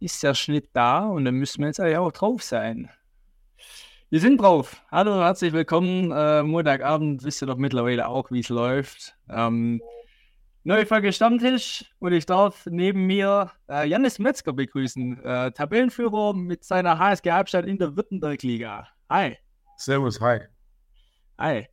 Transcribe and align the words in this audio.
ist 0.00 0.22
der 0.22 0.34
Schnitt 0.34 0.70
da 0.72 1.06
und 1.06 1.24
dann 1.24 1.34
müssen 1.34 1.60
wir 1.60 1.68
jetzt 1.68 1.80
eigentlich 1.80 1.96
auch 1.96 2.12
drauf 2.12 2.42
sein. 2.42 2.90
Wir 4.08 4.20
sind 4.20 4.40
drauf. 4.40 4.82
Hallo, 4.90 5.20
herzlich 5.20 5.52
willkommen. 5.52 6.12
Äh, 6.12 6.42
Montagabend 6.42 7.24
wisst 7.24 7.42
ihr 7.42 7.46
doch 7.46 7.56
mittlerweile 7.56 8.06
auch, 8.06 8.30
wie 8.30 8.40
es 8.40 8.48
läuft. 8.48 9.16
Ähm, 9.28 9.80
neue 10.62 10.86
Folge 10.86 11.12
Stammtisch 11.12 11.84
und 11.98 12.12
ich 12.12 12.24
darf 12.24 12.66
neben 12.66 13.06
mir 13.06 13.50
äh, 13.68 13.88
Janis 13.88 14.18
Metzger 14.18 14.52
begrüßen, 14.52 15.24
äh, 15.24 15.50
Tabellenführer 15.50 16.34
mit 16.34 16.62
seiner 16.62 16.98
HSG 16.98 17.32
Halbstadt 17.32 17.66
in 17.66 17.78
der 17.78 17.96
Württemberg-Liga. 17.96 18.86
Hi. 19.10 19.38
Servus, 19.76 20.20
hi. 20.20 20.40
Hi. 21.38 21.66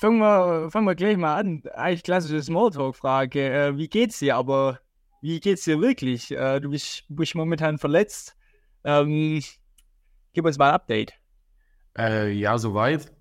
Fangen 0.00 0.18
wir, 0.18 0.68
fangen 0.72 0.86
wir 0.86 0.96
gleich 0.96 1.16
mal 1.16 1.36
an. 1.36 1.62
Eigentlich 1.74 2.02
klassische 2.02 2.42
Smalltalk-Frage. 2.42 3.52
Äh, 3.52 3.76
wie 3.76 3.88
geht's 3.88 4.18
dir? 4.18 4.34
Aber 4.34 4.80
wie 5.22 5.40
geht's 5.40 5.64
dir 5.64 5.80
wirklich? 5.80 6.30
Äh, 6.32 6.60
du 6.60 6.70
bist, 6.70 7.04
bist 7.08 7.34
momentan 7.34 7.78
verletzt. 7.78 8.36
Ähm, 8.84 9.42
gib 10.32 10.44
uns 10.44 10.58
mal 10.58 10.68
ein 10.68 10.74
Update. 10.74 11.14
Äh, 11.96 12.32
ja, 12.32 12.58
soweit. 12.58 13.12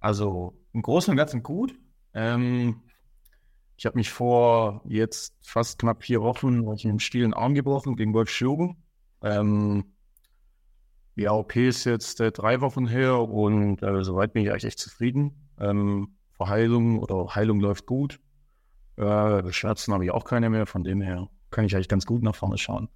Also 0.00 0.54
im 0.72 0.82
Großen 0.82 1.10
und 1.10 1.16
Ganzen 1.16 1.42
gut. 1.42 1.74
Ähm, 2.14 2.82
ich 3.76 3.86
habe 3.86 3.96
mich 3.96 4.10
vor 4.10 4.82
jetzt 4.84 5.34
fast 5.40 5.78
knapp 5.78 6.04
vier 6.04 6.20
Wochen 6.20 6.70
ich 6.74 6.86
einen 6.86 7.00
stilen 7.00 7.32
Arm 7.32 7.54
gebrochen 7.54 7.96
gegen 7.96 8.12
Wolf 8.12 8.28
Schürgen. 8.28 8.76
Ähm, 9.22 9.94
die 11.16 11.26
AOP 11.28 11.56
ist 11.56 11.84
jetzt 11.84 12.20
äh, 12.20 12.32
drei 12.32 12.60
Wochen 12.60 12.86
her 12.86 13.18
und 13.18 13.82
äh, 13.82 14.04
soweit 14.04 14.34
bin 14.34 14.42
ich 14.42 14.50
eigentlich 14.50 14.64
echt 14.64 14.78
zufrieden. 14.78 15.50
Ähm, 15.58 16.16
Verheilung 16.32 16.98
oder 16.98 17.34
Heilung 17.34 17.60
läuft 17.60 17.86
gut. 17.86 18.20
Äh, 18.96 19.52
Schmerzen 19.52 19.92
habe 19.92 20.04
ich 20.04 20.10
auch 20.10 20.24
keine 20.24 20.50
mehr, 20.50 20.66
von 20.66 20.84
dem 20.84 21.00
her 21.00 21.28
kann 21.50 21.64
ich 21.64 21.74
eigentlich 21.74 21.88
ganz 21.88 22.06
gut 22.06 22.22
nach 22.22 22.34
vorne 22.34 22.58
schauen. 22.58 22.88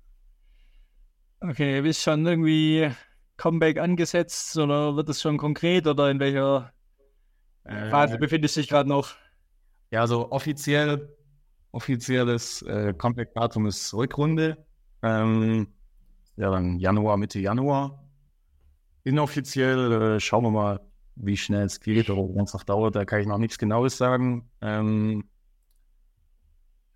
Okay, 1.40 1.82
bist 1.82 2.02
schon 2.02 2.26
irgendwie 2.26 2.90
Comeback 3.36 3.78
angesetzt 3.78 4.56
oder 4.56 4.96
wird 4.96 5.08
es 5.08 5.20
schon 5.20 5.36
konkret 5.36 5.86
oder 5.86 6.10
in 6.10 6.20
welcher 6.20 6.72
äh, 7.64 7.90
Phase 7.90 8.18
befindest 8.18 8.56
du 8.56 8.60
dich 8.60 8.70
gerade 8.70 8.88
noch? 8.88 9.14
Ja, 9.90 10.00
also 10.00 10.30
offiziell, 10.30 11.14
offizielles 11.72 12.62
äh, 12.62 12.94
Comeback-Datum 12.94 13.66
ist 13.66 13.92
Rückrunde. 13.94 14.64
Ähm, 15.02 15.68
ja, 16.36 16.50
dann 16.50 16.78
Januar, 16.78 17.16
Mitte 17.16 17.38
Januar. 17.38 18.02
Inoffiziell 19.04 19.92
äh, 20.16 20.20
schauen 20.20 20.44
wir 20.44 20.50
mal, 20.50 20.80
wie 21.16 21.36
schnell 21.36 21.66
es 21.66 21.80
geht 21.80 22.10
oder 22.10 22.22
wenn 22.34 22.44
es 22.44 22.54
noch 22.54 22.64
dauert, 22.64 22.96
da 22.96 23.04
kann 23.04 23.20
ich 23.20 23.26
noch 23.26 23.38
nichts 23.38 23.58
Genaues 23.58 23.96
sagen. 23.96 24.50
Ähm, 24.60 25.28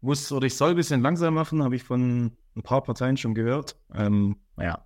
muss 0.00 0.30
oder 0.32 0.46
ich 0.46 0.56
soll 0.56 0.70
ein 0.70 0.76
bisschen 0.76 1.02
langsam 1.02 1.34
machen, 1.34 1.62
habe 1.62 1.76
ich 1.76 1.82
von 1.82 2.36
ein 2.56 2.62
paar 2.62 2.82
Parteien 2.82 3.16
schon 3.16 3.34
gehört. 3.34 3.76
Ähm, 3.94 4.36
naja, 4.56 4.84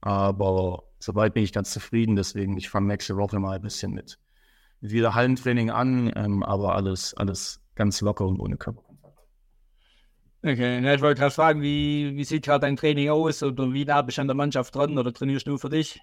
aber 0.00 0.84
soweit 0.98 1.34
bin 1.34 1.42
ich 1.42 1.52
ganz 1.52 1.70
zufrieden, 1.70 2.16
deswegen 2.16 2.56
ich 2.56 2.68
fange 2.68 2.88
nächste 2.88 3.16
Woche 3.16 3.38
mal 3.38 3.56
ein 3.56 3.62
bisschen 3.62 3.92
mit, 3.92 4.18
mit 4.80 4.92
wieder 4.92 5.14
Hallentraining 5.14 5.70
an, 5.70 6.12
ähm, 6.16 6.42
aber 6.42 6.74
alles, 6.74 7.14
alles 7.14 7.60
ganz 7.74 8.00
locker 8.00 8.26
und 8.26 8.40
ohne 8.40 8.56
Körperkontakt. 8.56 9.18
Okay, 10.42 10.94
ich 10.94 11.02
wollte 11.02 11.20
gerade 11.20 11.34
fragen, 11.34 11.62
wie, 11.62 12.12
wie 12.14 12.24
sieht 12.24 12.44
gerade 12.44 12.60
dein 12.60 12.76
Training 12.76 13.10
aus 13.10 13.42
oder 13.42 13.72
wie 13.72 13.84
nah 13.84 14.02
bist 14.02 14.18
du 14.18 14.22
an 14.22 14.28
der 14.28 14.36
Mannschaft 14.36 14.74
dran 14.74 14.96
oder 14.96 15.12
trainierst 15.12 15.46
du 15.46 15.50
nur 15.50 15.58
für 15.58 15.70
dich? 15.70 16.00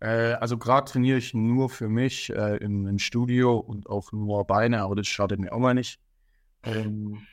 Äh, 0.00 0.34
also 0.34 0.56
gerade 0.56 0.90
trainiere 0.90 1.18
ich 1.18 1.34
nur 1.34 1.68
für 1.68 1.88
mich 1.88 2.30
äh, 2.30 2.56
im, 2.56 2.86
im, 2.86 2.98
Studio 2.98 3.58
und 3.58 3.88
auch 3.88 4.10
nur 4.12 4.46
Beine, 4.46 4.80
aber 4.80 4.96
das 4.96 5.06
schadet 5.06 5.38
mir 5.38 5.52
auch 5.52 5.58
mal 5.58 5.74
nicht. 5.74 6.00
Ähm, 6.64 7.26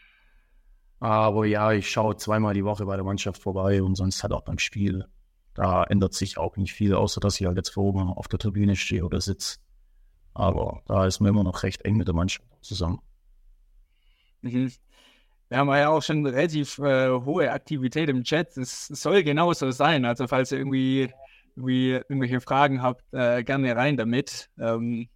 aber 1.00 1.45
ja, 1.45 1.72
ich 1.72 1.89
schaue 1.89 2.17
zweimal 2.17 2.53
die 2.53 2.66
Woche 2.66 2.86
bei 2.86 2.95
der 2.95 3.05
Mannschaft 3.05 3.42
vorbei 3.42 3.81
und 3.81 3.95
sonst 3.95 4.22
halt 4.23 4.33
auch 4.33 4.44
beim 4.44 4.59
Spiel. 4.59 5.05
Da 5.53 5.83
ändert 5.83 6.14
sich 6.14 6.38
auch 6.38 6.58
nicht 6.58 6.73
viel, 6.73 6.94
außer 6.94 7.19
dass 7.19 7.39
ich 7.39 7.47
halt 7.47 7.58
jetzt 7.58 7.69
vor 7.69 7.86
oben 7.86 8.09
auf 8.09 8.28
der 8.28 8.39
Tribüne 8.39 8.75
stehe 8.75 9.05
oder 9.05 9.22
sitze. 9.22 9.58
Aber 10.33 10.81
da 10.86 11.05
ist 11.05 11.20
man 11.20 11.30
immer 11.30 11.43
noch 11.43 11.64
recht 11.64 11.83
eng 11.83 11.98
mit 11.98 12.08
der 12.08 12.15
Mannschaft 12.15 12.45
zusammen. 12.61 12.99
Mhm. 14.42 14.71
Wir 15.49 15.58
haben 15.58 15.70
ja 15.70 15.89
auch 15.89 16.04
schon 16.04 16.26
relativ 16.26 16.77
äh, 16.77 17.10
hohe 17.10 17.52
Aktivität 17.52 18.08
im 18.10 18.23
Chat. 18.23 18.55
Es 18.55 18.87
soll 18.87 19.23
genauso 19.23 19.71
sein. 19.71 20.05
Also 20.05 20.27
falls 20.27 20.52
ihr 20.52 20.60
irgendwie 20.60 21.10
irgendwie 21.60 21.92
irgendwelche 21.92 22.39
Fragen 22.39 22.81
habt, 22.81 23.04
äh, 23.14 23.43
gerne 23.43 23.76
rein 23.76 23.98
damit. 23.98 24.49
Ähm, 24.60 25.10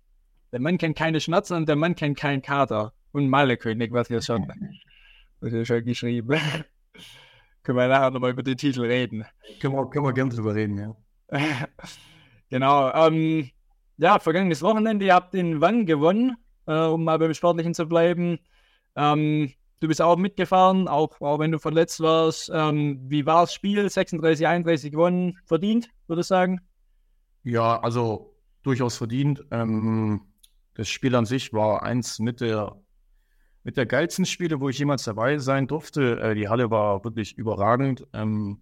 der 0.51 0.59
Mann 0.59 0.77
kennt 0.77 0.97
keine 0.97 1.19
Schmerzen 1.19 1.55
und 1.55 1.69
der 1.69 1.75
Mann 1.75 1.95
kennt 1.95 2.17
keinen 2.17 2.41
Kater. 2.41 2.93
Und 3.11 3.29
Malekönig, 3.29 3.91
was 3.91 4.07
hier 4.07 4.21
schon, 4.21 4.47
was 5.43 5.51
hier 5.51 5.65
schon 5.65 5.85
geschrieben. 5.85 6.29
können 7.63 7.77
wir 7.77 7.87
nachher 7.87 8.11
nochmal 8.11 8.31
über 8.31 8.43
den 8.43 8.57
Titel 8.57 8.81
reden. 8.81 9.25
Können 9.59 9.75
wir, 9.75 9.89
können 9.89 10.05
wir 10.05 10.13
gerne 10.13 10.33
drüber 10.33 10.55
reden, 10.55 10.77
ja. 10.77 10.95
genau. 12.49 12.91
Ähm, 12.93 13.49
ja, 13.97 14.19
vergangenes 14.19 14.61
Wochenende, 14.61 15.05
ihr 15.05 15.13
habt 15.13 15.33
den 15.33 15.61
Wann 15.61 15.85
gewonnen, 15.85 16.35
äh, 16.65 16.85
um 16.85 17.03
mal 17.03 17.19
beim 17.19 17.33
Sportlichen 17.33 17.73
zu 17.73 17.87
bleiben. 17.87 18.39
Ähm, 18.95 19.53
Du 19.83 19.89
bist 19.89 20.01
auch 20.01 20.15
mitgefahren, 20.15 20.87
auch, 20.87 21.19
auch 21.19 21.39
wenn 21.39 21.51
du 21.51 21.59
verletzt 21.59 21.99
warst. 21.99 22.49
Ähm, 22.53 23.01
wie 23.09 23.25
war 23.25 23.41
das 23.41 23.53
Spiel? 23.53 23.89
36, 23.89 24.47
31 24.47 24.93
gewonnen, 24.93 25.37
verdient, 25.43 25.89
würde 26.07 26.21
ich 26.21 26.27
sagen? 26.27 26.61
Ja, 27.43 27.81
also 27.81 28.33
durchaus 28.61 28.95
verdient. 28.95 29.43
Ähm, 29.51 30.21
das 30.75 30.87
Spiel 30.87 31.13
an 31.15 31.25
sich 31.25 31.51
war 31.51 31.83
eins 31.83 32.19
mit 32.19 32.39
der, 32.39 32.81
mit 33.63 33.77
der 33.77 33.85
geilsten 33.85 34.25
Spiele, 34.25 34.59
wo 34.59 34.69
ich 34.69 34.77
jemals 34.77 35.03
dabei 35.03 35.39
sein 35.39 35.67
durfte. 35.67 36.19
Äh, 36.19 36.35
die 36.35 36.49
Halle 36.49 36.69
war 36.69 37.03
wirklich 37.03 37.37
überragend. 37.37 38.05
Ähm, 38.13 38.61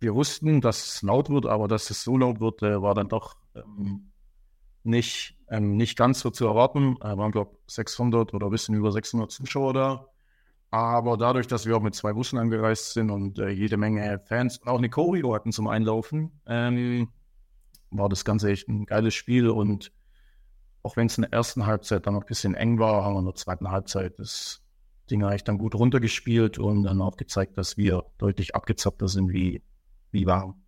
wir 0.00 0.14
wussten, 0.14 0.60
dass 0.60 0.86
es 0.86 1.02
laut 1.02 1.30
wird, 1.30 1.46
aber 1.46 1.66
dass 1.66 1.90
es 1.90 2.02
so 2.02 2.16
laut 2.16 2.40
wird, 2.40 2.62
äh, 2.62 2.80
war 2.82 2.94
dann 2.94 3.08
doch 3.08 3.36
ähm, 3.54 4.12
nicht, 4.82 5.36
ähm, 5.48 5.76
nicht 5.76 5.96
ganz 5.96 6.20
so 6.20 6.30
zu 6.30 6.46
erwarten. 6.46 6.96
Äh, 7.00 7.16
waren, 7.16 7.32
glaube 7.32 7.56
ich, 7.66 7.74
600 7.74 8.34
oder 8.34 8.46
ein 8.46 8.50
bisschen 8.50 8.74
über 8.74 8.92
600 8.92 9.30
Zuschauer 9.30 9.72
da. 9.72 10.08
Aber 10.70 11.16
dadurch, 11.16 11.46
dass 11.46 11.66
wir 11.66 11.76
auch 11.76 11.82
mit 11.82 11.94
zwei 11.94 12.12
Bussen 12.12 12.38
angereist 12.38 12.94
sind 12.94 13.10
und 13.10 13.38
äh, 13.38 13.48
jede 13.48 13.76
Menge 13.76 14.20
Fans 14.26 14.58
und 14.58 14.68
auch 14.68 14.78
eine 14.78 14.90
Choreo 14.90 15.34
hatten 15.34 15.52
zum 15.52 15.68
Einlaufen, 15.68 16.40
ähm, 16.46 17.08
war 17.90 18.08
das 18.08 18.24
Ganze 18.24 18.50
echt 18.50 18.68
ein 18.68 18.84
geiles 18.84 19.14
Spiel. 19.14 19.48
Und 19.48 19.92
auch 20.84 20.96
wenn 20.96 21.06
es 21.06 21.16
in 21.16 21.22
der 21.22 21.32
ersten 21.32 21.66
Halbzeit 21.66 22.06
dann 22.06 22.14
noch 22.14 22.22
ein 22.22 22.26
bisschen 22.26 22.54
eng 22.54 22.78
war, 22.78 23.04
haben 23.04 23.14
wir 23.14 23.20
in 23.20 23.24
der 23.24 23.34
zweiten 23.34 23.70
Halbzeit 23.70 24.18
das 24.18 24.62
Ding 25.10 25.24
eigentlich 25.24 25.42
dann 25.42 25.58
gut 25.58 25.74
runtergespielt 25.74 26.58
und 26.58 26.84
dann 26.84 27.00
auch 27.00 27.16
gezeigt, 27.16 27.56
dass 27.56 27.78
wir 27.78 28.04
deutlich 28.18 28.54
abgezockter 28.54 29.08
sind 29.08 29.32
wie, 29.32 29.62
wie 30.10 30.26
warm. 30.26 30.62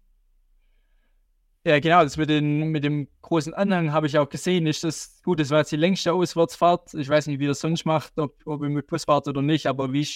Ja, 1.65 1.81
genau, 1.81 2.03
das 2.03 2.17
mit, 2.17 2.31
den, 2.31 2.69
mit 2.69 2.83
dem 2.83 3.09
großen 3.23 3.53
Anhang 3.53 3.93
habe 3.93 4.07
ich 4.07 4.17
auch 4.17 4.29
gesehen. 4.29 4.67
Ist 4.67 4.85
das 4.85 5.21
gut, 5.23 5.39
das 5.39 5.51
war 5.51 5.59
jetzt 5.59 5.73
die 5.73 5.77
längste 5.77 6.13
Auswärtsfahrt. 6.15 6.95
Ich 6.95 7.09
weiß 7.09 7.27
nicht, 7.27 7.39
wie 7.39 7.47
das 7.47 7.61
sonst 7.61 7.85
macht, 7.85 8.19
ob, 8.19 8.37
ob 8.47 8.63
ihr 8.63 8.71
mit 8.71 8.87
Bus 8.87 9.05
fahrt 9.05 9.29
oder 9.29 9.43
nicht, 9.43 9.67
aber 9.67 9.93
wie, 9.93 10.09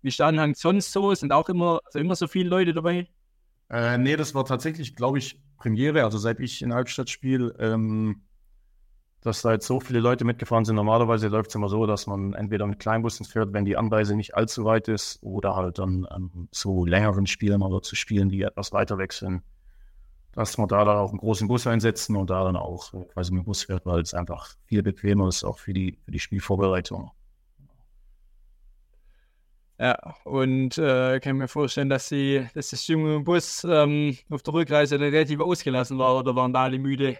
wie 0.00 0.08
ist 0.08 0.18
der 0.18 0.26
Anhang 0.26 0.54
sonst 0.54 0.92
so? 0.92 1.14
Sind 1.14 1.32
auch 1.32 1.48
immer, 1.50 1.80
also 1.84 1.98
immer 1.98 2.14
so 2.14 2.26
viele 2.26 2.48
Leute 2.48 2.72
dabei? 2.72 3.06
Äh, 3.68 3.98
nee, 3.98 4.16
das 4.16 4.34
war 4.34 4.46
tatsächlich, 4.46 4.96
glaube 4.96 5.18
ich, 5.18 5.42
Premiere. 5.58 6.04
Also 6.04 6.16
seit 6.16 6.40
ich 6.40 6.62
in 6.62 6.72
Halbstadt 6.72 7.10
spiele, 7.10 7.54
ähm, 7.58 8.22
dass 9.22 9.42
da 9.42 9.52
jetzt 9.52 9.66
so 9.66 9.80
viele 9.80 10.00
Leute 10.00 10.24
mitgefahren 10.24 10.64
sind. 10.64 10.76
Normalerweise 10.76 11.28
läuft 11.28 11.50
es 11.50 11.54
immer 11.54 11.68
so, 11.68 11.86
dass 11.86 12.06
man 12.06 12.34
entweder 12.34 12.66
mit 12.66 12.78
Kleinbussen 12.78 13.24
fährt, 13.24 13.52
wenn 13.52 13.64
die 13.64 13.76
Anreise 13.76 14.16
nicht 14.16 14.34
allzu 14.34 14.64
weit 14.64 14.88
ist, 14.88 15.22
oder 15.22 15.56
halt 15.56 15.78
dann 15.78 16.06
ähm, 16.14 16.48
zu 16.50 16.84
längeren 16.84 17.26
Spielen 17.26 17.62
oder 17.62 17.82
zu 17.82 17.96
Spielen, 17.96 18.28
die 18.28 18.42
etwas 18.42 18.72
weiter 18.72 18.98
sind 19.10 19.42
dass 20.32 20.56
wir 20.56 20.66
da 20.66 20.84
dann 20.84 20.96
auch 20.96 21.10
einen 21.10 21.18
großen 21.18 21.46
Bus 21.46 21.66
einsetzen 21.66 22.16
und 22.16 22.30
da 22.30 22.44
dann 22.44 22.56
auch 22.56 22.90
quasi 23.12 23.32
mit 23.32 23.42
dem 23.42 23.44
Bus 23.44 23.64
fährt, 23.64 23.84
weil 23.84 24.00
es 24.00 24.14
einfach 24.14 24.48
viel 24.64 24.82
bequemer 24.82 25.28
ist, 25.28 25.44
auch 25.44 25.58
für 25.58 25.72
die, 25.74 25.98
für 26.04 26.10
die 26.10 26.18
Spielvorbereitung. 26.18 27.10
Ja, 29.78 29.96
und 30.24 30.78
äh, 30.78 31.18
kann 31.20 31.36
mir 31.36 31.48
vorstellen, 31.48 31.88
dass, 31.88 32.08
sie, 32.08 32.46
dass 32.54 32.70
das 32.70 32.86
junge 32.86 33.20
Bus 33.20 33.66
ähm, 33.68 34.16
auf 34.30 34.42
der 34.42 34.54
Rückreise 34.54 34.98
relativ 34.98 35.40
ausgelassen 35.40 35.98
war 35.98 36.16
oder 36.18 36.36
waren 36.36 36.52
da 36.52 36.62
alle 36.62 36.78
müde? 36.78 37.18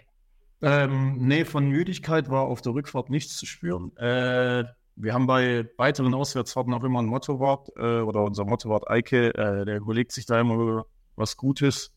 Ähm, 0.61 1.17
nee, 1.17 1.45
von 1.45 1.67
Müdigkeit 1.67 2.29
war 2.29 2.43
auf 2.43 2.61
der 2.61 2.73
Rückfahrt 2.73 3.09
nichts 3.09 3.35
zu 3.37 3.45
spüren. 3.45 3.95
Äh, 3.97 4.63
wir 4.95 5.13
haben 5.13 5.27
bei 5.27 5.69
weiteren 5.77 6.13
Auswärtsfahrten 6.13 6.73
auch 6.73 6.83
immer 6.83 7.01
ein 7.01 7.07
Motorwart 7.07 7.69
äh, 7.77 8.01
oder 8.01 8.23
unser 8.23 8.45
Motorwart 8.45 8.89
Eike, 8.89 9.33
äh, 9.35 9.65
der 9.65 9.77
überlegt 9.77 10.11
sich 10.11 10.25
da 10.25 10.39
immer 10.39 10.85
was 11.15 11.35
Gutes 11.35 11.93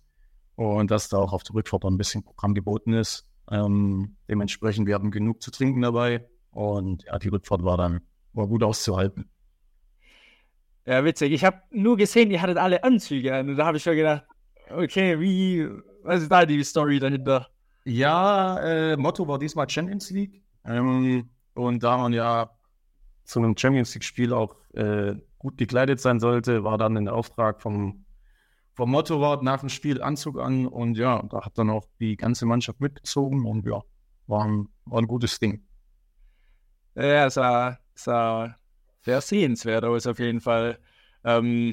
und 0.57 0.91
dass 0.91 1.09
da 1.09 1.19
auch 1.19 1.33
auf 1.33 1.43
der 1.43 1.55
Rückfahrt 1.55 1.85
ein 1.85 1.99
bisschen 1.99 2.25
Programm 2.25 2.55
geboten 2.55 2.95
ist. 2.95 3.29
Ähm, 3.51 4.17
dementsprechend, 4.29 4.87
wir 4.87 4.95
hatten 4.95 5.11
genug 5.11 5.43
zu 5.43 5.51
trinken 5.51 5.83
dabei 5.83 6.27
und 6.51 7.05
ja, 7.05 7.19
die 7.19 7.29
Rückfahrt 7.29 7.63
war 7.63 7.77
dann 7.77 8.01
war 8.33 8.47
gut 8.47 8.63
auszuhalten. 8.63 9.31
Ja, 10.87 11.05
witzig. 11.05 11.33
Ich 11.33 11.45
habe 11.45 11.63
nur 11.71 11.97
gesehen, 11.97 12.31
ihr 12.31 12.41
hattet 12.41 12.59
alle 12.59 12.85
Anzüge 12.85 13.35
an 13.35 13.49
und 13.49 13.57
da 13.57 13.67
habe 13.67 13.77
ich 13.77 13.83
schon 13.83 13.97
gedacht, 13.97 14.25
okay, 14.71 15.19
wie, 15.19 15.69
was 16.03 16.23
ist 16.23 16.31
da 16.31 16.47
die 16.47 16.63
Story 16.63 17.01
dahinter? 17.01 17.49
Ja, 17.87 18.59
äh, 18.59 18.97
Motto 18.97 19.29
war 19.29 19.39
diesmal 19.39 19.71
Champions 19.71 20.11
League 20.11 20.43
ähm, 20.65 21.31
und 21.55 21.83
da 21.85 21.97
man 21.97 22.13
ja 22.13 22.51
zu 23.23 23.39
einem 23.39 23.57
Champions 23.57 23.95
League-Spiel 23.95 24.33
auch 24.33 24.57
äh, 24.75 25.15
gut 25.39 25.57
gekleidet 25.57 26.01
sein 26.01 26.19
sollte, 26.19 26.65
war 26.65 26.79
dann 26.79 27.05
der 27.05 27.15
Auftrag 27.15 27.63
vom 27.63 28.05
vom 28.75 28.91
Motto 28.91 29.21
war 29.21 29.43
nach 29.43 29.61
dem 29.61 29.69
Spiel 29.69 30.03
Anzug 30.03 30.39
an 30.39 30.67
und 30.67 30.99
ja, 30.99 31.23
da 31.31 31.43
hat 31.45 31.57
dann 31.57 31.71
auch 31.71 31.87
die 32.01 32.17
ganze 32.17 32.45
Mannschaft 32.45 32.81
mitgezogen 32.81 33.47
und 33.47 33.65
ja, 33.65 33.83
war 34.27 34.45
ein, 34.45 34.69
war 34.85 35.01
ein 35.01 35.07
gutes 35.07 35.39
Ding. 35.39 35.65
Ja, 36.97 37.31
sah, 37.31 37.79
sah 37.95 38.57
sehr 39.01 39.21
sehenswert 39.21 39.85
aus 39.85 40.09
auf 40.09 40.19
jeden 40.19 40.41
Fall. 40.41 40.79
Ähm, 41.25 41.73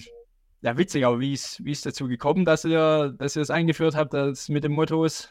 ja, 0.61 0.77
witzig, 0.77 1.05
aber 1.05 1.19
wie 1.19 1.33
ist 1.33 1.59
es 1.59 1.81
dazu 1.81 2.07
gekommen, 2.07 2.45
dass 2.45 2.63
ihr, 2.65 3.13
dass 3.17 3.35
ihr 3.35 3.41
es 3.41 3.49
eingeführt 3.49 3.95
habt, 3.95 4.13
das 4.13 4.47
mit 4.47 4.63
dem 4.63 4.73
Mottos? 4.73 5.29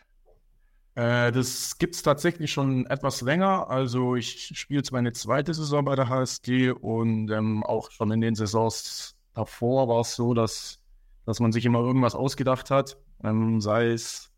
Äh, 0.94 1.32
das 1.32 1.78
gibt 1.78 1.94
es 1.94 2.02
tatsächlich 2.02 2.52
schon 2.52 2.86
etwas 2.86 3.22
länger. 3.22 3.70
Also 3.70 4.14
ich 4.16 4.52
spiele 4.58 4.80
jetzt 4.80 4.92
meine 4.92 5.12
zweite 5.12 5.54
Saison 5.54 5.84
bei 5.84 5.96
der 5.96 6.08
HSG 6.08 6.70
und 6.70 7.30
ähm, 7.30 7.62
auch 7.64 7.90
schon 7.90 8.10
in 8.10 8.20
den 8.20 8.34
Saisons 8.34 9.16
davor 9.34 9.88
war 9.88 10.00
es 10.00 10.14
so, 10.14 10.34
dass, 10.34 10.82
dass 11.24 11.40
man 11.40 11.52
sich 11.52 11.64
immer 11.64 11.80
irgendwas 11.80 12.14
ausgedacht 12.14 12.70
hat. 12.70 12.98
Ähm, 13.24 13.60
sei 13.60 13.92
es 13.92 14.32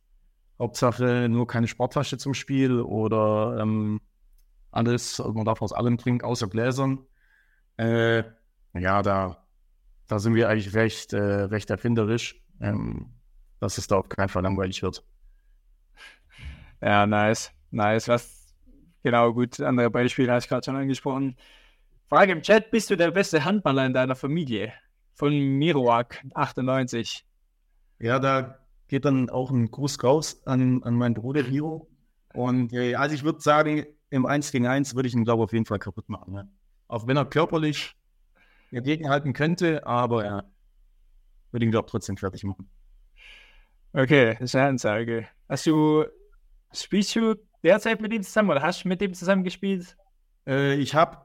Hauptsache 0.58 1.28
nur 1.28 1.46
keine 1.48 1.66
Sporttasche 1.66 2.18
zum 2.18 2.34
Spiel 2.34 2.80
oder 2.80 3.58
ähm, 3.60 4.00
alles, 4.70 5.20
also 5.20 5.32
man 5.32 5.44
darf 5.44 5.62
aus 5.62 5.72
allem 5.72 5.98
trinken, 5.98 6.24
außer 6.24 6.48
Gläsern. 6.48 7.00
Äh, 7.76 8.24
ja, 8.74 9.02
da, 9.02 9.44
da 10.06 10.18
sind 10.20 10.34
wir 10.34 10.48
eigentlich 10.48 10.74
recht, 10.74 11.12
äh, 11.12 11.18
recht 11.18 11.70
erfinderisch, 11.70 12.42
ähm, 12.60 13.12
dass 13.60 13.78
es 13.78 13.88
da 13.88 13.96
auf 13.96 14.08
keinen 14.08 14.28
Fall 14.28 14.42
langweilig 14.42 14.82
wird. 14.82 15.04
Ja, 16.84 17.06
nice. 17.06 17.50
Nice. 17.70 18.08
Was, 18.08 18.54
genau, 19.02 19.32
gut. 19.32 19.58
Andere 19.58 19.90
Beispiele 19.90 20.30
hast 20.30 20.44
du 20.44 20.48
gerade 20.50 20.64
schon 20.66 20.76
angesprochen. 20.76 21.36
Frage 22.10 22.32
im 22.32 22.42
Chat: 22.42 22.70
Bist 22.70 22.90
du 22.90 22.96
der 22.96 23.10
beste 23.10 23.42
Handballer 23.42 23.86
in 23.86 23.94
deiner 23.94 24.14
Familie? 24.14 24.74
Von 25.14 25.32
Miroak, 25.32 26.22
98. 26.34 27.24
Ja, 28.00 28.18
da 28.18 28.58
geht 28.88 29.06
dann 29.06 29.30
auch 29.30 29.50
ein 29.50 29.70
Gruß 29.70 30.02
raus 30.04 30.42
an, 30.44 30.82
an 30.82 30.94
meinen 30.94 31.14
Bruder 31.14 31.44
Miro. 31.44 31.88
Und 32.34 32.72
äh, 32.74 32.96
also 32.96 33.14
ich 33.14 33.24
würde 33.24 33.40
sagen, 33.40 33.86
im 34.10 34.26
1 34.26 34.52
gegen 34.52 34.66
1 34.66 34.94
würde 34.94 35.08
ich 35.08 35.14
ihn, 35.14 35.24
glaube 35.24 35.42
ich, 35.42 35.44
auf 35.44 35.52
jeden 35.52 35.64
Fall 35.64 35.78
kaputt 35.78 36.08
machen. 36.10 36.34
Ne? 36.34 36.48
Auch 36.88 37.06
wenn 37.06 37.16
er 37.16 37.24
körperlich 37.24 37.96
dagegenhalten 38.72 39.32
könnte, 39.32 39.86
aber 39.86 40.24
ja, 40.24 40.44
würde 41.50 41.64
ihn, 41.64 41.70
glaube 41.70 41.86
ich, 41.86 41.92
trotzdem 41.92 42.16
fertig 42.16 42.44
machen. 42.44 42.68
Okay, 43.92 44.32
das 44.32 44.50
ist 44.50 44.56
eine 44.56 44.68
Ansage. 44.68 45.28
Hast 45.48 45.66
du 45.66 46.04
Spielst 46.74 47.14
du 47.16 47.36
derzeit 47.62 48.00
mit 48.00 48.12
ihm 48.12 48.22
zusammen 48.22 48.50
oder 48.50 48.62
hast 48.62 48.84
du 48.84 48.88
mit 48.88 49.00
ihm 49.00 49.14
zusammen 49.14 49.44
gespielt? 49.44 49.96
Äh, 50.46 50.74
ich 50.74 50.94
habe 50.94 51.18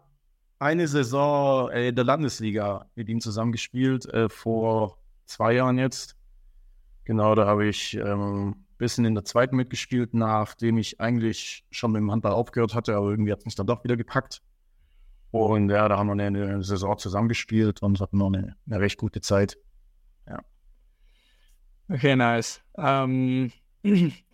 eine 0.59 0.87
Saison 0.87 1.71
äh, 1.71 1.89
in 1.89 1.95
der 1.95 2.05
Landesliga 2.05 2.85
mit 2.95 3.09
ihm 3.09 3.21
zusammen 3.21 3.51
gespielt, 3.51 4.05
äh, 4.13 4.29
vor 4.29 4.99
zwei 5.25 5.53
Jahren 5.53 5.77
jetzt. 5.77 6.15
Genau, 7.05 7.33
da 7.33 7.47
habe 7.47 7.67
ich 7.67 7.99
ein 7.99 8.05
ähm, 8.05 8.65
bisschen 8.77 9.05
in 9.05 9.15
der 9.15 9.25
zweiten 9.25 9.55
mitgespielt, 9.55 10.13
nachdem 10.13 10.77
ich 10.77 10.99
eigentlich 10.99 11.65
schon 11.71 11.91
mit 11.91 12.01
dem 12.01 12.11
Handball 12.11 12.33
aufgehört 12.33 12.75
hatte, 12.75 12.95
aber 12.95 13.09
irgendwie 13.09 13.31
hat 13.31 13.39
es 13.39 13.45
mich 13.45 13.55
dann 13.55 13.67
doch 13.67 13.83
wieder 13.83 13.97
gepackt. 13.97 14.41
Und 15.31 15.69
ja, 15.69 15.87
da 15.87 15.97
haben 15.97 16.07
wir 16.07 16.13
eine, 16.13 16.27
eine 16.27 16.63
Saison 16.63 16.97
zusammengespielt 16.97 17.81
und 17.81 17.99
hatten 17.99 18.17
noch 18.17 18.27
eine, 18.27 18.55
eine 18.65 18.79
recht 18.79 18.97
gute 18.97 19.21
Zeit. 19.21 19.57
Ja. 20.27 20.39
Okay, 21.87 22.15
nice. 22.15 22.61
Ähm, 22.77 23.51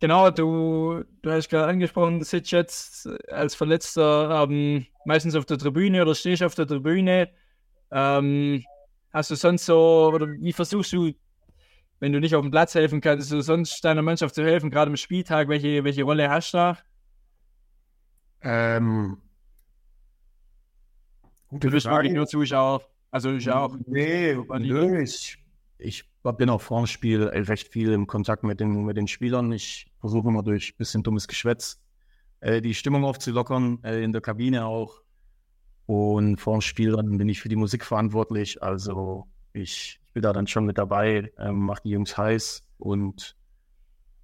Genau, 0.00 0.30
du, 0.30 1.04
du 1.20 1.30
hast 1.30 1.50
gerade 1.50 1.66
angesprochen, 1.66 2.20
du 2.20 2.24
sitzt 2.24 2.50
jetzt 2.52 3.06
als 3.28 3.54
Verletzter 3.54 4.44
ähm, 4.48 4.86
meistens 5.04 5.34
auf 5.34 5.44
der 5.44 5.58
Tribüne 5.58 6.00
oder 6.00 6.14
stehst 6.14 6.42
auf 6.42 6.54
der 6.54 6.66
Tribüne. 6.66 7.28
Ähm, 7.90 8.64
hast 9.12 9.30
du 9.30 9.34
sonst 9.34 9.66
so, 9.66 10.10
oder 10.14 10.26
wie 10.26 10.54
versuchst 10.54 10.94
du, 10.94 11.12
wenn 11.98 12.12
du 12.12 12.20
nicht 12.20 12.34
auf 12.34 12.40
dem 12.40 12.50
Platz 12.50 12.74
helfen 12.74 13.02
kannst, 13.02 13.30
du 13.30 13.42
sonst 13.42 13.84
deiner 13.84 14.00
Mannschaft 14.00 14.34
zu 14.34 14.42
helfen, 14.42 14.70
gerade 14.70 14.90
am 14.90 14.96
Spieltag, 14.96 15.48
welche, 15.48 15.84
welche 15.84 16.02
Rolle 16.02 16.30
hast 16.30 16.54
du 16.54 16.58
da? 16.58 16.78
Ähm, 18.40 19.18
du 21.50 21.70
bist 21.70 21.86
wirklich 21.86 22.14
nur 22.14 22.26
Zuschauer. 22.26 22.82
Also 23.10 23.32
ich 23.34 23.50
auch. 23.50 23.76
Nee, 23.86 24.34
nö, 24.34 25.02
ich, 25.02 25.36
ich 25.76 26.09
bin 26.22 26.50
auch 26.50 26.60
vor 26.60 26.80
dem 26.80 26.86
Spiel 26.86 27.24
recht 27.24 27.68
viel 27.68 27.92
im 27.92 28.06
Kontakt 28.06 28.44
mit 28.44 28.60
den, 28.60 28.84
mit 28.84 28.96
den 28.96 29.08
Spielern. 29.08 29.52
Ich 29.52 29.90
versuche 30.00 30.28
immer 30.28 30.42
durch 30.42 30.72
ein 30.72 30.78
bisschen 30.78 31.02
dummes 31.02 31.28
Geschwätz 31.28 31.80
äh, 32.40 32.60
die 32.60 32.74
Stimmung 32.74 33.04
aufzulockern, 33.04 33.82
äh, 33.84 34.02
in 34.02 34.12
der 34.12 34.20
Kabine 34.20 34.66
auch. 34.66 35.02
Und 35.86 36.38
vor 36.38 36.56
dem 36.56 36.60
Spiel 36.60 36.92
dann 36.92 37.18
bin 37.18 37.28
ich 37.28 37.40
für 37.40 37.48
die 37.48 37.56
Musik 37.56 37.84
verantwortlich. 37.84 38.62
Also 38.62 39.26
ich, 39.52 40.00
ich 40.06 40.12
bin 40.12 40.22
da 40.22 40.32
dann 40.32 40.46
schon 40.46 40.64
mit 40.64 40.78
dabei, 40.78 41.32
ähm, 41.38 41.60
mache 41.60 41.82
die 41.84 41.90
Jungs 41.90 42.16
heiß 42.16 42.64
und 42.78 43.36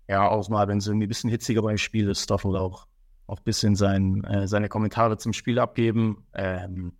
ja, 0.08 0.28
auch 0.28 0.48
mal, 0.48 0.68
wenn 0.68 0.78
es 0.78 0.86
irgendwie 0.86 1.06
ein 1.06 1.08
bisschen 1.08 1.30
hitziger 1.30 1.62
beim 1.62 1.78
Spiel 1.78 2.08
ist, 2.08 2.30
darf 2.30 2.44
man 2.44 2.54
auch, 2.56 2.86
auch 3.26 3.38
ein 3.38 3.44
bisschen 3.44 3.74
sein, 3.74 4.22
äh, 4.24 4.46
seine 4.46 4.68
Kommentare 4.68 5.18
zum 5.18 5.32
Spiel 5.32 5.58
abgeben. 5.58 6.24
Ähm, 6.32 6.92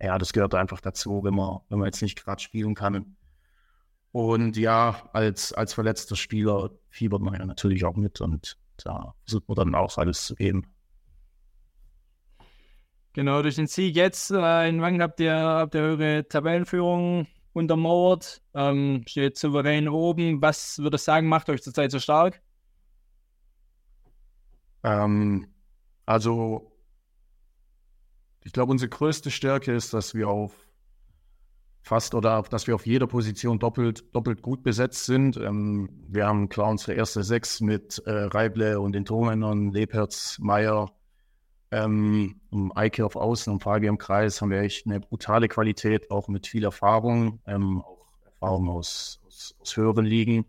ja, 0.00 0.18
das 0.18 0.34
gehört 0.34 0.54
einfach 0.54 0.80
dazu, 0.80 1.24
wenn 1.24 1.34
man, 1.34 1.60
wenn 1.70 1.78
man 1.78 1.86
jetzt 1.86 2.02
nicht 2.02 2.22
gerade 2.22 2.42
spielen 2.42 2.74
kann. 2.74 3.16
Und 4.12 4.58
ja, 4.58 5.08
als, 5.14 5.54
als 5.54 5.72
verletzter 5.72 6.16
Spieler 6.16 6.70
fiebert 6.90 7.22
man 7.22 7.34
ja 7.34 7.46
natürlich 7.46 7.84
auch 7.84 7.96
mit 7.96 8.20
und 8.20 8.58
da 8.76 9.14
versucht 9.24 9.48
man 9.48 9.56
dann 9.56 9.74
auch 9.74 9.96
alles 9.96 10.26
zu 10.26 10.34
geben. 10.34 10.66
Genau, 13.14 13.42
durch 13.42 13.56
den 13.56 13.66
Sieg 13.66 13.94
jetzt 13.96 14.30
äh, 14.30 14.68
in 14.68 14.80
Wangen 14.80 15.02
habt 15.02 15.20
ihr, 15.20 15.34
habt 15.34 15.74
ihr 15.74 15.82
eure 15.82 16.28
Tabellenführung 16.28 17.26
untermauert, 17.52 18.42
ähm, 18.54 19.04
steht 19.06 19.36
souverän 19.36 19.88
oben. 19.88 20.40
Was 20.40 20.78
würde 20.78 20.96
ich 20.96 21.02
sagen, 21.02 21.28
macht 21.28 21.50
euch 21.50 21.62
zurzeit 21.62 21.90
so 21.90 21.98
stark? 21.98 22.40
Ähm, 24.82 25.48
also, 26.06 26.72
ich 28.44 28.52
glaube, 28.52 28.72
unsere 28.72 28.88
größte 28.88 29.30
Stärke 29.30 29.72
ist, 29.72 29.92
dass 29.92 30.14
wir 30.14 30.28
auf 30.28 30.52
fast 31.82 32.14
oder 32.14 32.42
dass 32.42 32.66
wir 32.66 32.74
auf 32.74 32.86
jeder 32.86 33.06
Position 33.06 33.58
doppelt, 33.58 34.04
doppelt 34.14 34.40
gut 34.40 34.62
besetzt 34.62 35.04
sind. 35.04 35.36
Ähm, 35.36 35.90
wir 36.08 36.26
haben 36.26 36.48
klar 36.48 36.70
unsere 36.70 36.94
erste 36.94 37.22
Sechs 37.24 37.60
mit 37.60 38.00
äh, 38.06 38.10
Reible 38.10 38.80
und 38.80 38.92
den 38.92 39.04
Tormännern, 39.04 39.72
Lebherz, 39.72 40.38
Meier, 40.40 40.92
ähm, 41.72 42.40
Eike 42.74 43.04
auf 43.04 43.16
Außen 43.16 43.52
und 43.52 43.62
Fabi 43.62 43.86
im 43.86 43.98
Kreis 43.98 44.40
haben 44.40 44.50
wir 44.50 44.60
echt 44.60 44.86
eine 44.86 45.00
brutale 45.00 45.48
Qualität, 45.48 46.10
auch 46.10 46.28
mit 46.28 46.46
viel 46.46 46.64
Erfahrung, 46.64 47.40
ähm, 47.46 47.82
auch 47.82 48.06
Erfahrung 48.26 48.68
aus, 48.70 49.20
aus, 49.26 49.54
aus, 49.58 49.76
höheren 49.76 50.04
Ligen, 50.04 50.44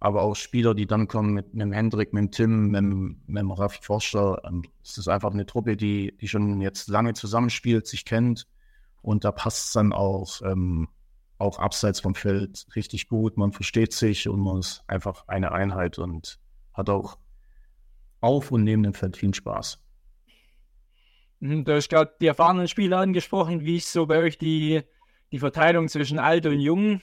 aber 0.00 0.22
auch 0.22 0.34
Spieler, 0.34 0.74
die 0.74 0.86
dann 0.86 1.08
kommen 1.08 1.34
mit, 1.34 1.54
mit 1.54 1.62
dem 1.62 1.72
Hendrik, 1.72 2.12
mit 2.12 2.22
dem 2.22 2.30
Tim, 2.32 2.68
mit, 2.70 2.82
mit 3.28 3.38
dem 3.38 3.50
Raffi 3.52 3.80
Forster. 3.82 4.40
Ähm, 4.44 4.64
es 4.82 4.98
ist 4.98 5.08
einfach 5.08 5.32
eine 5.32 5.46
Truppe, 5.46 5.76
die, 5.76 6.16
die 6.20 6.26
schon 6.26 6.60
jetzt 6.60 6.88
lange 6.88 7.12
zusammenspielt, 7.12 7.86
sich 7.86 8.04
kennt 8.04 8.46
und 9.02 9.24
da 9.24 9.32
passt 9.32 9.66
es 9.66 9.72
dann 9.72 9.92
auch, 9.92 10.40
ähm, 10.42 10.88
auch 11.38 11.58
abseits 11.58 12.00
vom 12.00 12.14
Feld 12.14 12.66
richtig 12.76 13.08
gut. 13.08 13.36
Man 13.36 13.52
versteht 13.52 13.92
sich 13.92 14.28
und 14.28 14.40
man 14.40 14.60
ist 14.60 14.84
einfach 14.86 15.26
eine 15.28 15.52
Einheit 15.52 15.98
und 15.98 16.38
hat 16.72 16.88
auch 16.88 17.18
auf 18.20 18.52
und 18.52 18.64
neben 18.64 18.84
dem 18.84 18.94
Feld 18.94 19.16
viel 19.16 19.34
Spaß. 19.34 19.82
Mhm, 21.40 21.64
du 21.64 21.74
hast 21.74 21.88
gerade 21.88 22.12
die 22.20 22.28
erfahrenen 22.28 22.68
Spieler 22.68 22.98
angesprochen. 22.98 23.64
Wie 23.64 23.76
ist 23.76 23.92
so 23.92 24.06
bei 24.06 24.18
euch 24.18 24.38
die, 24.38 24.82
die 25.32 25.40
Verteilung 25.40 25.88
zwischen 25.88 26.20
alt 26.20 26.46
und 26.46 26.60
jung? 26.60 27.02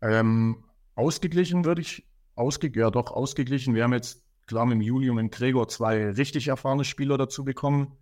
Ähm, 0.00 0.64
ausgeglichen 0.94 1.66
würde 1.66 1.82
ich, 1.82 2.06
ausge 2.34 2.72
ja 2.74 2.90
doch, 2.90 3.10
ausgeglichen. 3.10 3.74
Wir 3.74 3.84
haben 3.84 3.92
jetzt 3.92 4.24
klar 4.46 4.64
mit 4.64 4.82
Julium 4.82 5.18
und 5.18 5.30
Gregor 5.30 5.68
zwei 5.68 6.10
richtig 6.10 6.48
erfahrene 6.48 6.84
Spieler 6.84 7.18
dazu 7.18 7.44
bekommen. 7.44 7.98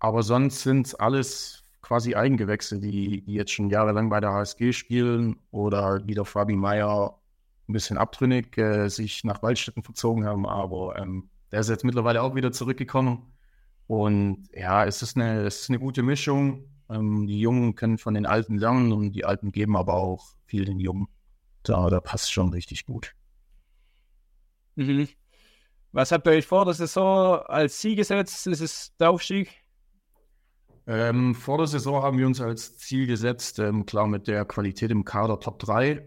Aber 0.00 0.22
sonst 0.22 0.62
sind 0.62 0.86
es 0.86 0.94
alles 0.94 1.62
quasi 1.82 2.14
Eigengewächse, 2.14 2.80
die, 2.80 3.22
die 3.22 3.34
jetzt 3.34 3.52
schon 3.52 3.70
jahrelang 3.70 4.08
bei 4.08 4.20
der 4.20 4.32
HSG 4.32 4.72
spielen 4.72 5.36
oder 5.50 6.06
wie 6.06 6.14
der 6.14 6.24
Fabi 6.24 6.56
Meyer 6.56 7.18
ein 7.68 7.72
bisschen 7.72 7.98
abtrünnig 7.98 8.56
äh, 8.58 8.88
sich 8.88 9.24
nach 9.24 9.42
Waldstätten 9.42 9.82
verzogen 9.82 10.24
haben. 10.24 10.46
Aber 10.46 10.98
ähm, 10.98 11.30
der 11.52 11.60
ist 11.60 11.68
jetzt 11.68 11.84
mittlerweile 11.84 12.22
auch 12.22 12.34
wieder 12.34 12.52
zurückgekommen. 12.52 13.32
Und 13.86 14.48
ja, 14.54 14.84
es 14.84 15.02
ist 15.02 15.16
eine, 15.16 15.42
es 15.42 15.62
ist 15.62 15.70
eine 15.70 15.78
gute 15.78 16.02
Mischung. 16.02 16.64
Ähm, 16.88 17.26
die 17.26 17.40
Jungen 17.40 17.74
können 17.74 17.98
von 17.98 18.14
den 18.14 18.26
Alten 18.26 18.56
lernen 18.56 18.92
und 18.92 19.12
die 19.12 19.24
Alten 19.24 19.52
geben 19.52 19.76
aber 19.76 19.94
auch 19.94 20.34
viel 20.46 20.64
den 20.64 20.78
Jungen. 20.78 21.08
Da, 21.62 21.90
da 21.90 22.00
passt 22.00 22.32
schon 22.32 22.50
richtig 22.50 22.86
gut. 22.86 23.14
Was 25.92 26.12
habt 26.12 26.26
ihr 26.26 26.32
euch 26.32 26.46
vor 26.46 26.64
der 26.64 26.74
Saison 26.74 27.40
als 27.46 27.78
Ziel 27.78 27.96
gesetzt? 27.96 28.46
Ist 28.46 28.60
es 28.60 28.96
der 28.98 29.10
Aufstieg? 29.10 29.59
Ähm, 30.90 31.36
vor 31.36 31.58
der 31.58 31.68
Saison 31.68 32.02
haben 32.02 32.18
wir 32.18 32.26
uns 32.26 32.40
als 32.40 32.76
Ziel 32.78 33.06
gesetzt, 33.06 33.60
ähm, 33.60 33.86
klar 33.86 34.08
mit 34.08 34.26
der 34.26 34.44
Qualität 34.44 34.90
im 34.90 35.04
Kader 35.04 35.38
Top 35.38 35.60
3. 35.60 36.04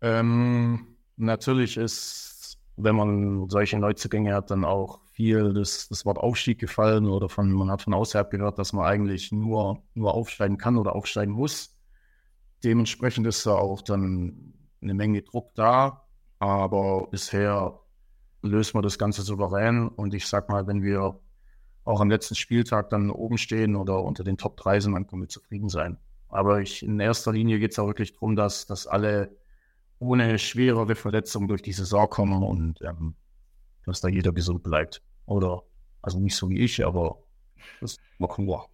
Ähm, 0.00 0.96
natürlich 1.16 1.76
ist, 1.76 2.60
wenn 2.76 2.94
man 2.94 3.50
solche 3.50 3.76
Neuzugänge 3.76 4.32
hat, 4.32 4.52
dann 4.52 4.64
auch 4.64 5.00
viel 5.06 5.54
das, 5.54 5.88
das 5.88 6.06
Wort 6.06 6.18
Aufstieg 6.18 6.60
gefallen 6.60 7.06
oder 7.06 7.28
von, 7.28 7.50
man 7.50 7.68
hat 7.68 7.82
von 7.82 7.94
außerhalb 7.94 8.30
gehört, 8.30 8.60
dass 8.60 8.72
man 8.72 8.84
eigentlich 8.86 9.32
nur, 9.32 9.82
nur 9.92 10.14
aufsteigen 10.14 10.56
kann 10.56 10.76
oder 10.76 10.94
aufsteigen 10.94 11.32
muss. 11.32 11.76
dementsprechend 12.62 13.26
ist 13.26 13.44
da 13.44 13.56
auch 13.56 13.82
dann 13.82 14.54
eine 14.80 14.94
Menge 14.94 15.22
Druck 15.22 15.52
da. 15.56 16.06
Aber 16.38 17.08
bisher 17.10 17.80
lösen 18.42 18.74
wir 18.74 18.82
das 18.82 18.98
Ganze 18.98 19.22
souverän. 19.22 19.88
Und 19.88 20.14
ich 20.14 20.28
sag 20.28 20.48
mal, 20.48 20.68
wenn 20.68 20.84
wir 20.84 21.18
auch 21.88 22.00
am 22.02 22.10
letzten 22.10 22.34
Spieltag 22.34 22.90
dann 22.90 23.10
oben 23.10 23.38
stehen 23.38 23.74
oder 23.74 24.02
unter 24.02 24.22
den 24.22 24.36
Top 24.36 24.58
3 24.58 24.80
sind, 24.80 24.92
dann 24.92 25.06
können 25.06 25.22
wir 25.22 25.28
zufrieden 25.28 25.70
sein. 25.70 25.96
Aber 26.28 26.60
ich, 26.60 26.82
in 26.82 27.00
erster 27.00 27.32
Linie 27.32 27.58
geht 27.58 27.72
es 27.72 27.78
auch 27.78 27.86
wirklich 27.86 28.12
darum, 28.12 28.36
dass, 28.36 28.66
dass 28.66 28.86
alle 28.86 29.34
ohne 29.98 30.38
schwerere 30.38 30.94
Verletzungen 30.94 31.48
durch 31.48 31.62
die 31.62 31.72
Saison 31.72 32.08
kommen 32.08 32.42
und 32.42 32.82
ähm, 32.82 33.14
dass 33.86 34.02
da 34.02 34.08
jeder 34.08 34.32
gesund 34.32 34.62
bleibt. 34.62 35.02
Oder, 35.24 35.62
also 36.02 36.20
nicht 36.20 36.36
so 36.36 36.50
wie 36.50 36.58
ich, 36.58 36.84
aber 36.84 37.22
das 37.80 37.96
machen 38.18 38.46
wir. 38.46 38.66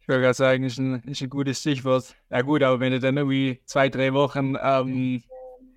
Ich 0.00 0.08
würde 0.08 0.34
sagen, 0.34 0.64
ist 0.64 0.78
ein, 0.78 1.02
ist 1.04 1.22
ein 1.22 1.30
gutes 1.30 1.60
Stichwort. 1.60 2.16
Ja 2.30 2.42
gut, 2.42 2.64
aber 2.64 2.80
wenn 2.80 2.90
du 2.90 2.98
dann 2.98 3.16
irgendwie 3.16 3.60
zwei, 3.64 3.88
drei 3.88 4.12
Wochen 4.12 4.56
ähm, 4.60 5.22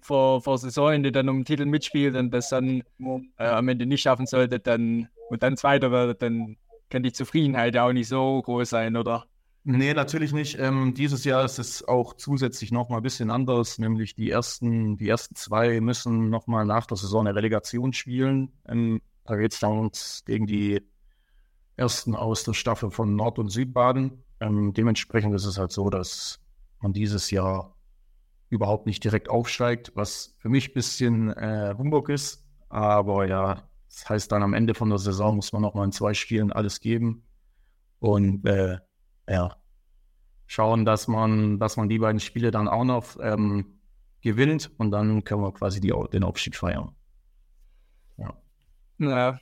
vor, 0.01 0.41
vor 0.41 0.57
Saisonende 0.57 1.11
dann 1.11 1.29
um 1.29 1.39
den 1.39 1.45
Titel 1.45 1.65
mitspielt 1.65 2.15
und 2.15 2.31
das 2.31 2.49
dann 2.49 2.83
äh, 3.37 3.45
am 3.45 3.67
Ende 3.67 3.85
nicht 3.85 4.01
schaffen 4.01 4.25
sollte, 4.25 4.59
dann 4.59 5.07
und 5.29 5.43
dann 5.43 5.57
Zweiter 5.57 5.91
wird, 5.91 6.21
dann 6.21 6.57
kann 6.93 7.03
die 7.03 7.11
Zufriedenheit 7.11 7.75
auch 7.75 7.91
nicht 7.91 8.07
so 8.07 8.39
groß 8.43 8.69
sein, 8.69 8.95
oder? 8.95 9.25
Nee, 9.63 9.95
natürlich 9.95 10.31
nicht. 10.31 10.59
Ähm, 10.59 10.93
dieses 10.93 11.23
Jahr 11.23 11.43
ist 11.43 11.57
es 11.57 11.87
auch 11.87 12.13
zusätzlich 12.13 12.71
nochmal 12.71 12.99
ein 12.99 13.03
bisschen 13.03 13.31
anders, 13.31 13.79
nämlich 13.79 14.13
die 14.13 14.29
ersten, 14.29 14.95
die 14.97 15.09
ersten 15.09 15.35
zwei 15.35 15.81
müssen 15.81 16.29
nochmal 16.29 16.65
nach 16.65 16.85
der 16.85 16.97
Saison 16.97 17.25
eine 17.25 17.35
Relegation 17.35 17.93
spielen. 17.93 18.51
Ähm, 18.67 19.01
da 19.25 19.37
geht 19.37 19.53
es 19.53 19.59
dann 19.59 19.89
gegen 20.25 20.45
die 20.45 20.81
ersten 21.77 22.13
aus 22.15 22.43
der 22.43 22.53
Staffel 22.53 22.91
von 22.91 23.15
Nord- 23.15 23.39
und 23.39 23.49
Südbaden. 23.49 24.23
Ähm, 24.39 24.73
dementsprechend 24.73 25.33
ist 25.33 25.45
es 25.45 25.57
halt 25.57 25.71
so, 25.71 25.89
dass 25.89 26.41
man 26.79 26.93
dieses 26.93 27.31
Jahr 27.31 27.75
überhaupt 28.49 28.85
nicht 28.85 29.03
direkt 29.03 29.29
aufsteigt, 29.29 29.93
was 29.95 30.35
für 30.37 30.49
mich 30.49 30.69
ein 30.69 30.73
bisschen 30.73 31.29
äh, 31.31 31.73
Humbug 31.75 32.09
ist. 32.09 32.45
Aber 32.69 33.25
ja, 33.25 33.63
das 33.93 34.09
heißt 34.09 34.31
dann 34.31 34.41
am 34.41 34.53
Ende 34.53 34.73
von 34.73 34.89
der 34.89 34.97
Saison 34.97 35.35
muss 35.35 35.53
man 35.53 35.61
nochmal 35.61 35.85
in 35.85 35.91
zwei 35.91 36.13
Spielen 36.13 36.51
alles 36.51 36.79
geben. 36.79 37.23
Und 37.99 38.45
äh, 38.45 38.79
ja, 39.29 39.55
schauen, 40.47 40.83
dass 40.83 41.07
man, 41.07 41.59
dass 41.59 41.77
man 41.77 41.89
die 41.89 41.99
beiden 41.99 42.19
Spiele 42.19 42.49
dann 42.51 42.67
auch 42.67 42.83
noch 42.83 43.17
ähm, 43.21 43.79
gewinnt 44.21 44.71
und 44.77 44.91
dann 44.91 45.23
können 45.23 45.41
wir 45.41 45.53
quasi 45.53 45.79
die, 45.79 45.93
den 46.11 46.23
Aufstieg 46.23 46.55
feiern. 46.55 46.95
Ja. 48.17 48.33
ja, 48.97 49.39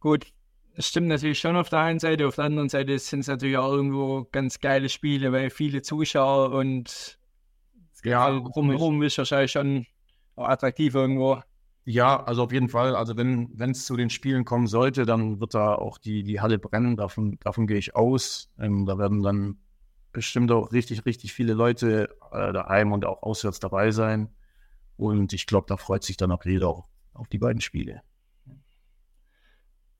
gut. 0.00 0.26
Das 0.76 0.86
stimmt 0.86 1.08
natürlich 1.08 1.40
schon 1.40 1.56
auf 1.56 1.70
der 1.70 1.80
einen 1.80 1.98
Seite. 1.98 2.28
Auf 2.28 2.36
der 2.36 2.44
anderen 2.44 2.68
Seite 2.68 2.96
sind 3.00 3.20
es 3.20 3.26
natürlich 3.26 3.56
auch 3.56 3.72
irgendwo 3.72 4.28
ganz 4.30 4.60
geile 4.60 4.88
Spiele, 4.88 5.32
weil 5.32 5.50
viele 5.50 5.82
Zuschauer 5.82 6.52
und 6.52 7.18
ja, 8.04 8.30
drumherum 8.30 9.02
ist 9.02 9.18
wahrscheinlich 9.18 9.50
schon 9.50 9.86
attraktiv 10.36 10.94
irgendwo. 10.94 11.42
Ja, 11.90 12.22
also 12.22 12.42
auf 12.42 12.52
jeden 12.52 12.68
Fall. 12.68 12.94
Also 12.94 13.16
wenn 13.16 13.70
es 13.70 13.86
zu 13.86 13.96
den 13.96 14.10
Spielen 14.10 14.44
kommen 14.44 14.66
sollte, 14.66 15.06
dann 15.06 15.40
wird 15.40 15.54
da 15.54 15.74
auch 15.74 15.96
die, 15.96 16.22
die 16.22 16.38
Halle 16.38 16.58
brennen. 16.58 16.98
Davon, 16.98 17.38
davon 17.40 17.66
gehe 17.66 17.78
ich 17.78 17.96
aus. 17.96 18.50
Ähm, 18.58 18.84
da 18.84 18.98
werden 18.98 19.22
dann 19.22 19.56
bestimmt 20.12 20.52
auch 20.52 20.70
richtig, 20.70 21.06
richtig 21.06 21.32
viele 21.32 21.54
Leute 21.54 22.10
äh, 22.30 22.52
daheim 22.52 22.92
und 22.92 23.06
auch 23.06 23.22
auswärts 23.22 23.58
dabei 23.58 23.90
sein. 23.90 24.28
Und 24.98 25.32
ich 25.32 25.46
glaube, 25.46 25.64
da 25.66 25.78
freut 25.78 26.04
sich 26.04 26.18
dann 26.18 26.30
auch 26.30 26.44
jeder 26.44 26.68
auf, 26.68 26.84
auf 27.14 27.26
die 27.28 27.38
beiden 27.38 27.62
Spiele. 27.62 28.02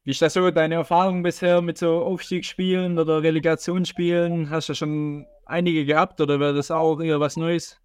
Wie 0.05 0.11
ist 0.11 0.21
das 0.21 0.35
so 0.35 0.51
deine 0.51 0.75
Erfahrung 0.75 1.23
bisher 1.23 1.63
mit 1.63 1.79
so 1.79 2.03
Aufstiegsspielen 2.03 2.99
oder 2.99 3.23
Relegationsspielen? 3.23 4.51
Hast 4.51 4.69
du 4.69 4.75
schon 4.75 5.25
einige 5.47 5.87
gehabt 5.87 6.21
oder 6.21 6.39
wäre 6.39 6.53
das 6.53 6.71
auch 6.71 7.01
eher 7.01 7.19
was 7.19 7.39
Neues? 7.39 7.81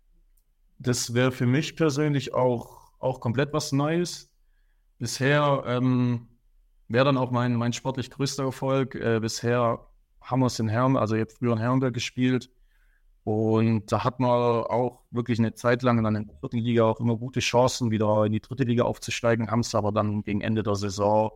Das 0.78 1.14
wäre 1.14 1.32
für 1.32 1.46
mich 1.46 1.78
persönlich 1.78 2.34
auch 2.34 2.83
auch 3.04 3.20
komplett 3.20 3.54
was 3.54 3.72
Neues. 3.72 4.32
Bisher 4.98 5.64
ähm, 5.66 6.28
wäre 6.88 7.06
dann 7.06 7.18
auch 7.18 7.32
mein, 7.32 7.56
mein 7.56 7.74
sportlich 7.74 8.10
größter 8.10 8.44
Erfolg. 8.44 8.96
Äh, 8.96 9.20
bisher 9.20 9.86
haben 10.22 10.40
wir 10.40 10.48
es 10.48 10.60
in 10.60 10.70
Herm, 10.70 10.96
also 10.96 11.16
jetzt 11.16 11.38
früher 11.38 11.54
in 11.54 11.60
Herrenberg 11.60 11.94
gespielt. 11.94 12.50
Und 13.26 13.92
da 13.92 14.04
hat 14.04 14.20
man 14.20 14.32
auch 14.32 15.02
wirklich 15.12 15.40
eine 15.40 15.54
Zeit 15.54 15.82
lang 15.82 15.98
in 15.98 16.14
der 16.14 16.26
vierten 16.40 16.58
Liga 16.58 16.84
auch 16.84 17.00
immer 17.00 17.16
gute 17.16 17.40
Chancen, 17.40 17.92
wieder 17.92 18.26
in 18.26 18.34
die 18.34 18.42
dritte 18.42 18.64
Liga 18.64 18.84
aufzusteigen, 18.84 19.50
haben 19.50 19.62
es 19.62 19.74
aber 19.76 19.92
dann 19.92 20.24
gegen 20.24 20.42
Ende 20.42 20.62
der 20.62 20.76
Saison 20.76 21.32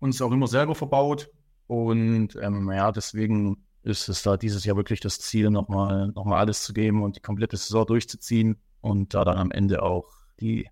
uns 0.00 0.20
auch 0.20 0.32
immer 0.32 0.46
selber 0.46 0.74
verbaut. 0.74 1.30
Und 1.66 2.36
ähm, 2.36 2.70
ja, 2.70 2.92
deswegen 2.92 3.64
ist 3.82 4.08
es 4.08 4.22
da 4.22 4.36
dieses 4.36 4.64
Jahr 4.64 4.76
wirklich 4.76 5.00
das 5.00 5.18
Ziel, 5.18 5.50
nochmal 5.50 6.08
noch 6.08 6.24
mal 6.24 6.38
alles 6.38 6.62
zu 6.62 6.72
geben 6.72 7.02
und 7.02 7.16
die 7.16 7.20
komplette 7.20 7.56
Saison 7.56 7.86
durchzuziehen 7.86 8.56
und 8.80 9.14
da 9.14 9.24
dann 9.24 9.38
am 9.38 9.50
Ende 9.50 9.82
auch 9.82 10.10
die 10.40 10.68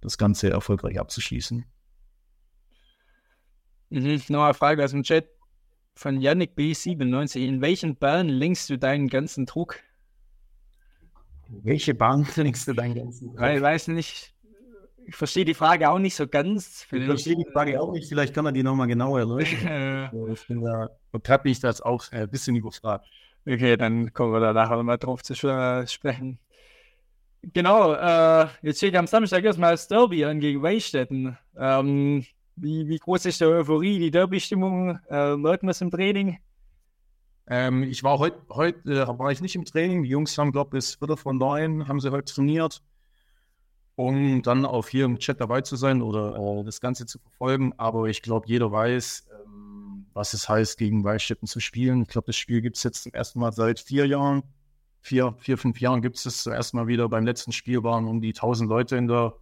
das 0.00 0.18
Ganze 0.18 0.50
erfolgreich 0.50 0.98
abzuschließen. 0.98 1.64
Mhm. 3.90 4.22
Noch 4.28 4.44
eine 4.44 4.54
Frage 4.54 4.84
aus 4.84 4.90
dem 4.90 5.02
Chat 5.02 5.28
von 5.94 6.20
Yannick 6.20 6.52
B97. 6.56 7.44
In 7.44 7.60
welchen 7.60 7.96
Bahnen 7.96 8.28
lenkst 8.28 8.70
du 8.70 8.78
deinen 8.78 9.08
ganzen 9.08 9.46
Druck? 9.46 9.80
Welche 11.48 11.94
Bahn 11.94 12.26
lenkst 12.36 12.68
du 12.68 12.74
deinen 12.74 12.94
ganzen 12.94 13.34
Druck? 13.34 13.40
Ich 13.40 13.60
weiß 13.60 13.88
nicht. 13.88 14.34
Ich 15.06 15.16
verstehe 15.16 15.46
die 15.46 15.54
Frage 15.54 15.88
auch 15.88 15.98
nicht 15.98 16.14
so 16.14 16.28
ganz. 16.28 16.82
Vielleicht, 16.82 17.04
ich 17.04 17.08
verstehe 17.08 17.36
die 17.36 17.50
Frage 17.50 17.80
auch 17.80 17.92
nicht. 17.92 18.08
Vielleicht 18.08 18.34
kann 18.34 18.44
er 18.44 18.52
die 18.52 18.62
nochmal 18.62 18.86
genauer 18.86 19.20
erläutern. 19.20 20.10
ich 20.32 20.46
bin 20.46 20.62
da, 20.62 20.90
habe 21.14 21.48
mich 21.48 21.60
das 21.60 21.80
auch 21.80 22.12
ein 22.12 22.28
bisschen 22.28 22.56
überfragt. 22.56 23.06
Okay, 23.46 23.78
dann 23.78 24.12
kommen 24.12 24.34
wir 24.34 24.40
da 24.40 24.52
nachher 24.52 24.76
nochmal 24.76 24.98
drauf 24.98 25.22
zu 25.22 25.34
sprechen. 25.34 26.38
Genau, 27.42 27.94
äh, 27.94 28.48
jetzt 28.62 28.78
steht 28.78 28.96
am 28.96 29.06
Samstag 29.06 29.44
erstmal 29.44 29.72
das 29.72 29.86
Derby 29.86 30.24
an 30.24 30.40
gegen 30.40 30.62
Weichstätten. 30.62 31.38
Ähm, 31.56 32.24
wie, 32.56 32.88
wie 32.88 32.98
groß 32.98 33.26
ist 33.26 33.40
die 33.40 33.44
Euphorie, 33.44 33.98
die 33.98 34.10
Derby-Stimmung? 34.10 34.98
Äh, 35.08 35.36
merkt 35.36 35.62
man 35.62 35.74
im 35.80 35.90
Training? 35.90 36.38
Ähm, 37.46 37.84
ich 37.84 38.02
war 38.02 38.18
heute, 38.18 38.38
heute 38.50 38.78
äh, 38.90 39.18
war 39.18 39.30
ich 39.30 39.40
nicht 39.40 39.54
im 39.54 39.64
Training. 39.64 40.02
Die 40.02 40.10
Jungs 40.10 40.36
haben, 40.36 40.50
glaube 40.50 40.68
ich, 40.68 40.70
bis 40.72 40.94
Viertel 40.96 41.16
von 41.16 41.38
neun 41.38 41.86
haben 41.86 42.00
sie 42.00 42.10
heute 42.10 42.34
trainiert, 42.34 42.82
um 43.94 44.42
dann 44.42 44.66
auch 44.66 44.88
hier 44.88 45.04
im 45.04 45.18
Chat 45.18 45.40
dabei 45.40 45.60
zu 45.60 45.76
sein 45.76 46.02
oder 46.02 46.36
äh, 46.36 46.64
das 46.64 46.80
Ganze 46.80 47.06
zu 47.06 47.20
verfolgen. 47.20 47.72
Aber 47.76 48.06
ich 48.06 48.20
glaube, 48.20 48.48
jeder 48.48 48.72
weiß, 48.72 49.28
ähm, 49.44 50.06
was 50.12 50.34
es 50.34 50.48
heißt, 50.48 50.76
gegen 50.76 51.04
Weichstätten 51.04 51.46
zu 51.46 51.60
spielen. 51.60 52.02
Ich 52.02 52.08
glaube, 52.08 52.26
das 52.26 52.36
Spiel 52.36 52.60
gibt 52.60 52.76
es 52.76 52.82
jetzt 52.82 53.04
zum 53.04 53.14
ersten 53.14 53.38
Mal 53.38 53.52
seit 53.52 53.78
vier 53.78 54.06
Jahren 54.06 54.42
vier, 55.00 55.34
vier, 55.38 55.58
fünf 55.58 55.80
Jahren 55.80 56.02
gibt 56.02 56.16
es 56.16 56.24
das 56.24 56.42
zuerst 56.42 56.74
mal 56.74 56.86
wieder. 56.86 57.08
Beim 57.08 57.24
letzten 57.24 57.52
Spiel 57.52 57.82
waren 57.82 58.06
um 58.06 58.20
die 58.20 58.30
1000 58.30 58.68
Leute 58.68 58.96
in 58.96 59.08
der, 59.08 59.34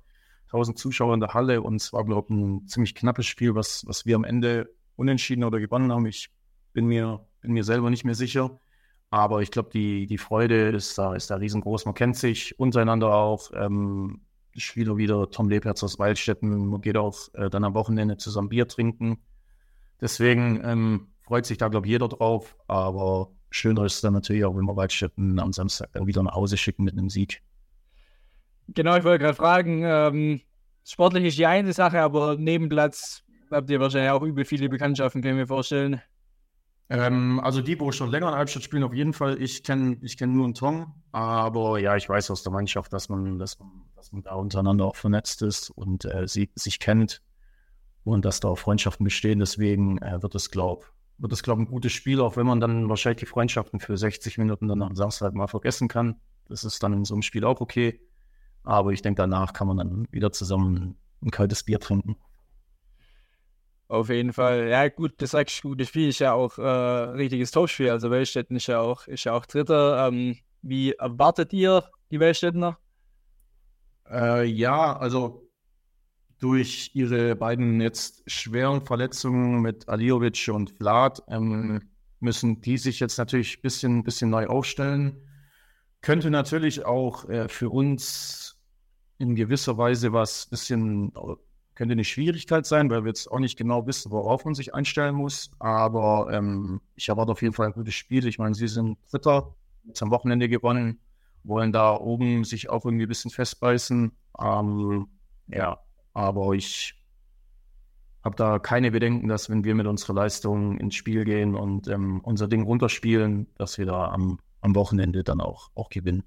1000 0.46 0.78
Zuschauer 0.78 1.14
in 1.14 1.20
der 1.20 1.34
Halle 1.34 1.62
und 1.62 1.76
es 1.76 1.92
war, 1.92 2.04
glaube 2.04 2.26
ich, 2.30 2.36
ein 2.36 2.66
ziemlich 2.66 2.94
knappes 2.94 3.26
Spiel, 3.26 3.54
was, 3.54 3.84
was 3.86 4.06
wir 4.06 4.16
am 4.16 4.24
Ende 4.24 4.72
unentschieden 4.96 5.44
oder 5.44 5.58
gewonnen 5.58 5.92
haben. 5.92 6.06
Ich 6.06 6.30
bin 6.72 6.86
mir, 6.86 7.26
bin 7.40 7.52
mir 7.52 7.64
selber 7.64 7.90
nicht 7.90 8.04
mehr 8.04 8.14
sicher. 8.14 8.60
Aber 9.10 9.40
ich 9.40 9.50
glaube, 9.50 9.70
die, 9.72 10.06
die 10.06 10.18
Freude 10.18 10.70
ist 10.70 10.98
da, 10.98 11.14
ist 11.14 11.30
da 11.30 11.36
riesengroß. 11.36 11.84
Man 11.84 11.94
kennt 11.94 12.16
sich 12.16 12.58
untereinander 12.58 13.14
auch. 13.14 13.50
Ähm, 13.54 14.20
Spieler 14.56 14.96
wieder 14.96 15.30
Tom 15.30 15.48
Lebherz 15.48 15.82
aus 15.84 15.98
Waldstätten. 15.98 16.68
Man 16.68 16.80
geht 16.80 16.96
auch 16.96 17.16
äh, 17.34 17.50
dann 17.50 17.64
am 17.64 17.74
Wochenende 17.74 18.16
zusammen 18.16 18.48
Bier 18.48 18.66
trinken. 18.66 19.18
Deswegen 20.00 20.60
ähm, 20.64 21.08
freut 21.22 21.46
sich 21.46 21.58
da, 21.58 21.68
glaube 21.68 21.86
ich, 21.86 21.92
jeder 21.92 22.08
drauf. 22.08 22.56
Aber 22.66 23.32
schöner 23.50 23.84
ist 23.84 24.02
dann 24.04 24.14
natürlich 24.14 24.44
auch, 24.44 24.56
wenn 24.56 24.64
wir 24.64 24.76
Waldstätten 24.76 25.38
am 25.38 25.52
Samstag 25.52 25.90
dann 25.92 26.06
wieder 26.06 26.22
nach 26.22 26.34
Hause 26.34 26.56
schicken 26.56 26.84
mit 26.84 26.94
einem 26.94 27.10
Sieg. 27.10 27.42
Genau, 28.68 28.96
ich 28.96 29.04
wollte 29.04 29.24
gerade 29.24 29.36
fragen, 29.36 29.82
ähm, 29.84 30.40
sportlich 30.84 31.24
ist 31.24 31.38
die 31.38 31.46
eine 31.46 31.72
Sache, 31.72 32.00
aber 32.00 32.36
Nebenplatz 32.36 33.22
habt 33.50 33.70
ihr 33.70 33.80
wahrscheinlich 33.80 34.10
auch 34.10 34.22
übel 34.22 34.44
viele 34.44 34.68
Bekanntschaften, 34.68 35.22
können 35.22 35.38
wir 35.38 35.46
vorstellen. 35.46 36.00
Ähm, 36.88 37.40
also 37.40 37.62
die, 37.62 37.78
wo 37.80 37.90
schon 37.90 38.10
länger 38.10 38.28
in 38.28 38.34
Halbstadt 38.34 38.62
spielen, 38.62 38.84
auf 38.84 38.94
jeden 38.94 39.12
Fall. 39.12 39.40
Ich 39.42 39.64
kenne 39.64 39.98
ich 40.02 40.16
kenn 40.16 40.32
nur 40.32 40.44
einen 40.44 40.54
Tom, 40.54 40.94
aber 41.10 41.78
ja, 41.80 41.96
ich 41.96 42.08
weiß 42.08 42.30
aus 42.30 42.44
der 42.44 42.52
Mannschaft, 42.52 42.92
dass 42.92 43.08
man, 43.08 43.38
dass 43.38 43.58
man, 43.58 43.70
dass 43.96 44.12
man 44.12 44.22
da 44.22 44.34
untereinander 44.34 44.84
auch 44.84 44.96
vernetzt 44.96 45.42
ist 45.42 45.70
und 45.70 46.04
äh, 46.04 46.28
sie, 46.28 46.50
sich 46.54 46.78
kennt 46.78 47.22
und 48.04 48.24
dass 48.24 48.38
da 48.38 48.48
auch 48.48 48.58
Freundschaften 48.58 49.02
bestehen. 49.02 49.40
Deswegen 49.40 49.98
äh, 49.98 50.22
wird 50.22 50.36
es, 50.36 50.50
glaube 50.50 50.84
ich, 50.84 50.95
wird 51.18 51.32
es, 51.32 51.42
glaube 51.42 51.62
ich, 51.62 51.68
ein 51.68 51.70
gutes 51.70 51.92
Spiel, 51.92 52.20
auch 52.20 52.36
wenn 52.36 52.46
man 52.46 52.60
dann 52.60 52.88
wahrscheinlich 52.88 53.20
die 53.20 53.26
Freundschaften 53.26 53.80
für 53.80 53.96
60 53.96 54.38
Minuten 54.38 54.68
dann 54.68 54.82
am 54.82 54.96
Samstag 54.96 55.34
mal 55.34 55.46
vergessen 55.46 55.88
kann. 55.88 56.20
Das 56.48 56.64
ist 56.64 56.82
dann 56.82 56.92
in 56.92 57.04
so 57.04 57.14
einem 57.14 57.22
Spiel 57.22 57.44
auch 57.44 57.60
okay. 57.60 58.00
Aber 58.62 58.92
ich 58.92 59.02
denke, 59.02 59.22
danach 59.22 59.52
kann 59.52 59.68
man 59.68 59.76
dann 59.78 60.06
wieder 60.10 60.32
zusammen 60.32 60.96
ein 61.22 61.30
kaltes 61.30 61.62
Bier 61.64 61.80
trinken. 61.80 62.16
Auf 63.88 64.08
jeden 64.08 64.32
Fall. 64.32 64.68
Ja, 64.68 64.88
gut, 64.88 65.14
das 65.18 65.30
sagst 65.30 65.62
du, 65.62 65.74
das 65.76 65.88
Spiel 65.88 66.08
ist 66.08 66.18
ja 66.18 66.32
auch 66.32 66.58
äh, 66.58 66.62
richtiges 66.62 67.52
Topspiel. 67.52 67.90
Also 67.90 68.10
Wellstetten 68.10 68.56
ist 68.56 68.66
ja 68.66 68.80
auch, 68.80 69.06
ist 69.06 69.24
ja 69.24 69.32
auch 69.32 69.46
Dritter. 69.46 70.08
Ähm, 70.08 70.36
wie 70.62 70.92
erwartet 70.92 71.52
ihr 71.52 71.84
die 72.10 72.18
Wellstädtener? 72.18 72.78
Äh, 74.10 74.44
ja, 74.44 74.96
also 74.96 75.45
durch 76.38 76.90
ihre 76.94 77.34
beiden 77.36 77.80
jetzt 77.80 78.22
schweren 78.30 78.84
Verletzungen 78.84 79.60
mit 79.60 79.88
Aliovic 79.88 80.48
und 80.52 80.70
Vlad 80.70 81.22
ähm, 81.28 81.82
müssen 82.20 82.60
die 82.60 82.78
sich 82.78 83.00
jetzt 83.00 83.18
natürlich 83.18 83.58
ein 83.58 83.62
bisschen, 83.62 84.04
bisschen 84.04 84.30
neu 84.30 84.46
aufstellen. 84.46 85.16
könnte 86.02 86.30
natürlich 86.30 86.84
auch 86.84 87.28
äh, 87.28 87.48
für 87.48 87.70
uns 87.70 88.58
in 89.18 89.34
gewisser 89.34 89.78
Weise 89.78 90.12
was 90.12 90.46
bisschen, 90.46 91.12
könnte 91.74 91.92
eine 91.92 92.04
Schwierigkeit 92.04 92.66
sein, 92.66 92.90
weil 92.90 93.04
wir 93.04 93.08
jetzt 93.08 93.30
auch 93.30 93.38
nicht 93.38 93.56
genau 93.56 93.86
wissen, 93.86 94.10
worauf 94.10 94.44
man 94.44 94.54
sich 94.54 94.74
einstellen 94.74 95.14
muss. 95.14 95.50
Aber 95.58 96.28
ähm, 96.32 96.80
ich 96.96 97.08
erwarte 97.08 97.32
auf 97.32 97.42
jeden 97.42 97.54
Fall 97.54 97.66
ein 97.66 97.72
gutes 97.72 97.94
Spiel. 97.94 98.26
Ich 98.26 98.38
meine, 98.38 98.54
sie 98.54 98.68
sind 98.68 98.98
Dritter, 99.10 99.54
jetzt 99.84 100.02
am 100.02 100.10
Wochenende 100.10 100.48
gewonnen, 100.48 101.00
wollen 101.44 101.72
da 101.72 101.96
oben 101.96 102.44
sich 102.44 102.68
auch 102.68 102.84
irgendwie 102.84 103.06
ein 103.06 103.08
bisschen 103.08 103.30
festbeißen. 103.30 104.12
Ähm, 104.40 105.08
ja, 105.48 105.78
aber 106.16 106.54
ich 106.54 106.94
habe 108.24 108.36
da 108.36 108.58
keine 108.58 108.90
Bedenken, 108.90 109.28
dass 109.28 109.50
wenn 109.50 109.64
wir 109.64 109.74
mit 109.74 109.86
unserer 109.86 110.14
Leistung 110.14 110.78
ins 110.78 110.94
Spiel 110.94 111.24
gehen 111.24 111.54
und 111.54 111.88
ähm, 111.88 112.20
unser 112.22 112.48
Ding 112.48 112.62
runterspielen, 112.62 113.46
dass 113.58 113.76
wir 113.76 113.84
da 113.84 114.08
am, 114.08 114.40
am 114.62 114.74
Wochenende 114.74 115.22
dann 115.22 115.42
auch, 115.42 115.70
auch 115.74 115.90
gewinnen. 115.90 116.24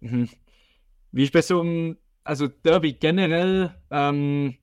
Mhm. 0.00 0.28
Wie 1.12 1.22
ist 1.22 1.32
bei 1.32 1.42
so 1.42 1.60
einem, 1.60 1.96
also 2.24 2.48
Derby 2.48 2.94
generell, 2.94 3.72
ähm, 3.90 4.56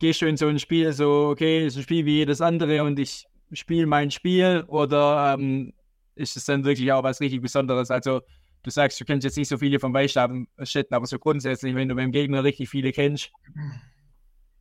gehst 0.00 0.20
du 0.20 0.26
in 0.26 0.36
so 0.36 0.48
ein 0.48 0.58
Spiel 0.58 0.92
so, 0.92 1.28
okay, 1.30 1.64
ist 1.64 1.76
ein 1.76 1.84
Spiel 1.84 2.04
wie 2.04 2.16
jedes 2.16 2.40
andere 2.40 2.82
und 2.82 2.98
ich 2.98 3.26
spiele 3.52 3.86
mein 3.86 4.10
Spiel 4.10 4.64
oder 4.66 5.34
ähm, 5.38 5.72
ist 6.16 6.36
es 6.36 6.46
dann 6.46 6.64
wirklich 6.64 6.90
auch 6.90 7.04
was 7.04 7.20
richtig 7.20 7.42
Besonderes? 7.42 7.92
Also 7.92 8.22
du 8.62 8.70
sagst, 8.70 9.00
du 9.00 9.04
kennst 9.04 9.24
jetzt 9.24 9.36
nicht 9.36 9.48
so 9.48 9.58
viele 9.58 9.78
vom 9.78 9.92
Weißstaben 9.92 10.48
Städten, 10.62 10.94
aber 10.94 11.06
so 11.06 11.18
grundsätzlich, 11.18 11.74
wenn 11.74 11.88
du 11.88 11.94
beim 11.94 12.12
Gegner 12.12 12.44
richtig 12.44 12.68
viele 12.68 12.92
kennst. 12.92 13.30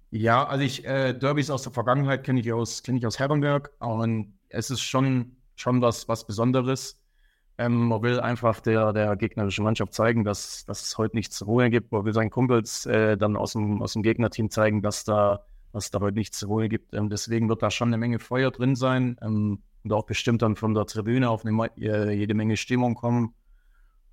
Ja, 0.10 0.46
also 0.46 0.64
ich, 0.64 0.86
äh, 0.86 1.14
Derbys 1.14 1.50
aus 1.50 1.64
der 1.64 1.72
Vergangenheit 1.72 2.24
kenne 2.24 2.42
ich 2.42 2.52
aus, 2.52 2.84
kenne 2.84 2.98
ich 2.98 3.06
aus 3.06 3.18
Herrenberg, 3.18 3.72
und 3.80 4.34
es 4.50 4.70
ist 4.70 4.82
schon, 4.82 5.38
schon 5.56 5.82
was, 5.82 6.08
was 6.08 6.28
Besonderes. 6.28 7.02
Ähm, 7.58 7.88
man 7.88 8.02
will 8.02 8.20
einfach 8.20 8.60
der, 8.60 8.92
der 8.92 9.16
gegnerischen 9.16 9.64
Mannschaft 9.64 9.94
zeigen, 9.94 10.24
dass, 10.24 10.66
dass 10.66 10.82
es 10.82 10.98
heute 10.98 11.16
nichts 11.16 11.38
zu 11.38 11.46
holen 11.46 11.72
gibt. 11.72 11.92
Man 11.92 12.04
will 12.06 12.14
seinen 12.14 12.30
Kumpels 12.30 12.86
äh, 12.86 13.18
dann 13.18 13.38
aus 13.38 13.54
dem, 13.54 13.82
aus 13.82 13.94
dem 13.94 14.04
Gegnerteam 14.04 14.50
zeigen, 14.50 14.82
dass 14.82 15.04
da, 15.04 15.46
dass 15.72 15.92
da 15.92 16.00
heute 16.00 16.18
nichts 16.18 16.40
zu 16.40 16.48
holen 16.48 16.70
gibt. 16.70 16.94
Ähm, 16.94 17.10
deswegen 17.10 17.50
wird 17.50 17.62
da 17.62 17.70
schon 17.70 17.90
eine 17.90 17.98
Menge 17.98 18.20
Feuer 18.20 18.52
drin 18.52 18.76
sein 18.76 19.18
ähm, 19.22 19.62
und 19.84 19.94
auch 19.94 20.06
bestimmt 20.06 20.42
dann 20.42 20.56
von 20.56 20.74
der 20.74 20.86
Tribüne 20.86 21.30
auf 21.30 21.46
eine, 21.46 21.70
äh, 21.78 22.12
jede 22.12 22.34
Menge 22.34 22.58
Stimmung 22.58 22.96
kommen. 22.96 23.36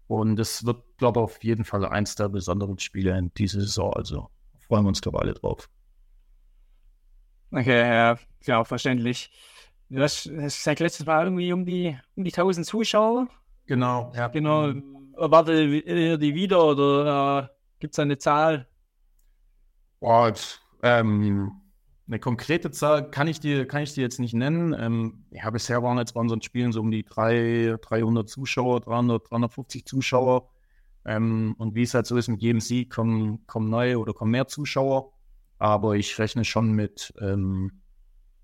Und 0.08 0.40
es 0.40 0.64
wird, 0.64 0.82
glaube 0.96 1.20
ich, 1.20 1.24
auf 1.24 1.44
jeden 1.44 1.64
Fall 1.64 1.84
eins 1.84 2.14
der 2.16 2.28
besonderen 2.28 2.78
Spiele 2.78 3.16
in 3.16 3.32
dieser 3.34 3.60
Saison. 3.60 3.92
Also 3.92 4.30
freuen 4.58 4.84
wir 4.84 4.88
uns, 4.88 5.02
glaube 5.02 5.18
ich, 5.18 5.22
alle 5.22 5.34
drauf. 5.34 5.68
Okay, 7.52 7.80
ja, 7.80 8.18
klar, 8.42 8.64
verständlich. 8.64 9.30
Du 9.90 10.02
hast, 10.02 10.30
hast 10.38 10.64
seit 10.64 10.80
letztes 10.80 11.06
Mal 11.06 11.24
irgendwie 11.24 11.52
um 11.52 11.64
die, 11.64 11.98
um 12.16 12.24
die 12.24 12.32
1000 12.32 12.66
Zuschauer. 12.66 13.28
Genau, 13.66 14.12
ja. 14.14 14.28
Genau. 14.28 14.72
Erwartet 15.16 15.86
ihr 15.86 16.16
die 16.16 16.34
wieder 16.34 16.64
oder 16.64 17.50
äh, 17.50 17.54
gibt 17.80 17.94
es 17.94 17.98
eine 17.98 18.18
Zahl? 18.18 18.66
Boah, 20.00 20.32
ähm, 20.82 21.52
eine 22.08 22.18
konkrete 22.18 22.70
Zahl 22.70 23.10
kann 23.10 23.28
ich 23.28 23.38
dir, 23.38 23.66
kann 23.66 23.82
ich 23.82 23.92
dir 23.92 24.00
jetzt 24.00 24.18
nicht 24.18 24.32
nennen. 24.32 24.74
Ähm, 24.78 25.24
ja, 25.30 25.48
bisher 25.50 25.82
waren 25.82 25.98
jetzt 25.98 26.14
bei 26.14 26.20
unseren 26.20 26.40
Spielen 26.40 26.72
so 26.72 26.80
um 26.80 26.90
die 26.90 27.04
3, 27.04 27.76
300 27.82 28.28
Zuschauer, 28.28 28.80
300, 28.80 29.30
350 29.30 29.84
Zuschauer. 29.84 30.48
Ähm, 31.04 31.54
und 31.58 31.74
wie 31.74 31.82
es 31.82 31.92
halt 31.92 32.06
so 32.06 32.16
ist, 32.16 32.28
mit 32.28 32.40
jedem 32.40 32.60
Sieg 32.60 32.90
kommen, 32.90 33.46
kommen 33.46 33.68
neue 33.68 33.98
oder 33.98 34.14
kommen 34.14 34.30
mehr 34.30 34.48
Zuschauer. 34.48 35.12
Aber 35.58 35.96
ich 35.96 36.18
rechne 36.18 36.44
schon 36.44 36.72
mit, 36.72 37.12
ähm, 37.20 37.82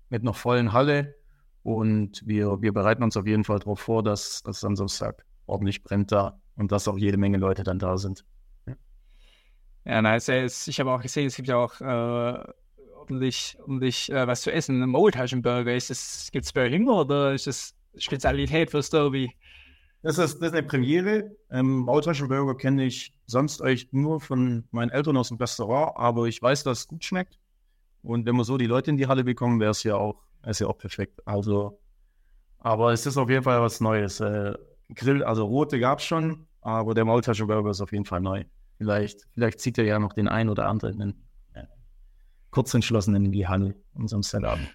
mit 0.09 0.21
einer 0.21 0.33
vollen 0.33 0.71
Halle 0.71 1.15
und 1.63 2.21
wir, 2.27 2.61
wir 2.61 2.71
bereiten 2.71 3.01
uns 3.01 3.17
auf 3.17 3.25
jeden 3.25 3.43
Fall 3.43 3.59
darauf 3.59 3.79
vor, 3.79 4.03
dass 4.03 4.43
es 4.47 4.63
am 4.63 4.75
Samstag 4.75 5.25
ordentlich 5.47 5.83
brennt 5.83 6.11
da 6.11 6.39
und 6.55 6.71
dass 6.71 6.87
auch 6.87 6.97
jede 6.97 7.17
Menge 7.17 7.37
Leute 7.37 7.63
dann 7.63 7.79
da 7.79 7.97
sind. 7.97 8.25
Ja, 8.67 8.75
ja 9.85 10.01
nice. 10.03 10.67
Ich 10.67 10.79
habe 10.79 10.91
auch 10.91 11.01
gesehen, 11.01 11.25
es 11.25 11.35
gibt 11.35 11.47
ja 11.47 11.57
auch 11.57 11.81
äh, 11.81 12.53
ordentlich, 13.09 13.57
ordentlich 13.59 14.11
äh, 14.11 14.27
was 14.27 14.41
zu 14.41 14.51
essen. 14.51 14.81
Ein 14.81 14.89
Maultaschenburger, 14.89 15.73
gibt 15.73 16.45
es 16.45 16.53
bei 16.53 16.67
ihm 16.67 16.87
oder 16.87 17.33
ist 17.33 17.47
das 17.47 17.73
Spezialität 17.97 18.71
fürs 18.71 18.89
Derby? 18.89 19.31
Das 20.01 20.17
ist, 20.17 20.39
das 20.39 20.49
ist 20.49 20.53
eine 20.53 20.63
Premiere. 20.63 21.31
Ähm, 21.49 21.79
Maultaschenburger 21.79 22.55
kenne 22.55 22.85
ich 22.85 23.13
sonst 23.25 23.61
eigentlich 23.61 23.91
nur 23.91 24.21
von 24.21 24.65
meinen 24.71 24.89
Eltern 24.91 25.17
aus 25.17 25.29
dem 25.29 25.37
Restaurant, 25.37 25.93
aber 25.95 26.25
ich 26.25 26.41
weiß, 26.41 26.63
dass 26.63 26.79
es 26.79 26.87
gut 26.87 27.03
schmeckt. 27.03 27.39
Und 28.03 28.25
wenn 28.27 28.35
wir 28.35 28.43
so 28.43 28.57
die 28.57 28.67
Leute 28.67 28.91
in 28.91 28.97
die 28.97 29.07
Halle 29.07 29.23
bekommen, 29.23 29.59
wäre 29.59 29.71
es 29.71 29.81
ja 29.81 29.95
auch, 29.95 30.21
ja 30.45 30.67
auch 30.67 30.77
perfekt. 30.77 31.21
Also, 31.25 31.79
aber 32.59 32.93
es 32.93 33.05
ist 33.05 33.17
auf 33.17 33.29
jeden 33.29 33.43
Fall 33.43 33.61
was 33.61 33.81
Neues. 33.81 34.19
Äh, 34.19 34.53
Grill, 34.93 35.23
also 35.23 35.45
rote 35.45 35.79
gab 35.79 35.99
es 35.99 36.05
schon, 36.05 36.45
aber 36.61 36.93
der 36.93 37.05
Maultaschenburger 37.05 37.71
ist 37.71 37.81
auf 37.81 37.91
jeden 37.91 38.05
Fall 38.05 38.21
neu. 38.21 38.43
Vielleicht, 38.77 39.25
vielleicht 39.33 39.59
zieht 39.59 39.77
er 39.79 39.85
ja 39.85 39.97
noch 39.97 40.13
den 40.13 40.27
einen 40.27 40.49
oder 40.49 40.67
anderen 40.67 41.01
in, 41.01 41.24
Kurzentschlossenen 42.55 43.25
in 43.25 43.31
die 43.33 43.45
Halle, 43.45 43.75
unserem 43.95 44.23
Samstagabend. 44.23 44.73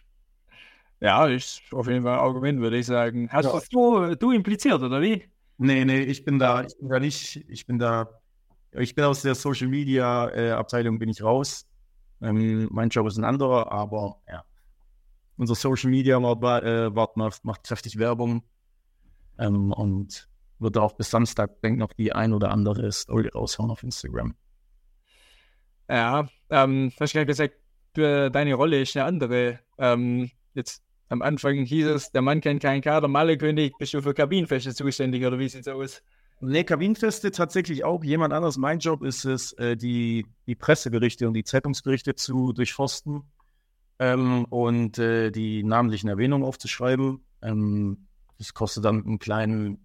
Ja, 1.01 1.27
ist 1.27 1.62
auf 1.73 1.88
jeden 1.88 2.03
Fall 2.03 2.12
ein 2.12 2.21
Argument, 2.21 2.61
würde 2.61 2.77
ich 2.77 2.85
sagen. 2.85 3.31
Hast 3.33 3.47
ja. 3.47 3.59
du, 3.71 4.14
du 4.16 4.33
impliziert, 4.33 4.83
oder 4.83 5.01
wie? 5.01 5.25
Nee, 5.57 5.87
nee, 5.87 6.03
ich 6.03 6.23
bin 6.23 6.38
da, 6.38 6.62
ich 6.62 6.77
bin 6.79 6.90
da 6.90 7.01
nicht, 7.01 7.37
ich 7.49 7.66
bin 7.66 7.79
da, 7.79 8.21
ich 8.73 8.95
bin 8.95 9.05
aus 9.05 9.23
der 9.23 9.35
Social 9.35 9.69
Media 9.69 10.29
äh, 10.29 10.51
Abteilung 10.51 10.99
bin 10.99 11.09
ich 11.09 11.23
raus. 11.23 11.66
Ähm, 12.21 12.69
mein 12.71 12.90
Job 12.90 13.07
ist 13.07 13.16
ein 13.16 13.25
anderer, 13.25 13.73
aber 13.73 14.21
ja. 14.29 14.45
Unser 15.38 15.55
Social 15.55 15.88
Media 15.88 16.21
macht, 16.21 16.43
äh, 16.62 16.90
macht, 16.90 17.45
macht 17.47 17.64
kräftig 17.64 17.99
Werbung 17.99 18.43
ähm, 19.38 19.73
und 19.73 20.29
wird 20.59 20.77
auch 20.77 20.93
bis 20.93 21.09
Samstag, 21.09 21.62
denke 21.62 21.79
noch 21.79 21.95
die 21.95 22.12
ein 22.12 22.35
oder 22.35 22.51
andere 22.51 22.93
Story 22.93 23.29
raushauen 23.29 23.71
auf 23.71 23.83
Instagram. 23.83 24.35
Ja, 25.88 26.29
ähm, 26.51 26.90
du 26.90 27.01
hast 27.01 27.14
gerade 27.14 27.27
gesagt, 27.27 27.55
deine 27.94 28.55
Rolle 28.55 28.81
ist 28.81 28.96
eine 28.96 29.07
andere. 29.07 29.61
Ähm, 29.79 30.31
jetzt 30.55 30.83
am 31.09 31.22
Anfang 31.22 31.64
hieß 31.64 31.87
es, 31.87 32.12
der 32.12 32.22
Mann 32.22 32.40
kennt 32.40 32.62
keinen 32.62 32.83
Kader, 32.83 33.09
Mallekönig, 33.09 33.72
bist 33.79 33.94
du 33.94 34.00
für 34.00 34.14
Kabinenfeste 34.14 34.74
zuständig 34.74 35.24
oder 35.24 35.38
wie 35.38 35.48
sieht's 35.48 35.66
aus? 35.68 36.03
Nee, 36.40 36.64
Kabinenfeste 36.64 37.33
tatsächlich 37.33 37.85
auch 37.85 38.03
jemand 38.03 38.33
anderes. 38.33 38.57
Mein 38.57 38.79
Job 38.79 39.03
ist 39.03 39.24
es, 39.24 39.53
äh, 39.55 39.76
die, 39.76 40.24
die 40.46 40.55
Presseberichte 40.55 41.26
und 41.29 41.35
die 41.35 41.44
Zeitungsberichte 41.44 42.14
zu 42.14 42.53
durchforsten 42.53 43.24
ähm, 43.98 44.46
und 44.46 44.98
äh, 44.98 45.31
die 45.31 45.62
namentlichen 45.62 46.09
Erwähnungen 46.09 46.44
aufzuschreiben. 46.44 47.20
Ähm, 47.42 48.07
das 48.38 48.55
kostet 48.55 48.87
dann 48.87 49.05
einen 49.05 49.18
kleinen, 49.18 49.85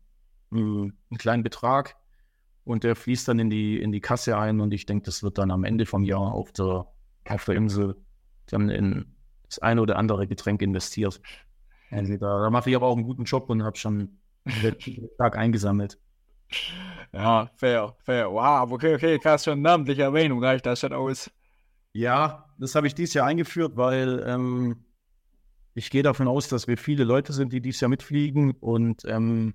einen 0.51 0.93
kleinen 1.17 1.43
Betrag 1.43 1.97
und 2.63 2.85
der 2.85 2.95
fließt 2.95 3.27
dann 3.27 3.39
in 3.39 3.49
die, 3.49 3.81
in 3.81 3.91
die 3.91 3.99
Kasse 3.99 4.37
ein 4.37 4.61
und 4.61 4.73
ich 4.73 4.85
denke, 4.85 5.05
das 5.05 5.23
wird 5.23 5.37
dann 5.37 5.51
am 5.51 5.65
Ende 5.65 5.85
vom 5.85 6.03
Jahr 6.03 6.33
auf 6.33 6.53
der, 6.53 6.87
auf 7.27 7.45
der 7.45 7.55
Insel 7.55 7.95
dann 8.47 8.69
in 8.69 9.15
das 9.43 9.59
eine 9.59 9.81
oder 9.81 9.97
andere 9.97 10.27
Getränk 10.27 10.61
investiert. 10.61 11.21
Also 11.91 12.17
da, 12.17 12.49
mache 12.49 12.69
ich 12.69 12.75
aber 12.75 12.87
auch 12.87 12.95
einen 12.95 13.05
guten 13.05 13.23
Job 13.23 13.49
und 13.49 13.63
habe 13.63 13.77
schon 13.77 14.19
einen 14.45 14.75
Tag 15.17 15.37
eingesammelt. 15.37 15.99
Ja, 17.13 17.49
fair, 17.55 17.95
fair. 18.03 18.31
Wow, 18.31 18.71
okay, 18.71 18.95
okay, 18.95 19.19
krass, 19.19 19.45
schon 19.45 19.61
namentliche 19.61 20.03
Erwähnung 20.03 20.43
reicht 20.43 20.65
das 20.65 20.79
schon 20.79 20.93
aus. 20.93 21.31
Ja, 21.93 22.45
das 22.57 22.75
habe 22.75 22.87
ich 22.87 22.95
dieses 22.95 23.13
Jahr 23.13 23.25
eingeführt, 23.25 23.77
weil 23.77 24.23
ähm, 24.27 24.85
ich 25.73 25.89
gehe 25.89 26.03
davon 26.03 26.27
aus, 26.27 26.47
dass 26.47 26.67
wir 26.67 26.77
viele 26.77 27.03
Leute 27.03 27.33
sind, 27.33 27.53
die 27.53 27.61
dieses 27.61 27.81
Jahr 27.81 27.89
mitfliegen 27.89 28.51
und 28.51 29.05
ähm, 29.05 29.53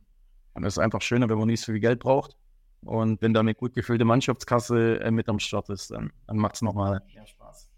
es 0.54 0.74
ist 0.74 0.78
einfach 0.78 1.02
schöner, 1.02 1.28
wenn 1.28 1.38
man 1.38 1.46
nicht 1.46 1.60
so 1.60 1.72
viel 1.72 1.80
Geld 1.80 2.00
braucht. 2.00 2.36
Und 2.82 3.20
wenn 3.20 3.34
da 3.34 3.40
eine 3.40 3.54
gut 3.54 3.74
gefüllte 3.74 4.04
Mannschaftskasse 4.04 5.00
äh, 5.00 5.10
mit 5.10 5.28
am 5.28 5.38
Start 5.38 5.68
ist, 5.68 5.90
dann, 5.90 6.12
dann 6.26 6.38
macht 6.38 6.56
es 6.56 6.62
nochmal 6.62 7.02
mehr 7.14 7.26
Spaß. 7.26 7.68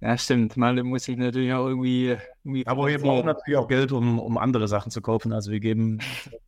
Ja, 0.00 0.16
stimmt. 0.16 0.56
Man 0.56 0.80
muss 0.86 1.04
sich 1.04 1.16
natürlich 1.16 1.52
auch 1.52 1.66
irgendwie. 1.66 2.16
irgendwie 2.44 2.66
aber 2.66 2.86
wir 2.86 2.98
brauchen 2.98 3.26
natürlich 3.26 3.58
auch 3.58 3.68
Geld, 3.68 3.92
um, 3.92 4.18
um 4.18 4.38
andere 4.38 4.66
Sachen 4.66 4.90
zu 4.90 5.02
kaufen. 5.02 5.32
Also 5.32 5.50
wir 5.50 5.60
geben 5.60 6.00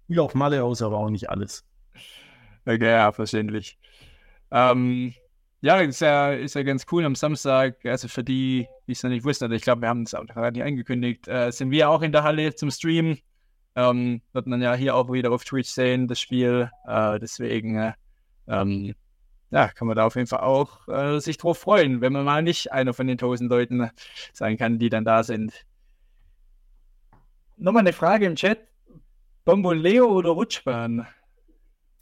viel 0.06 0.20
auf 0.20 0.34
Malle 0.34 0.64
aus, 0.64 0.80
aber 0.80 0.96
auch 0.96 1.10
nicht 1.10 1.28
alles. 1.28 1.64
Okay, 2.64 2.90
ja, 2.90 3.12
verständlich. 3.12 3.78
Ähm, 4.50 5.14
ja, 5.60 5.78
ist 5.80 6.00
ja, 6.00 6.32
ist 6.32 6.54
ja 6.54 6.62
ganz 6.62 6.86
cool 6.92 7.04
am 7.04 7.14
Samstag. 7.14 7.84
Also 7.84 8.08
für 8.08 8.24
die, 8.24 8.66
die 8.86 8.92
es 8.92 9.02
noch 9.02 9.10
nicht 9.10 9.24
wussten, 9.24 9.52
ich 9.52 9.62
glaube, 9.62 9.82
wir 9.82 9.88
haben 9.88 10.02
es 10.02 10.14
auch 10.14 10.26
gerade 10.26 10.56
nicht 10.56 10.66
angekündigt, 10.66 11.28
äh, 11.28 11.50
sind 11.50 11.70
wir 11.70 11.90
auch 11.90 12.02
in 12.02 12.12
der 12.12 12.22
Halle 12.22 12.54
zum 12.54 12.70
Stream. 12.70 13.18
Ähm, 13.74 14.20
wird 14.32 14.46
man 14.46 14.60
ja 14.60 14.74
hier 14.74 14.94
auch 14.94 15.10
wieder 15.10 15.32
auf 15.32 15.44
Twitch 15.44 15.70
sehen, 15.70 16.08
das 16.08 16.20
Spiel. 16.20 16.70
Äh, 16.86 17.18
deswegen 17.18 17.76
äh, 17.76 17.92
ähm, 18.46 18.94
ja, 19.50 19.68
kann 19.68 19.86
man 19.86 19.96
da 19.96 20.06
auf 20.06 20.16
jeden 20.16 20.26
Fall 20.26 20.40
auch 20.40 20.88
äh, 20.88 21.20
sich 21.20 21.36
drauf 21.36 21.58
freuen, 21.58 22.00
wenn 22.00 22.12
man 22.12 22.24
mal 22.24 22.42
nicht 22.42 22.72
einer 22.72 22.94
von 22.94 23.06
den 23.06 23.18
tausend 23.18 23.50
Leuten 23.50 23.90
sein 24.32 24.56
kann, 24.56 24.78
die 24.78 24.88
dann 24.88 25.04
da 25.04 25.22
sind. 25.22 25.66
Nochmal 27.56 27.80
eine 27.80 27.92
Frage 27.92 28.26
im 28.26 28.34
Chat. 28.34 28.58
Bonbon 29.44 29.78
Leo 29.78 30.06
oder 30.06 30.30
Rutschbahn? 30.30 31.06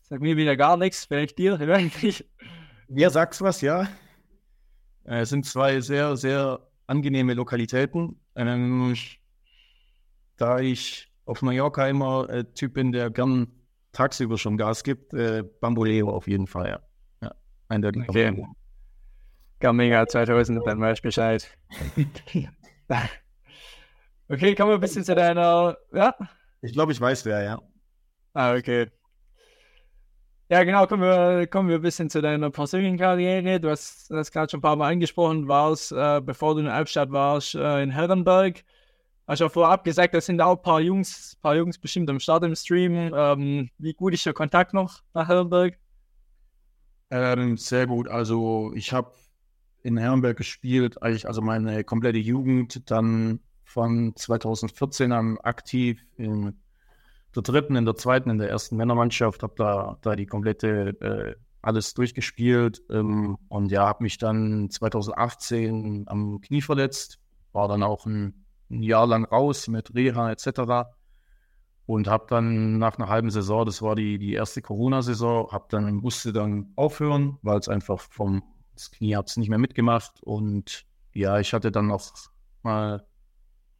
Sag 0.02 0.20
mir 0.20 0.36
wieder 0.36 0.56
gar 0.56 0.76
nichts, 0.76 1.06
vielleicht 1.06 1.38
dir, 1.38 1.58
eigentlich. 1.60 2.24
Mir 2.88 3.10
sagt's 3.10 3.40
was, 3.40 3.60
ja. 3.60 3.88
Es 5.04 5.30
sind 5.30 5.46
zwei 5.46 5.80
sehr, 5.80 6.16
sehr 6.16 6.66
angenehme 6.86 7.34
Lokalitäten. 7.34 8.20
Ähm, 8.36 8.94
da 10.36 10.58
ich 10.60 11.09
auf 11.30 11.42
Mallorca 11.42 11.86
immer 11.86 12.28
äh, 12.28 12.44
Typ 12.44 12.74
bin, 12.74 12.90
der 12.90 13.08
gern 13.08 13.46
tagsüber 13.92 14.36
schon 14.36 14.56
Gas 14.56 14.82
gibt, 14.82 15.14
äh, 15.14 15.44
Bamboleo 15.60 16.10
auf 16.10 16.26
jeden 16.26 16.48
Fall, 16.48 16.68
ja. 16.68 16.80
ja 17.22 17.34
eindeutig. 17.68 18.08
Okay. 18.08 18.44
Gamega 19.60 20.06
2000, 20.06 20.66
dann 20.66 20.80
weiß 20.80 20.98
ich 20.98 21.02
Bescheid. 21.02 21.56
okay, 24.28 24.54
kommen 24.54 24.70
wir 24.70 24.74
ein 24.74 24.80
bisschen 24.80 25.04
zu 25.04 25.14
deiner, 25.14 25.76
ja? 25.92 26.14
Ich 26.62 26.72
glaube, 26.72 26.92
ich 26.92 27.00
weiß 27.00 27.24
wer, 27.26 27.42
ja. 27.42 27.60
Ah, 28.32 28.54
okay. 28.54 28.88
Ja, 30.48 30.64
genau, 30.64 30.86
kommen 30.86 31.02
wir, 31.02 31.46
kommen 31.46 31.68
wir 31.68 31.76
ein 31.76 31.82
bisschen 31.82 32.10
zu 32.10 32.20
deiner 32.20 32.50
persönlichen 32.50 32.98
Karriere. 32.98 33.60
Du 33.60 33.70
hast 33.70 34.10
das 34.10 34.32
gerade 34.32 34.50
schon 34.50 34.58
ein 34.58 34.62
paar 34.62 34.74
Mal 34.74 34.90
angesprochen, 34.90 35.46
warst, 35.46 35.92
äh, 35.92 36.20
bevor 36.20 36.54
du 36.54 36.60
in 36.60 36.66
Albstadt 36.66 37.12
warst, 37.12 37.54
äh, 37.54 37.82
in 37.82 37.90
Herrenberg. 37.90 38.64
Hast 39.30 39.38
ja 39.38 39.48
vorab 39.48 39.84
gesagt, 39.84 40.12
da 40.12 40.20
sind 40.20 40.40
auch 40.40 40.56
ein 40.56 40.62
paar 40.62 40.80
Jungs, 40.80 41.36
paar 41.40 41.54
Jungs 41.54 41.78
bestimmt 41.78 42.10
am 42.10 42.18
Start 42.18 42.42
im 42.42 42.56
Stream. 42.56 43.12
Ähm, 43.14 43.70
wie 43.78 43.92
gut 43.92 44.12
ist 44.12 44.26
der 44.26 44.32
Kontakt 44.32 44.74
noch 44.74 45.04
nach 45.14 45.28
Herrenberg? 45.28 45.78
Ähm, 47.10 47.56
sehr 47.56 47.86
gut. 47.86 48.08
Also 48.08 48.72
ich 48.74 48.92
habe 48.92 49.12
in 49.84 49.96
Herrenberg 49.96 50.36
gespielt, 50.36 51.00
eigentlich 51.00 51.28
also 51.28 51.42
meine 51.42 51.84
komplette 51.84 52.18
Jugend, 52.18 52.90
dann 52.90 53.38
von 53.62 54.16
2014 54.16 55.12
an 55.12 55.38
aktiv 55.38 56.04
in 56.16 56.58
der 57.32 57.42
dritten, 57.44 57.76
in 57.76 57.84
der 57.84 57.94
zweiten, 57.94 58.30
in 58.30 58.38
der 58.38 58.50
ersten 58.50 58.76
Männermannschaft, 58.76 59.44
habe 59.44 59.54
da, 59.56 59.96
da 60.02 60.16
die 60.16 60.26
komplette 60.26 61.00
äh, 61.00 61.34
alles 61.62 61.94
durchgespielt 61.94 62.82
ähm, 62.90 63.38
und 63.48 63.70
ja, 63.70 63.86
habe 63.86 64.02
mich 64.02 64.18
dann 64.18 64.70
2018 64.70 66.06
am 66.08 66.40
Knie 66.40 66.62
verletzt, 66.62 67.20
war 67.52 67.68
dann 67.68 67.84
auch 67.84 68.06
ein, 68.06 68.39
ein 68.70 68.82
Jahr 68.82 69.06
lang 69.06 69.24
raus 69.24 69.68
mit 69.68 69.94
Reha 69.94 70.30
etc. 70.30 70.90
Und 71.86 72.08
habe 72.08 72.26
dann 72.28 72.78
nach 72.78 72.98
einer 72.98 73.08
halben 73.08 73.30
Saison, 73.30 73.66
das 73.66 73.82
war 73.82 73.96
die, 73.96 74.18
die 74.18 74.34
erste 74.34 74.62
Corona-Saison, 74.62 75.50
habe 75.50 75.66
dann 75.70 75.96
musste 75.96 76.32
dann 76.32 76.72
aufhören, 76.76 77.38
weil 77.42 77.58
es 77.58 77.68
einfach 77.68 78.00
vom 78.00 78.42
das 78.74 78.90
Knie 78.92 79.14
hat 79.14 79.28
es 79.28 79.36
nicht 79.36 79.50
mehr 79.50 79.58
mitgemacht 79.58 80.22
und 80.22 80.86
ja, 81.12 81.38
ich 81.38 81.52
hatte 81.52 81.70
dann 81.70 81.88
noch 81.88 82.12
mal 82.62 83.04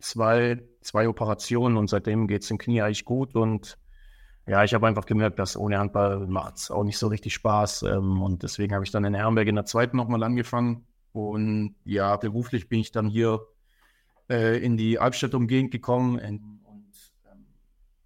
zwei, 0.01 0.63
zwei 0.81 1.09
Operationen 1.09 1.77
und 1.77 1.89
seitdem 1.89 2.27
geht 2.27 2.43
es 2.43 2.49
dem 2.49 2.59
Knie 2.59 2.83
eigentlich 2.83 3.05
gut. 3.05 3.35
Und 3.35 3.79
ja, 4.47 4.65
ich 4.65 4.75
habe 4.75 4.87
einfach 4.87 5.07
gemerkt, 5.07 5.39
dass 5.39 5.57
ohne 5.57 5.79
Handball 5.79 6.27
macht 6.27 6.57
es 6.57 6.71
auch 6.71 6.85
nicht 6.85 6.99
so 6.99 7.09
richtig 7.09 7.35
Spaß. 7.35 7.83
Ähm, 7.85 8.23
und 8.23 8.43
deswegen 8.43 8.75
habe 8.75 8.85
ich 8.85 8.91
dann 8.91 9.05
in 9.05 9.15
Herrenberg 9.15 9.49
in 9.49 9.55
der 9.55 9.67
zweiten 9.67 9.97
nochmal 9.97 10.23
angefangen. 10.23 10.87
Und 11.13 11.77
ja, 11.85 12.17
beruflich 12.17 12.69
bin 12.69 12.81
ich 12.81 12.93
dann 12.93 13.09
hier 13.09 13.41
äh, 14.31 14.59
in 14.59 14.77
die 14.77 14.99
Albstadt-Umgegend 14.99 15.71
gekommen. 15.71 16.19
Und, 16.19 16.61
und 16.65 16.93
ähm, 17.31 17.45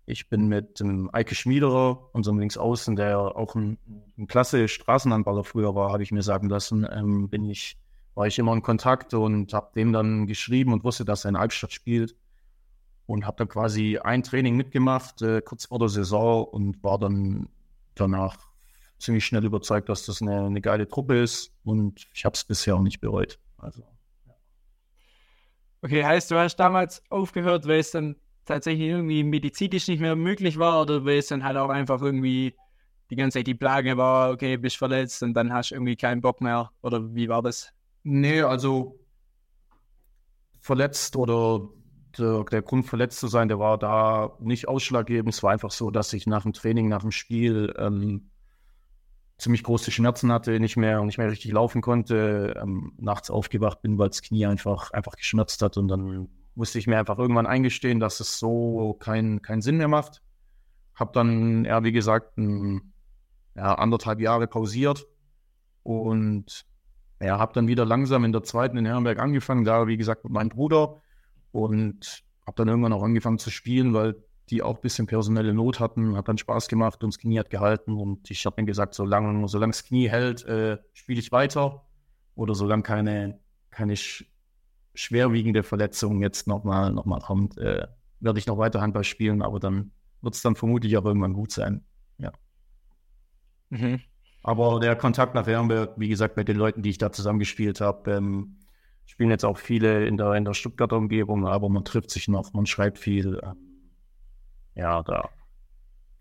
ich 0.07 0.29
bin 0.29 0.49
mit 0.49 0.81
dem 0.81 1.11
Eike 1.13 1.35
Schmiederer, 1.35 2.11
unserem 2.13 2.39
Linksaußen, 2.39 2.97
der 2.97 3.19
auch 3.19 3.55
ein, 3.55 3.79
ein 4.19 4.27
klasse 4.27 4.67
Straßenhandballer 4.67 5.45
früher 5.45 5.75
war, 5.75 5.93
habe 5.93 6.03
ich 6.03 6.11
mir 6.11 6.23
sagen 6.23 6.49
lassen, 6.49 6.87
ähm, 6.91 7.29
bin 7.29 7.45
ich 7.45 7.79
war 8.15 8.27
ich 8.27 8.39
immer 8.39 8.53
in 8.53 8.63
Kontakt 8.63 9.13
und 9.13 9.53
habe 9.53 9.73
dem 9.75 9.93
dann 9.93 10.27
geschrieben 10.27 10.73
und 10.73 10.85
wusste, 10.85 11.05
dass 11.05 11.25
er 11.25 11.31
in 11.31 11.37
Albstadt 11.37 11.73
spielt. 11.73 12.15
Und 13.07 13.27
habe 13.27 13.37
dann 13.37 13.49
quasi 13.49 13.99
ein 13.99 14.23
Training 14.23 14.57
mitgemacht, 14.57 15.21
äh, 15.21 15.43
kurz 15.43 15.67
vor 15.67 15.79
der 15.79 15.91
Saison 15.91 16.45
und 16.45 16.83
war 16.83 16.99
dann 16.99 17.51
danach 17.95 18.39
ziemlich 18.99 19.27
schnell 19.27 19.45
überzeugt, 19.45 19.91
dass 19.91 20.07
das 20.07 20.23
eine, 20.23 20.47
eine 20.47 20.63
geile 20.63 20.89
Truppe 20.89 21.21
ist. 21.21 21.53
Und 21.65 22.07
ich 22.15 22.25
habe 22.25 22.35
es 22.35 22.45
bisher 22.45 22.77
auch 22.77 22.81
nicht 22.83 23.01
bereut. 23.01 23.39
Also. 23.59 23.83
Okay, 25.85 26.03
heißt, 26.03 26.31
du 26.31 26.37
hast 26.37 26.57
damals 26.57 27.03
aufgehört, 27.11 27.69
weil 27.69 27.81
es 27.81 27.91
dann 27.91 28.17
tatsächlich 28.47 28.89
irgendwie 28.89 29.23
medizinisch 29.23 29.87
nicht 29.87 30.01
mehr 30.01 30.17
möglich 30.17 30.59
war 30.59 30.81
oder 30.81 31.05
weil 31.05 31.19
es 31.19 31.27
dann 31.27 31.45
halt 31.45 31.59
auch 31.59 31.69
einfach 31.69 32.01
irgendwie 32.01 32.55
die 33.11 33.17
ganze 33.17 33.39
Zeit 33.39 33.47
die 33.49 33.55
Plage 33.55 33.99
war, 33.99 34.31
okay, 34.31 34.57
bist 34.57 34.79
verletzt 34.79 35.23
und 35.23 35.35
dann 35.35 35.53
hast 35.53 35.71
du 35.71 35.75
irgendwie 35.75 35.97
keinen 35.97 36.23
Bock 36.23 36.41
mehr? 36.41 36.71
Oder 36.81 37.15
wie 37.15 37.29
war 37.29 37.43
das? 37.43 37.75
Nee, 38.03 38.41
also 38.41 38.99
verletzt 40.63 41.17
oder 41.17 41.69
der, 42.17 42.45
der, 42.45 42.63
Grund 42.63 42.87
verletzt 42.87 43.21
zu 43.21 43.29
sein, 43.29 43.49
der 43.49 43.59
war 43.59 43.77
da 43.77 44.39
nicht 44.41 44.69
ausschlaggebend. 44.69 45.35
Es 45.35 45.43
war 45.43 45.53
einfach 45.53 45.71
so, 45.71 45.91
dass 45.91 46.15
ich 46.15 46.27
nach 46.27 46.45
dem 46.45 46.55
Training, 46.55 46.89
nach 46.89 47.03
dem 47.03 47.11
Spiel 47.11 47.75
ähm, 47.77 48.31
ziemlich 49.39 49.63
große 49.63 49.91
Schmerzen 49.91 50.33
hatte, 50.33 50.59
nicht 50.61 50.77
mehr, 50.77 51.03
nicht 51.05 51.19
mehr 51.19 51.31
richtig 51.31 51.53
laufen 51.53 51.83
konnte, 51.83 52.55
ähm, 52.61 52.93
nachts 52.99 53.31
aufgewacht 53.31 53.83
bin, 53.83 53.99
weil 53.99 54.09
das 54.09 54.23
Knie 54.23 54.47
einfach, 54.47 54.91
einfach 54.93 55.17
geschmerzt 55.17 55.61
hat 55.63 55.77
und 55.77 55.89
dann 55.89 56.29
musste 56.55 56.79
ich 56.79 56.87
mir 56.87 56.99
einfach 56.99 57.19
irgendwann 57.19 57.47
eingestehen, 57.47 57.99
dass 57.99 58.21
es 58.21 58.39
so 58.39 58.95
keinen 58.95 59.43
kein 59.43 59.61
Sinn 59.61 59.77
mehr 59.77 59.89
macht. 59.89 60.23
Hab 60.95 61.13
dann, 61.13 61.65
ja, 61.65 61.83
wie 61.83 61.91
gesagt, 61.91 62.39
ein, 62.39 62.93
ja, 63.57 63.75
anderthalb 63.75 64.21
Jahre 64.21 64.47
pausiert 64.47 65.07
und 65.83 66.65
ja, 67.21 67.39
habe 67.39 67.53
dann 67.55 67.67
wieder 67.67 67.85
langsam 67.85 68.25
in 68.25 68.33
der 68.33 68.45
zweiten 68.45 68.77
in 68.77 68.87
Herrenberg 68.87 69.19
angefangen, 69.19 69.65
da 69.65 69.87
wie 69.87 69.97
gesagt 69.97 70.25
mit 70.25 70.33
meinem 70.33 70.51
Bruder 70.51 71.01
und 71.53 72.23
habe 72.47 72.57
dann 72.57 72.69
irgendwann 72.69 72.93
auch 72.93 73.03
angefangen 73.03 73.39
zu 73.39 73.51
spielen, 73.51 73.95
weil 73.95 74.17
die 74.51 74.63
auch 74.63 74.77
ein 74.77 74.81
bisschen 74.81 75.07
personelle 75.07 75.55
Not 75.55 75.81
hatten, 75.81 76.17
hat 76.17 76.29
dann 76.29 76.39
Spaß 76.39 76.69
gemacht 76.69 77.03
und 77.03 77.15
das 77.15 77.19
Knie 77.19 77.39
hat 77.39 77.51
gehalten 77.51 77.95
und 77.95 78.31
ich 78.31 78.45
habe 78.45 78.57
dann 78.57 78.67
gesagt, 78.67 78.95
solange, 78.95 79.49
solange 79.49 79.73
das 79.73 79.85
Knie 79.85 80.09
hält, 80.09 80.45
äh, 80.45 80.79
spiele 80.93 81.21
ich 81.21 81.33
weiter 81.33 81.87
oder 82.35 82.55
solange 82.55 82.83
keine, 82.83 83.39
keine 83.71 83.97
sch 83.97 84.25
schwerwiegende 84.97 85.65
Verletzung 85.65 86.23
jetzt 86.23 86.47
nochmal 86.47 86.93
noch 86.93 87.05
mal 87.05 87.19
kommt, 87.19 87.59
äh, 87.59 87.89
werde 88.21 88.39
ich 88.39 88.47
noch 88.47 88.59
weiter 88.59 88.81
Handball 88.81 89.03
spielen, 89.03 89.43
aber 89.43 89.59
dann 89.59 89.91
wird 90.23 90.37
es 90.37 90.43
dann 90.43 90.55
vermutlich 90.55 90.97
auch 90.97 91.05
irgendwann 91.05 91.33
gut 91.33 91.51
sein. 91.51 91.85
Ja. 92.19 92.31
Mhm. 93.71 94.01
Aber 94.45 94.79
der 94.79 94.95
Kontakt 94.95 95.35
nach 95.35 95.47
Wernberg, 95.47 95.95
wie 95.97 96.09
gesagt, 96.09 96.37
mit 96.37 96.47
den 96.47 96.57
Leuten, 96.57 96.83
die 96.83 96.91
ich 96.91 96.99
da 96.99 97.11
zusammengespielt 97.11 97.81
habe, 97.81 98.13
ähm, 98.13 98.61
spielen 99.07 99.31
jetzt 99.31 99.45
auch 99.45 99.59
viele 99.59 100.07
in 100.07 100.17
der, 100.17 100.35
in 100.35 100.45
der 100.45 100.55
Stuttgarter 100.55 100.97
Umgebung, 100.97 101.47
aber 101.47 101.69
man 101.69 101.85
trifft 101.85 102.11
sich 102.11 102.29
noch, 102.29 102.53
man 102.53 102.67
schreibt 102.67 102.99
viel. 102.99 103.41
Ähm, 103.43 103.74
ja, 104.75 105.03
da, 105.03 105.29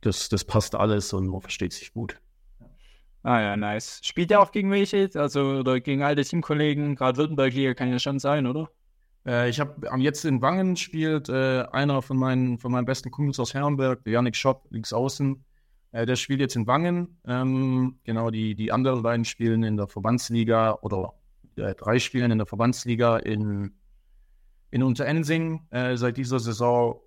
das, 0.01 0.29
das 0.29 0.43
passt 0.43 0.75
alles 0.75 1.13
und 1.13 1.27
man 1.27 1.41
versteht 1.41 1.73
sich 1.73 1.93
gut. 1.93 2.19
Ah 3.23 3.39
ja, 3.39 3.57
nice. 3.57 4.01
Spielt 4.03 4.31
ihr 4.31 4.41
auch 4.41 4.51
gegen 4.51 4.69
welche? 4.69 5.09
Also 5.15 5.59
oder 5.59 5.79
gegen 5.79 6.03
alte 6.03 6.23
Teamkollegen? 6.23 6.95
Gerade 6.95 7.17
Württemberg-Liga 7.17 7.73
kann 7.73 7.89
ja 7.89 7.97
schon 7.97 8.19
sein, 8.19 8.45
oder? 8.45 8.69
Äh, 9.25 9.49
ich 9.49 9.61
habe 9.61 9.87
jetzt 9.99 10.25
in 10.25 10.41
Wangen 10.41 10.75
spielt 10.75 11.29
äh, 11.29 11.63
einer 11.71 12.01
von 12.01 12.17
meinen, 12.17 12.57
von 12.59 12.71
meinen 12.73 12.85
besten 12.85 13.11
Kumpels 13.11 13.39
aus 13.39 13.53
Herrenberg, 13.53 14.05
Janik 14.05 14.35
Schopp, 14.35 14.67
links 14.71 14.91
außen. 14.91 15.43
Äh, 15.93 16.05
der 16.05 16.17
spielt 16.17 16.41
jetzt 16.41 16.57
in 16.57 16.67
Wangen. 16.67 17.17
Ähm, 17.25 17.99
genau, 18.03 18.29
die, 18.29 18.55
die 18.55 18.73
anderen 18.73 19.03
beiden 19.03 19.23
spielen 19.23 19.63
in 19.63 19.77
der 19.77 19.87
Verbandsliga 19.87 20.79
oder 20.81 21.13
äh, 21.55 21.73
drei 21.75 21.99
spielen 21.99 22.31
in 22.31 22.39
der 22.39 22.47
Verbandsliga 22.47 23.17
in, 23.17 23.73
in 24.73 24.81
Unterensing 24.81 25.67
äh, 25.69 25.95
seit 25.97 26.17
dieser 26.17 26.39
Saison. 26.39 26.99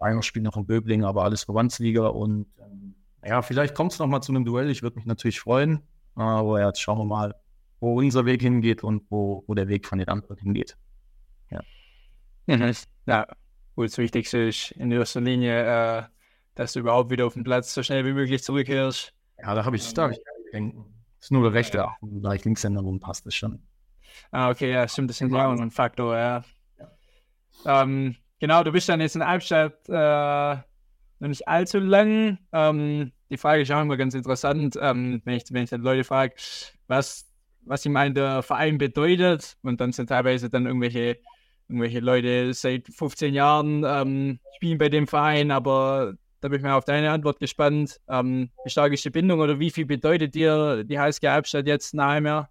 Einer 0.00 0.22
spielt 0.22 0.44
noch 0.44 0.56
in 0.56 0.66
Böbling, 0.66 1.02
aber 1.02 1.24
alles 1.24 1.44
Verbandsliga. 1.44 2.08
Und 2.08 2.46
ähm, 2.58 2.94
ja, 3.24 3.40
vielleicht 3.40 3.74
kommt 3.74 3.92
es 3.92 3.98
nochmal 3.98 4.22
zu 4.22 4.32
einem 4.32 4.44
Duell. 4.44 4.68
Ich 4.68 4.82
würde 4.82 4.96
mich 4.96 5.06
natürlich 5.06 5.40
freuen. 5.40 5.80
Aber 6.14 6.60
ja, 6.60 6.66
jetzt 6.66 6.80
schauen 6.80 6.98
wir 6.98 7.06
mal, 7.06 7.34
wo 7.80 7.98
unser 7.98 8.26
Weg 8.26 8.42
hingeht 8.42 8.84
und 8.84 9.04
wo, 9.08 9.44
wo 9.46 9.54
der 9.54 9.68
Weg 9.68 9.86
von 9.86 9.98
den 9.98 10.08
anderen 10.08 10.36
hingeht. 10.36 10.76
Ja. 11.50 11.60
Ja, 13.06 13.26
gut, 13.74 13.86
das 13.86 13.96
Wichtigste 13.96 14.38
ist 14.38 14.72
in 14.72 14.92
erster 14.92 15.22
Linie 15.22 16.00
äh, 16.00 16.02
dass 16.54 16.74
du 16.74 16.80
überhaupt 16.80 17.10
wieder 17.10 17.26
auf 17.26 17.34
den 17.34 17.44
Platz 17.44 17.72
so 17.72 17.82
schnell 17.82 18.04
wie 18.04 18.12
möglich 18.12 18.42
zurückkehrst. 18.42 19.14
Ja, 19.40 19.54
da 19.54 19.64
habe 19.64 19.76
ich, 19.76 19.94
da 19.94 20.04
hab 20.04 20.10
ich 20.10 20.20
denken. 20.52 20.84
Das 21.16 21.26
ist 21.26 21.30
nur 21.30 21.42
der 21.44 21.54
rechte 21.54 21.78
ja. 21.78 21.96
da 22.02 22.34
ich 22.34 22.44
Linkshänder 22.44 22.82
bin, 22.82 23.00
passt 23.00 23.24
das 23.24 23.34
schon. 23.34 23.62
Ah, 24.30 24.50
okay, 24.50 24.70
ja, 24.70 24.86
stimmt, 24.86 25.08
das 25.08 25.20
ist 25.20 25.32
ein 25.32 25.70
Faktor, 25.70 26.16
ja. 26.16 26.44
Ähm, 27.66 28.16
genau, 28.38 28.62
du 28.62 28.72
bist 28.72 28.88
dann 28.88 29.00
jetzt 29.00 29.16
in 29.16 29.22
Albstadt 29.22 29.88
äh, 29.88 30.62
noch 31.20 31.28
nicht 31.28 31.46
allzu 31.48 31.78
lang. 31.78 32.38
Ähm, 32.52 33.12
die 33.30 33.36
Frage 33.36 33.62
ist 33.62 33.70
auch 33.70 33.82
immer 33.82 33.96
ganz 33.96 34.14
interessant, 34.14 34.76
ähm, 34.80 35.22
wenn, 35.24 35.34
ich, 35.34 35.44
wenn 35.50 35.64
ich 35.64 35.70
dann 35.70 35.82
Leute 35.82 36.04
frage, 36.04 36.34
was, 36.88 37.30
was 37.62 37.86
ihm 37.86 37.96
ein 37.96 38.14
der 38.14 38.42
Verein 38.42 38.78
bedeutet. 38.78 39.56
Und 39.62 39.80
dann 39.80 39.92
sind 39.92 40.08
teilweise 40.08 40.50
dann 40.50 40.66
irgendwelche, 40.66 41.18
irgendwelche 41.68 42.00
Leute 42.00 42.52
seit 42.54 42.88
15 42.88 43.34
Jahren 43.34 43.84
ähm, 43.86 44.40
spielen 44.56 44.78
bei 44.78 44.88
dem 44.88 45.06
Verein, 45.06 45.50
aber 45.50 46.14
da 46.40 46.48
bin 46.48 46.58
ich 46.58 46.64
mal 46.64 46.74
auf 46.74 46.84
deine 46.84 47.10
Antwort 47.10 47.38
gespannt. 47.38 48.00
Ähm, 48.08 48.50
wie 48.64 48.70
stark 48.70 48.92
ist 48.92 49.04
die 49.04 49.10
Bindung 49.10 49.40
oder 49.40 49.58
wie 49.58 49.70
viel 49.70 49.84
bedeutet 49.84 50.34
dir 50.34 50.84
die 50.84 50.98
HSG 50.98 51.28
Albstadt 51.28 51.66
jetzt 51.66 51.94
nahe 51.94 52.20
mehr? 52.20 52.48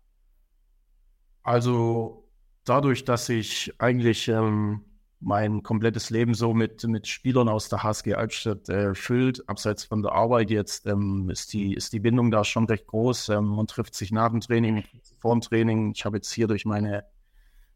Also 1.42 2.30
dadurch, 2.66 3.04
dass 3.04 3.30
ich 3.30 3.74
eigentlich 3.80 4.28
ähm, 4.28 4.86
mein 5.20 5.64
komplettes 5.64 6.10
Leben 6.10 6.34
so 6.34 6.54
mit, 6.54 6.84
mit 6.88 7.08
Spielern 7.08 7.50
aus 7.50 7.70
der 7.70 7.84
HSG 7.84 8.14
Albstadt 8.14 8.70
äh, 8.70 8.96
füllt, 8.96 9.48
abseits 9.50 9.84
von 9.84 10.02
der 10.02 10.14
Arbeit 10.14 10.50
jetzt, 10.50 10.86
ähm, 10.86 11.30
ist, 11.30 11.54
die, 11.54 11.74
ist 11.74 11.94
die 11.94 12.00
Bindung 12.00 12.32
da 12.32 12.44
schon 12.44 12.66
recht 12.66 12.88
groß. 12.88 13.30
Ähm, 13.30 13.46
man 13.48 13.68
trifft 13.68 13.96
sich 13.96 14.12
nach 14.12 14.32
dem 14.32 14.42
Training, 14.42 14.84
vor 15.20 15.34
dem 15.34 15.42
Training. 15.42 15.92
Ich 15.94 16.06
habe 16.06 16.18
jetzt 16.18 16.32
hier 16.32 16.48
durch 16.48 16.66
meine 16.66 17.06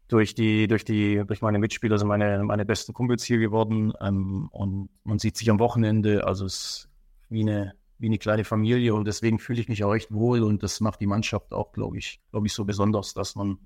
durch 0.06 0.34
die, 0.34 0.68
durch 0.68 0.84
die, 0.84 1.22
durch 1.26 1.40
meine 1.40 1.58
Mitspieler 1.58 1.98
sind 1.98 2.08
meine, 2.08 2.44
meine 2.44 2.66
besten 2.66 2.92
Kumpels 2.92 3.24
hier 3.24 3.38
geworden. 3.38 3.92
Ähm, 4.00 4.48
und 4.52 4.90
man 5.02 5.18
sieht 5.18 5.36
sich 5.36 5.50
am 5.50 5.58
Wochenende. 5.58 6.26
Also 6.26 6.44
es 6.44 6.88
wie 7.30 7.40
eine, 7.40 7.74
wie 7.98 8.06
eine 8.06 8.18
kleine 8.18 8.44
Familie 8.44 8.94
und 8.94 9.06
deswegen 9.06 9.38
fühle 9.38 9.60
ich 9.60 9.68
mich 9.68 9.84
auch 9.84 9.94
echt 9.94 10.12
wohl 10.12 10.42
und 10.42 10.62
das 10.62 10.80
macht 10.80 11.00
die 11.00 11.06
Mannschaft 11.06 11.52
auch, 11.52 11.72
glaube 11.72 11.98
ich, 11.98 12.20
glaube 12.30 12.46
ich, 12.46 12.52
so 12.52 12.64
besonders, 12.64 13.14
dass 13.14 13.34
man, 13.34 13.58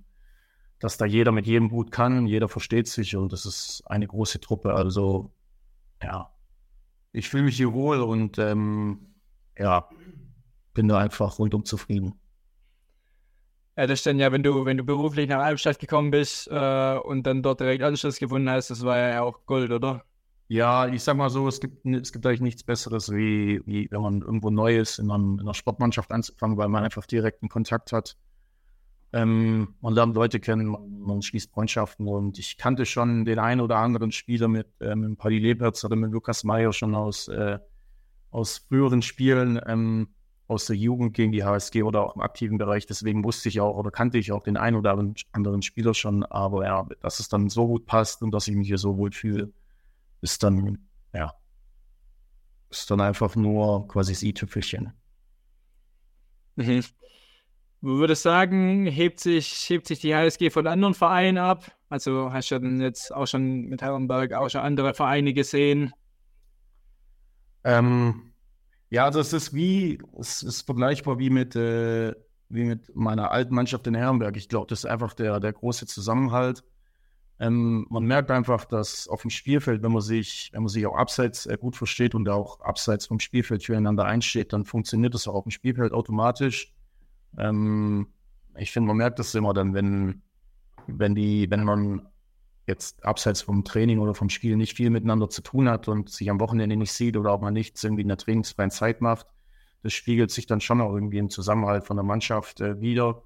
dass 0.80 0.96
da 0.96 1.04
jeder 1.04 1.32
mit 1.32 1.46
jedem 1.46 1.68
gut 1.68 1.90
kann, 1.90 2.26
jeder 2.26 2.48
versteht 2.48 2.88
sich 2.88 3.16
und 3.16 3.32
das 3.32 3.46
ist 3.46 3.82
eine 3.86 4.06
große 4.06 4.40
Truppe. 4.40 4.74
Also 4.74 5.32
ja, 6.02 6.30
ich 7.12 7.28
fühle 7.28 7.44
mich 7.44 7.56
hier 7.56 7.72
wohl 7.72 8.00
und 8.00 8.38
ähm, 8.38 9.14
ja, 9.58 9.88
bin 10.74 10.88
da 10.88 10.98
einfach 10.98 11.38
rundum 11.38 11.64
zufrieden. 11.64 12.14
Ja, 13.76 13.86
das 13.86 14.00
ist 14.00 14.06
dann 14.06 14.18
ja, 14.18 14.32
wenn 14.32 14.42
du, 14.42 14.64
wenn 14.64 14.76
du 14.76 14.84
beruflich 14.84 15.28
nach 15.28 15.40
Albstadt 15.40 15.78
gekommen 15.78 16.10
bist 16.10 16.48
äh, 16.48 16.98
und 16.98 17.24
dann 17.24 17.42
dort 17.42 17.60
direkt 17.60 17.82
Anschluss 17.82 18.18
gefunden 18.18 18.50
hast, 18.50 18.70
das 18.70 18.84
war 18.84 18.98
ja 18.98 19.22
auch 19.22 19.46
Gold, 19.46 19.70
oder? 19.70 20.04
Ja, 20.48 20.88
ich 20.88 21.02
sag 21.02 21.16
mal 21.16 21.28
so, 21.30 21.46
es 21.46 21.60
gibt, 21.60 21.84
es 21.84 22.12
gibt 22.12 22.26
eigentlich 22.26 22.40
nichts 22.40 22.64
Besseres, 22.64 23.12
wie, 23.12 23.60
wie 23.66 23.88
wenn 23.90 24.00
man 24.00 24.22
irgendwo 24.22 24.50
neu 24.50 24.78
ist, 24.78 24.98
in, 24.98 25.10
einem, 25.10 25.34
in 25.34 25.40
einer 25.42 25.54
Sportmannschaft 25.54 26.10
anzufangen, 26.10 26.56
weil 26.56 26.68
man 26.68 26.84
einfach 26.84 27.06
direkten 27.06 27.48
Kontakt 27.48 27.92
hat. 27.92 28.16
Ähm, 29.12 29.74
man 29.80 29.94
lernt 29.94 30.14
Leute 30.14 30.38
kennen, 30.38 30.66
man, 30.66 31.00
man, 31.00 31.22
schließt 31.22 31.50
Freundschaften 31.50 32.06
und 32.06 32.38
ich 32.38 32.58
kannte 32.58 32.84
schon 32.84 33.24
den 33.24 33.38
einen 33.38 33.62
oder 33.62 33.76
anderen 33.78 34.12
Spieler 34.12 34.48
mit, 34.48 34.68
äh, 34.80 34.94
mit 34.94 35.18
Paddy 35.18 35.38
Leberts 35.38 35.84
oder 35.84 35.96
mit 35.96 36.12
Lukas 36.12 36.44
Meyer 36.44 36.72
schon 36.72 36.94
aus, 36.94 37.28
äh, 37.28 37.58
aus 38.30 38.58
früheren 38.58 39.00
Spielen. 39.00 39.58
Ähm, 39.66 40.08
aus 40.48 40.64
der 40.64 40.76
Jugend 40.76 41.12
gegen 41.12 41.30
die 41.30 41.44
HSG 41.44 41.82
oder 41.82 42.02
auch 42.02 42.16
im 42.16 42.22
aktiven 42.22 42.56
Bereich. 42.56 42.86
Deswegen 42.86 43.22
wusste 43.22 43.50
ich 43.50 43.60
auch 43.60 43.76
oder 43.76 43.90
kannte 43.90 44.16
ich 44.16 44.32
auch 44.32 44.42
den 44.42 44.56
einen 44.56 44.76
oder 44.76 44.98
anderen 45.32 45.62
Spieler 45.62 45.92
schon. 45.92 46.24
Aber 46.24 46.64
ja, 46.64 46.88
dass 47.00 47.20
es 47.20 47.28
dann 47.28 47.50
so 47.50 47.66
gut 47.66 47.84
passt 47.84 48.22
und 48.22 48.30
dass 48.32 48.48
ich 48.48 48.56
mich 48.56 48.66
hier 48.66 48.78
so 48.78 48.96
wohl 48.96 49.12
fühle, 49.12 49.52
ist 50.22 50.42
dann, 50.42 50.78
ja, 51.12 51.34
ist 52.70 52.90
dann 52.90 53.02
einfach 53.02 53.36
nur 53.36 53.86
quasi 53.88 54.12
das 54.12 54.22
i-Tüpfelchen. 54.22 54.92
Mhm. 56.56 56.82
Du 57.80 57.98
würdest 57.98 58.22
sagen, 58.22 58.86
hebt 58.86 59.20
sich, 59.20 59.70
hebt 59.70 59.86
sich 59.86 60.00
die 60.00 60.14
HSG 60.14 60.50
von 60.50 60.66
anderen 60.66 60.94
Vereinen 60.94 61.38
ab? 61.38 61.70
Also 61.88 62.32
hast 62.32 62.50
du 62.50 62.58
dann 62.58 62.80
jetzt 62.80 63.14
auch 63.14 63.26
schon 63.26 63.66
mit 63.66 63.82
Herrenberg 63.82 64.32
auch 64.32 64.48
schon 64.48 64.62
andere 64.62 64.94
Vereine 64.94 65.32
gesehen? 65.32 65.92
Ähm, 67.62 68.32
ja, 68.90 69.04
also 69.04 69.20
es 69.20 69.32
ist 69.32 69.54
wie, 69.54 69.98
es 70.18 70.42
ist 70.42 70.62
vergleichbar 70.62 71.18
wie 71.18 71.30
mit, 71.30 71.54
äh, 71.54 72.14
wie 72.48 72.64
mit 72.64 72.94
meiner 72.96 73.30
alten 73.30 73.54
Mannschaft 73.54 73.86
in 73.86 73.94
Herrenberg. 73.94 74.36
Ich 74.36 74.48
glaube, 74.48 74.66
das 74.66 74.80
ist 74.80 74.86
einfach 74.86 75.14
der, 75.14 75.38
der 75.38 75.52
große 75.52 75.86
Zusammenhalt. 75.86 76.64
Ähm, 77.38 77.86
man 77.90 78.04
merkt 78.04 78.32
einfach, 78.32 78.64
dass 78.64 79.06
auf 79.06 79.22
dem 79.22 79.30
Spielfeld, 79.30 79.84
wenn 79.84 79.92
man 79.92 80.02
sich, 80.02 80.50
wenn 80.52 80.62
man 80.62 80.68
sich 80.68 80.84
auch 80.86 80.96
abseits 80.96 81.46
äh, 81.46 81.56
gut 81.56 81.76
versteht 81.76 82.16
und 82.16 82.28
auch 82.28 82.60
abseits 82.60 83.06
vom 83.06 83.20
Spielfeld 83.20 83.64
füreinander 83.64 84.04
einsteht, 84.04 84.52
dann 84.52 84.64
funktioniert 84.64 85.14
das 85.14 85.28
auch 85.28 85.34
auf 85.34 85.44
dem 85.44 85.52
Spielfeld 85.52 85.92
automatisch. 85.92 86.74
Ähm, 87.36 88.08
ich 88.56 88.72
finde, 88.72 88.88
man 88.88 88.96
merkt 88.96 89.18
das 89.18 89.34
immer 89.34 89.52
dann, 89.52 89.74
wenn, 89.74 90.22
wenn 90.86 91.14
die, 91.14 91.50
wenn 91.50 91.64
man 91.64 92.08
jetzt 92.66 93.04
abseits 93.04 93.42
vom 93.42 93.64
Training 93.64 93.98
oder 93.98 94.14
vom 94.14 94.28
Spiel 94.28 94.56
nicht 94.56 94.76
viel 94.76 94.90
miteinander 94.90 95.30
zu 95.30 95.42
tun 95.42 95.68
hat 95.68 95.88
und 95.88 96.10
sich 96.10 96.30
am 96.30 96.40
Wochenende 96.40 96.76
nicht 96.76 96.92
sieht 96.92 97.16
oder 97.16 97.32
ob 97.32 97.42
man 97.42 97.54
nichts 97.54 97.82
irgendwie 97.82 98.02
in 98.02 98.08
der 98.08 98.18
trainingsfreien 98.18 98.70
Zeit 98.70 99.00
macht, 99.00 99.26
das 99.82 99.92
spiegelt 99.92 100.30
sich 100.30 100.46
dann 100.46 100.60
schon 100.60 100.80
auch 100.80 100.92
irgendwie 100.92 101.18
im 101.18 101.30
Zusammenhalt 101.30 101.86
von 101.86 101.96
der 101.96 102.04
Mannschaft 102.04 102.60
äh, 102.60 102.80
wieder. 102.80 103.22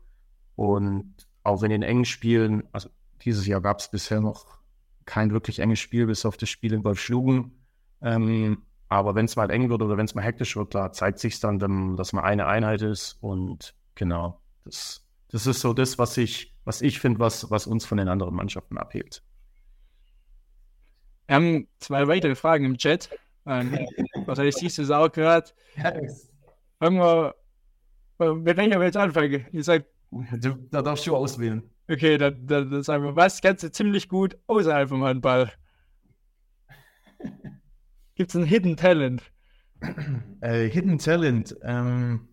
Und 0.55 1.15
auch 1.43 1.63
in 1.63 1.71
den 1.71 1.83
engen 1.83 2.05
Spielen, 2.05 2.65
also 2.73 2.89
dieses 3.23 3.47
Jahr 3.47 3.61
gab 3.61 3.81
es 3.81 3.91
bisher 3.91 4.21
noch 4.21 4.59
kein 5.05 5.33
wirklich 5.33 5.59
enges 5.59 5.81
Spiel, 5.81 6.07
bis 6.07 6.25
auf 6.25 6.37
das 6.37 6.49
Spiel 6.49 6.73
in 6.73 6.85
Wolfschlugen. 6.85 7.53
Ähm, 8.01 8.63
aber 8.89 9.15
wenn 9.15 9.25
es 9.25 9.37
mal 9.37 9.51
eng 9.51 9.71
wird 9.71 9.83
oder 9.83 9.97
wenn 9.97 10.05
es 10.05 10.15
mal 10.15 10.23
hektisch 10.23 10.57
wird, 10.57 10.75
da 10.75 10.93
zeigt 10.93 11.19
sich 11.19 11.41
dann, 11.41 11.59
dann, 11.59 11.97
dass 11.97 12.13
man 12.13 12.25
eine 12.25 12.47
Einheit 12.47 12.83
ist. 12.83 13.17
Und 13.21 13.75
genau, 13.95 14.41
das, 14.65 15.07
das 15.29 15.47
ist 15.47 15.61
so 15.61 15.73
das, 15.73 15.99
was 15.99 16.17
ich, 16.17 16.55
was 16.65 16.83
ich 16.83 17.01
finde, 17.01 17.21
was, 17.21 17.51
was 17.51 17.67
uns 17.67 17.85
von 17.85 17.99
den 17.99 18.09
anderen 18.09 18.35
Mannschaften 18.35 18.79
abhebt. 18.79 19.23
Wir 21.27 21.37
haben 21.37 21.69
zwei 21.79 22.07
weitere 22.09 22.35
Fragen 22.35 22.65
im 22.65 22.77
Chat. 22.77 23.09
Ähm, 23.47 23.73
wahrscheinlich 24.27 24.57
siehst 24.57 24.79
du 24.79 24.83
es 24.83 24.91
auch 24.91 25.11
gerade. 25.11 25.51
Fangen 26.79 26.99
wir, 26.99 27.35
mit 28.19 28.57
welcher 28.57 28.83
jetzt 28.83 28.97
anfangen? 28.97 29.47
Ihr 29.53 29.65
sagt, 29.65 29.87
da 30.71 30.83
darfst 30.83 31.07
du 31.07 31.17
auswählen. 31.17 31.63
Okay, 31.89 32.19
dann, 32.19 32.47
dann 32.47 32.83
sagen 32.83 33.05
wir, 33.05 33.17
was 33.17 33.41
kennst 33.41 33.65
du 33.65 33.73
ziemlich 33.73 34.09
gut 34.09 34.39
außerhalb 34.47 34.89
vom 34.89 35.03
Handball? 35.05 35.51
Gibt 38.15 38.31
es 38.31 38.37
ein 38.37 38.45
Hidden 38.45 38.77
Talent? 38.77 39.23
Äh, 40.41 40.69
Hidden 40.69 40.99
Talent. 40.99 41.57
Ähm, 41.63 42.29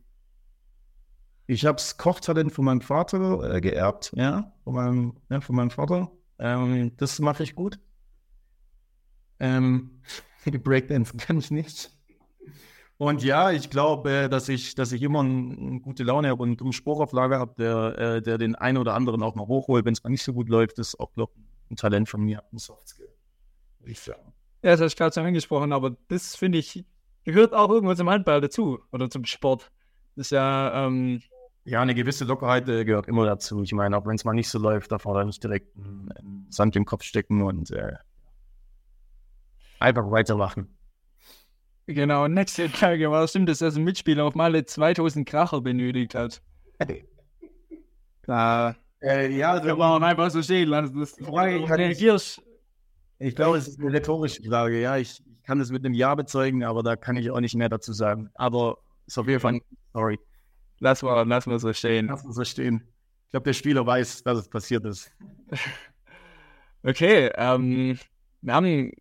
ich 1.49 1.65
habe 1.65 1.77
das 1.77 1.97
Kochtalent 1.97 2.51
von 2.51 2.63
meinem 2.63 2.81
Vater 2.81 3.55
äh, 3.55 3.59
geerbt, 3.59 4.11
ja, 4.15 4.53
von 4.63 4.75
meinem, 4.75 5.13
ja, 5.31 5.41
von 5.41 5.55
meinem 5.55 5.71
Vater. 5.71 6.11
Ähm, 6.37 6.91
das 6.97 7.17
mache 7.17 7.41
ich 7.41 7.55
gut. 7.55 7.79
Ähm, 9.39 10.01
Breakdance 10.63 11.17
kann 11.17 11.39
ich 11.39 11.49
nicht. 11.49 11.91
Und 12.97 13.23
ja, 13.23 13.49
ich 13.49 13.71
glaube, 13.71 14.29
dass 14.29 14.47
ich, 14.47 14.75
dass 14.75 14.91
ich 14.91 15.01
immer 15.01 15.21
eine 15.21 15.79
gute 15.79 16.03
Laune 16.03 16.29
habe 16.29 16.43
und 16.43 16.61
einen 16.61 16.71
Spruch 16.71 16.99
auf 16.99 17.13
Lager 17.13 17.39
habe, 17.39 17.55
der, 17.57 17.97
äh, 17.97 18.21
der 18.21 18.37
den 18.37 18.53
einen 18.53 18.77
oder 18.77 18.93
anderen 18.93 19.23
auch 19.23 19.33
mal 19.33 19.47
hochholt, 19.47 19.85
wenn 19.85 19.93
es 19.93 20.03
mal 20.03 20.11
nicht 20.11 20.23
so 20.23 20.33
gut 20.33 20.49
läuft, 20.49 20.77
ist 20.77 20.99
auch, 20.99 21.11
glaube 21.13 21.33
ein 21.71 21.77
Talent 21.77 22.09
von 22.09 22.21
mir, 22.21 22.43
ein 22.53 22.59
Softskill, 22.59 23.09
würde 23.79 23.91
ich 23.91 23.99
sagen. 23.99 24.33
Ja, 24.61 24.71
das 24.71 24.81
hast 24.81 24.93
du 24.93 24.97
gerade 24.97 25.15
schon 25.15 25.25
angesprochen, 25.25 25.73
aber 25.73 25.97
das 26.09 26.35
finde 26.35 26.59
ich, 26.59 26.85
gehört 27.23 27.55
auch 27.55 27.69
irgendwo 27.69 27.95
zum 27.95 28.09
Handball 28.09 28.39
dazu 28.39 28.79
oder 28.91 29.09
zum 29.09 29.25
Sport. 29.25 29.71
Das 30.15 30.27
ist 30.27 30.31
ja, 30.31 30.85
ähm, 30.85 31.21
ja, 31.69 31.81
eine 31.81 31.93
gewisse 31.93 32.25
Lockerheit 32.25 32.67
äh, 32.67 32.83
gehört 32.83 33.07
immer 33.07 33.25
dazu. 33.25 33.61
Ich 33.61 33.73
meine, 33.73 33.95
auch 33.95 34.05
wenn 34.05 34.15
es 34.15 34.25
mal 34.25 34.33
nicht 34.33 34.49
so 34.49 34.57
läuft, 34.57 34.91
darf 34.91 35.05
man 35.05 35.13
da 35.13 35.23
nicht 35.23 35.43
direkt 35.43 35.77
einen, 35.77 36.47
Sand 36.49 36.75
im 36.75 36.85
Kopf 36.85 37.03
stecken 37.03 37.43
und 37.43 37.69
äh, 37.69 37.93
einfach 39.79 40.09
weitermachen. 40.09 40.75
Genau, 41.85 42.27
nächste 42.27 42.69
Frage 42.69 43.11
war, 43.11 43.27
stimmt 43.27 43.49
es, 43.49 43.59
dass 43.59 43.75
ein 43.75 43.83
Mitspieler 43.83 44.25
auf 44.25 44.33
Male 44.33 44.65
2000 44.65 45.27
Kracher 45.27 45.61
benötigt 45.61 46.15
hat? 46.15 46.41
Da. 48.23 48.75
Äh, 49.01 49.35
ja, 49.35 49.51
also, 49.51 49.69
kann 49.69 49.77
man 49.77 50.03
einfach 50.03 50.29
so 50.31 50.41
stehen 50.41 50.69
lassen. 50.69 50.99
Das 50.99 51.11
Frage, 51.11 51.57
ich 51.57 51.69
reagierst. 51.69 52.41
Ich 53.19 53.35
glaube, 53.35 53.57
es 53.57 53.67
ist 53.67 53.79
eine 53.79 53.93
rhetorische 53.93 54.43
Frage. 54.43 54.81
Ja, 54.81 54.97
ich, 54.97 55.21
ich 55.25 55.43
kann 55.43 55.59
das 55.59 55.71
mit 55.71 55.85
einem 55.85 55.93
Ja 55.93 56.15
bezeugen, 56.15 56.63
aber 56.63 56.83
da 56.83 56.95
kann 56.95 57.15
ich 57.15 57.29
auch 57.31 57.39
nicht 57.39 57.55
mehr 57.55 57.69
dazu 57.69 57.93
sagen. 57.93 58.29
Aber 58.33 58.77
ist 59.05 59.17
auf 59.17 59.27
jeden 59.27 59.39
Fall, 59.39 59.59
sorry. 59.93 60.19
Lass 60.79 61.01
mal, 61.01 61.27
lass 61.27 61.45
mal 61.45 61.59
so 61.59 61.73
stehen. 61.73 62.07
Lass 62.07 62.23
mal 62.23 62.33
so 62.33 62.43
stehen. 62.43 62.87
Ich 63.25 63.31
glaube, 63.31 63.43
der 63.43 63.53
Spieler 63.53 63.85
weiß, 63.85 64.23
dass 64.23 64.39
es 64.39 64.49
passiert 64.49 64.85
ist. 64.85 65.11
okay, 66.83 67.31
ähm, 67.35 67.99
wir 68.41 68.53
haben 68.53 68.91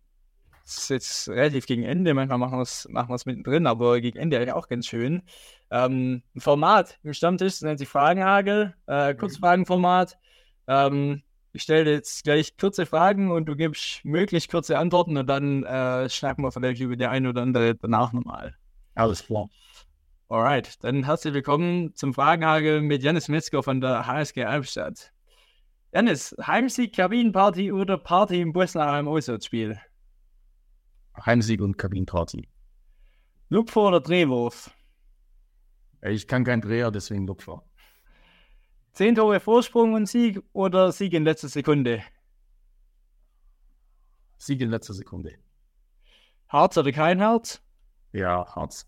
jetzt 0.65 1.29
relativ 1.29 1.65
gegen 1.65 1.83
Ende, 1.83 2.13
manchmal 2.13 2.37
machen 2.37 2.57
wir 2.57 2.63
es 2.63 2.87
machen 2.89 3.15
mittendrin, 3.25 3.65
aber 3.65 3.99
gegen 4.01 4.19
Ende 4.19 4.37
eigentlich 4.37 4.53
auch 4.53 4.67
ganz 4.67 4.85
schön. 4.85 5.23
Ähm, 5.71 6.21
ein 6.35 6.41
Format 6.41 6.99
im 7.03 7.13
Stammtisch, 7.13 7.53
das 7.53 7.61
nennt 7.61 7.79
sich 7.79 7.87
Fragenhagel, 7.87 8.75
äh, 8.87 9.15
Kurzfragenformat. 9.15 10.17
Ähm, 10.67 11.23
ich 11.51 11.63
stelle 11.63 11.91
jetzt 11.91 12.23
gleich 12.23 12.55
kurze 12.57 12.85
Fragen 12.85 13.31
und 13.31 13.45
du 13.45 13.55
gibst 13.55 14.05
möglichst 14.05 14.51
kurze 14.51 14.77
Antworten 14.77 15.17
und 15.17 15.27
dann 15.27 15.63
äh, 15.63 16.09
schnacken 16.09 16.43
wir 16.43 16.51
vielleicht 16.51 16.81
über 16.81 16.95
die 16.95 17.07
eine 17.07 17.29
oder 17.29 17.41
andere 17.41 17.75
danach 17.75 18.13
nochmal. 18.13 18.55
Alles 18.93 19.25
klar. 19.25 19.49
Alright, 20.31 20.83
dann 20.83 21.05
herzlich 21.05 21.33
willkommen 21.33 21.95
zum 21.95 22.13
Fragenhagel 22.13 22.81
mit 22.81 23.01
Janis 23.01 23.29
Metzger 23.29 23.63
von 23.63 23.81
der 23.81 24.05
HSG 24.05 24.43
Albstadt. 24.43 25.11
Janis, 25.91 26.35
Heimsieg, 26.39 26.95
Kabinenparty 26.95 27.71
oder 27.71 27.97
Party 27.97 28.39
im 28.39 28.53
Bus 28.53 28.75
nach 28.75 28.93
einem 28.93 29.07
Auswärtsspiel? 29.07 29.81
Heimsieg 31.25 31.61
und 31.61 31.79
Kabinenparty. 31.79 32.47
Lupfer 33.49 33.87
oder 33.87 34.01
Drehwurf? 34.01 34.69
Ich 36.03 36.27
kann 36.27 36.43
kein 36.43 36.61
Dreher, 36.61 36.91
deswegen 36.91 37.25
Lupfer. 37.25 37.63
Zehn 38.91 39.15
Tore 39.15 39.39
Vorsprung 39.39 39.93
und 39.93 40.05
Sieg 40.05 40.43
oder 40.53 40.91
Sieg 40.91 41.13
in 41.13 41.23
letzter 41.23 41.49
Sekunde? 41.49 42.03
Sieg 44.37 44.61
in 44.61 44.69
letzter 44.69 44.93
Sekunde. 44.93 45.39
Harz 46.49 46.77
oder 46.77 46.91
kein 46.91 47.19
Harz? 47.19 47.63
Ja, 48.11 48.45
Harz. 48.55 48.87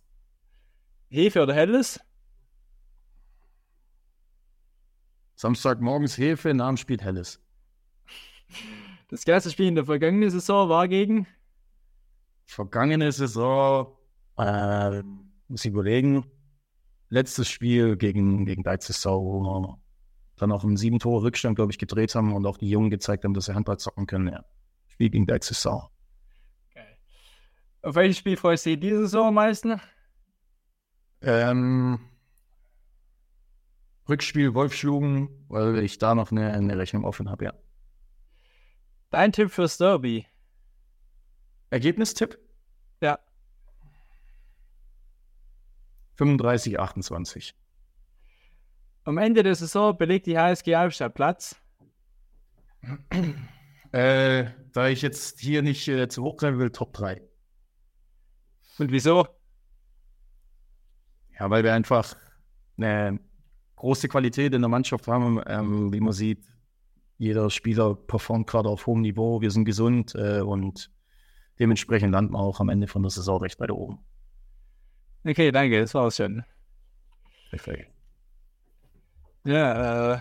Hefe 1.12 1.44
oder 1.44 1.54
Helles? 1.54 2.00
Samstagmorgens 5.36 6.18
Hefe, 6.18 6.54
nach 6.54 6.70
dem 6.70 6.78
Spiel 6.78 7.00
Helles. 7.00 7.40
Das 9.10 9.24
erste 9.26 9.52
Spiel 9.52 9.68
in 9.68 9.76
der 9.76 9.86
vergangenen 9.86 10.30
Saison 10.30 10.70
war 10.70 10.88
gegen? 10.88 11.28
vergangene 12.52 13.12
Saison, 13.12 13.98
äh, 14.38 15.02
muss 15.48 15.66
ich 15.66 15.72
überlegen, 15.72 16.26
letztes 17.10 17.50
Spiel 17.50 17.98
gegen, 17.98 18.46
gegen 18.46 18.64
Deizessau, 18.64 19.80
dann 20.38 20.52
auch 20.52 20.64
einen 20.64 20.78
sieben 20.78 21.00
Tore 21.00 21.24
Rückstand, 21.24 21.56
glaube 21.56 21.72
ich, 21.72 21.78
gedreht 21.78 22.14
haben 22.16 22.34
und 22.34 22.46
auch 22.46 22.58
die 22.58 22.70
Jungen 22.70 22.90
gezeigt 22.90 23.24
haben, 23.24 23.34
dass 23.34 23.46
sie 23.46 23.56
Handball 23.56 23.78
zocken 23.78 24.08
können. 24.08 24.28
Ja. 24.28 24.44
Spiel 24.88 25.10
gegen 25.10 25.26
Deizessau. 25.26 25.90
Okay. 26.70 26.86
Auf 27.84 27.96
welches 27.96 28.18
Spiel 28.18 28.38
freust 28.38 28.66
du 28.66 28.72
dich 28.72 28.80
diese 28.80 29.00
Saison 29.02 29.28
am 29.28 29.36
meisten? 29.36 29.80
Ähm, 31.22 32.00
Rückspiel 34.10 34.54
Wolf 34.54 34.74
schlugen, 34.74 35.30
weil 35.48 35.80
ich 35.80 35.98
da 35.98 36.16
noch 36.16 36.32
eine, 36.32 36.54
eine 36.54 36.78
Rechnung 36.78 37.06
offen 37.06 37.30
habe, 37.30 37.46
ja. 37.46 37.54
Dein 39.10 39.32
Tipp 39.32 39.52
fürs 39.52 39.78
Derby? 39.78 40.26
Ergebnistipp? 41.70 42.38
Ja. 43.02 43.20
35, 46.16 46.80
28. 46.80 47.56
Am 49.04 49.18
Ende 49.18 49.44
der 49.44 49.56
Saison 49.56 49.98
belegt 49.98 50.28
die 50.28 50.38
HSG 50.38 50.76
Albstadt 50.76 51.14
Platz. 51.14 51.56
Äh, 53.92 54.46
da 54.72 54.88
ich 54.88 55.02
jetzt 55.02 55.42
hier 55.42 55.62
nicht 55.62 55.88
äh, 55.90 56.08
zu 56.08 56.24
hoch 56.24 56.40
sein 56.40 56.58
will, 56.58 56.70
Top 56.70 56.94
3. 56.94 57.22
Und 58.78 58.92
wieso? 58.92 59.28
Ja, 61.42 61.50
weil 61.50 61.64
wir 61.64 61.74
einfach 61.74 62.16
eine 62.78 63.20
große 63.78 64.08
Qualität 64.08 64.54
in 64.54 64.62
der 64.62 64.70
Mannschaft 64.70 65.08
haben, 65.08 65.42
ähm, 65.48 65.92
wie 65.92 66.00
man 66.00 66.14
sieht. 66.14 66.46
Jeder 67.18 67.50
Spieler 67.50 67.96
performt 67.96 68.46
gerade 68.46 68.70
auf 68.70 68.86
hohem 68.86 69.02
Niveau, 69.02 69.42
wir 69.42 69.50
sind 69.50 69.66
gesund 69.66 70.14
äh, 70.14 70.42
und 70.42 70.92
dementsprechend 71.58 72.12
landen 72.12 72.34
wir 72.34 72.40
auch 72.40 72.60
am 72.60 72.70
Ende 72.70 72.86
von 72.86 73.02
der 73.02 73.10
Saison 73.10 73.42
recht 73.42 73.60
weit 73.60 73.72
oben. 73.72 73.98
Okay, 75.24 75.52
danke, 75.52 75.80
das 75.80 75.96
war 75.96 76.06
auch 76.06 76.12
schön. 76.12 76.44
Perfekt. 77.50 77.92
Ja, 79.44 80.14
äh, 80.14 80.20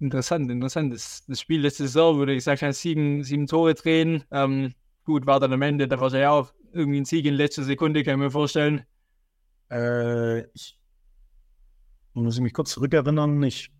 interessant, 0.00 0.50
interessant. 0.50 0.94
Das, 0.94 1.22
das 1.26 1.38
Spiel 1.38 1.60
letzte 1.60 1.82
Saison 1.82 2.16
würde 2.16 2.32
ich 2.32 2.44
sagen, 2.44 2.72
sieben, 2.72 3.22
sieben 3.24 3.46
Tore 3.46 3.74
drehen. 3.74 4.24
Ähm, 4.30 4.72
gut, 5.04 5.26
war 5.26 5.38
dann 5.38 5.52
am 5.52 5.60
Ende, 5.60 5.86
da 5.86 6.00
war 6.00 6.10
ja 6.14 6.30
auch 6.30 6.50
irgendwie 6.72 7.02
ein 7.02 7.04
Sieg 7.04 7.26
in 7.26 7.34
letzter 7.34 7.62
Sekunde, 7.62 8.02
kann 8.02 8.14
ich 8.14 8.20
mir 8.20 8.30
vorstellen. 8.30 8.86
Äh, 9.70 10.46
ich 10.52 10.78
muss 12.14 12.40
mich 12.40 12.52
kurz 12.52 12.70
zurückerinnern. 12.70 13.42
Ich, 13.42 13.70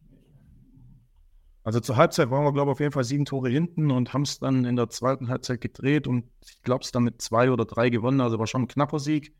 also 1.64 1.80
zur 1.80 1.96
Halbzeit 1.96 2.30
waren 2.30 2.44
wir, 2.44 2.52
glaube 2.52 2.70
ich, 2.70 2.72
auf 2.72 2.80
jeden 2.80 2.92
Fall 2.92 3.04
sieben 3.04 3.24
Tore 3.24 3.48
hinten 3.48 3.90
und 3.90 4.12
haben 4.12 4.22
es 4.22 4.38
dann 4.38 4.64
in 4.64 4.76
der 4.76 4.88
zweiten 4.88 5.28
Halbzeit 5.28 5.60
gedreht 5.60 6.06
und 6.06 6.24
ich 6.44 6.62
glaube, 6.62 6.84
es 6.84 6.92
dann 6.92 7.04
mit 7.04 7.20
zwei 7.22 7.50
oder 7.50 7.64
drei 7.64 7.90
gewonnen. 7.90 8.20
Also 8.20 8.38
war 8.38 8.46
schon 8.46 8.62
ein 8.62 8.68
knapper 8.68 8.98
Sieg. 8.98 9.34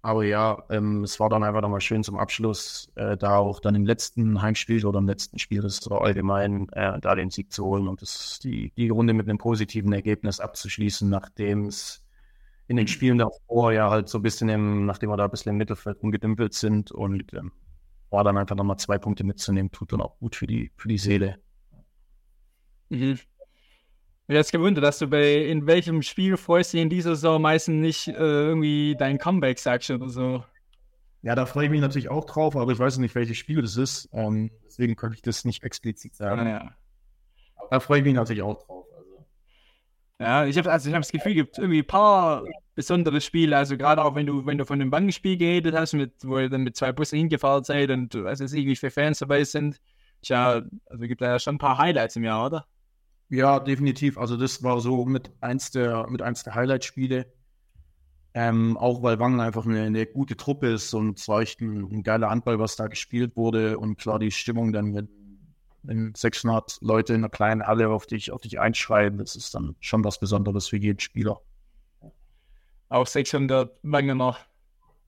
Aber 0.00 0.24
ja, 0.24 0.62
ähm, 0.70 1.02
es 1.02 1.18
war 1.18 1.28
dann 1.28 1.42
einfach 1.42 1.60
nochmal 1.60 1.80
schön 1.80 2.04
zum 2.04 2.18
Abschluss, 2.18 2.90
äh, 2.94 3.16
da 3.16 3.38
auch 3.38 3.58
dann 3.58 3.74
im 3.74 3.84
letzten 3.84 4.40
Heimspiel 4.40 4.86
oder 4.86 5.00
im 5.00 5.08
letzten 5.08 5.38
Spiel 5.40 5.60
das 5.60 5.80
war 5.90 6.02
allgemein 6.02 6.68
äh, 6.70 7.00
da 7.00 7.16
den 7.16 7.30
Sieg 7.30 7.52
zu 7.52 7.64
holen 7.64 7.88
und 7.88 8.00
das, 8.00 8.38
die, 8.38 8.72
die 8.76 8.90
Runde 8.90 9.12
mit 9.12 9.28
einem 9.28 9.38
positiven 9.38 9.92
Ergebnis 9.92 10.38
abzuschließen, 10.38 11.08
nachdem 11.08 11.66
es 11.66 12.04
in 12.68 12.76
den 12.76 12.86
Spielen 12.86 13.18
davor 13.18 13.72
ja 13.72 13.90
halt 13.90 14.08
so 14.08 14.18
ein 14.18 14.22
bisschen 14.22 14.48
im, 14.48 14.86
nachdem 14.86 15.10
wir 15.10 15.16
da 15.16 15.24
ein 15.24 15.30
bisschen 15.30 15.50
im 15.50 15.56
Mittelfeld 15.56 16.02
rumgedümpelt 16.02 16.54
sind 16.54 16.92
und 16.92 17.32
ähm, 17.32 17.50
war 18.10 18.24
dann 18.24 18.36
einfach 18.36 18.56
nochmal 18.56 18.78
zwei 18.78 18.98
Punkte 18.98 19.24
mitzunehmen, 19.24 19.72
tut 19.72 19.92
dann 19.92 20.02
auch 20.02 20.18
gut 20.18 20.36
für 20.36 20.46
die, 20.46 20.70
für 20.76 20.88
die 20.88 20.98
Seele. 20.98 21.38
Mhm. 22.90 23.18
Ich 24.30 24.36
habe 24.36 24.48
gewundert, 24.52 24.84
dass 24.84 24.98
du 24.98 25.06
bei 25.06 25.36
in 25.46 25.66
welchem 25.66 26.02
Spiel 26.02 26.36
freust 26.36 26.72
du 26.72 26.76
dich 26.76 26.82
in 26.82 26.90
dieser 26.90 27.14
Saison 27.14 27.40
meistens 27.40 27.80
nicht 27.80 28.08
äh, 28.08 28.12
irgendwie 28.12 28.94
dein 28.98 29.18
Comeback 29.18 29.58
sagst 29.58 29.90
oder 29.90 30.10
so. 30.10 30.44
Ja, 31.22 31.34
da 31.34 31.46
freue 31.46 31.64
ich 31.64 31.70
mich 31.70 31.80
natürlich 31.80 32.10
auch 32.10 32.26
drauf, 32.26 32.54
aber 32.54 32.70
ich 32.70 32.78
weiß 32.78 32.98
nicht, 32.98 33.14
welches 33.14 33.38
Spiel 33.38 33.62
das 33.62 33.78
ist. 33.78 34.10
Ähm, 34.12 34.50
deswegen 34.66 34.96
könnte 34.96 35.16
ich 35.16 35.22
das 35.22 35.46
nicht 35.46 35.64
explizit 35.64 36.14
sagen. 36.14 36.40
Ah, 36.42 36.48
ja. 36.48 36.72
Da 37.70 37.80
freue 37.80 38.00
ich 38.00 38.04
mich 38.04 38.14
natürlich 38.14 38.42
auch 38.42 38.62
drauf. 38.62 38.86
Ja, 40.20 40.46
ich 40.46 40.58
habe 40.58 40.70
also 40.70 40.90
hab 40.92 41.02
das 41.02 41.12
Gefühl, 41.12 41.32
es 41.32 41.36
gibt 41.36 41.58
irgendwie 41.58 41.80
ein 41.80 41.86
paar 41.86 42.42
besondere 42.74 43.20
Spiele, 43.20 43.56
also 43.56 43.76
gerade 43.76 44.04
auch 44.04 44.14
wenn 44.16 44.26
du, 44.26 44.44
wenn 44.46 44.58
du 44.58 44.64
von 44.64 44.80
einem 44.80 44.90
Bankenspiel 44.90 45.36
geredet 45.36 45.74
hast, 45.74 45.92
mit, 45.92 46.12
wo 46.24 46.38
ihr 46.38 46.48
dann 46.48 46.62
mit 46.62 46.76
zwei 46.76 46.92
Bussen 46.92 47.18
hingefahren 47.18 47.62
seid 47.64 47.90
und 47.90 48.14
weiß 48.14 48.40
nicht, 48.40 48.52
wie 48.54 48.76
viele 48.76 48.90
Fans 48.90 49.18
dabei 49.18 49.44
sind. 49.44 49.80
Tja, 50.22 50.62
also 50.86 51.06
gibt 51.06 51.20
da 51.20 51.26
ja 51.26 51.38
schon 51.38 51.56
ein 51.56 51.58
paar 51.58 51.78
Highlights 51.78 52.16
im 52.16 52.24
Jahr, 52.24 52.46
oder? 52.46 52.66
Ja, 53.28 53.60
definitiv. 53.60 54.18
Also 54.18 54.36
das 54.36 54.62
war 54.62 54.80
so 54.80 55.04
mit 55.04 55.30
eins 55.40 55.70
der, 55.70 56.08
mit 56.08 56.22
eins 56.22 56.42
der 56.42 56.54
Highlight-Spiele. 56.54 57.26
Ähm, 58.34 58.76
auch 58.76 59.02
weil 59.02 59.18
Wangen 59.18 59.40
einfach 59.40 59.66
eine, 59.66 59.82
eine, 59.82 60.06
gute 60.06 60.36
Truppe 60.36 60.68
ist 60.68 60.92
und 60.94 61.18
es 61.18 61.28
war 61.28 61.40
echt 61.40 61.60
ein, 61.60 61.90
ein, 61.90 62.02
geiler 62.02 62.30
Handball, 62.30 62.58
was 62.58 62.76
da 62.76 62.86
gespielt 62.86 63.36
wurde. 63.36 63.78
Und 63.78 63.98
klar, 63.98 64.18
die 64.18 64.30
Stimmung 64.30 64.72
dann, 64.72 64.94
wenn 64.94 65.08
600 66.14 66.78
Leute 66.80 67.14
in 67.14 67.20
einer 67.20 67.28
kleinen 67.28 67.66
Halle 67.66 67.88
auf 67.88 68.06
dich, 68.06 68.30
auf 68.30 68.40
dich 68.40 68.60
einschreiben, 68.60 69.18
das 69.18 69.36
ist 69.36 69.54
dann 69.54 69.76
schon 69.80 70.04
was 70.04 70.20
Besonderes 70.20 70.68
für 70.68 70.76
jeden 70.76 71.00
Spieler. 71.00 71.40
Auch 72.88 73.06
600 73.06 73.78
Wangener 73.82 74.36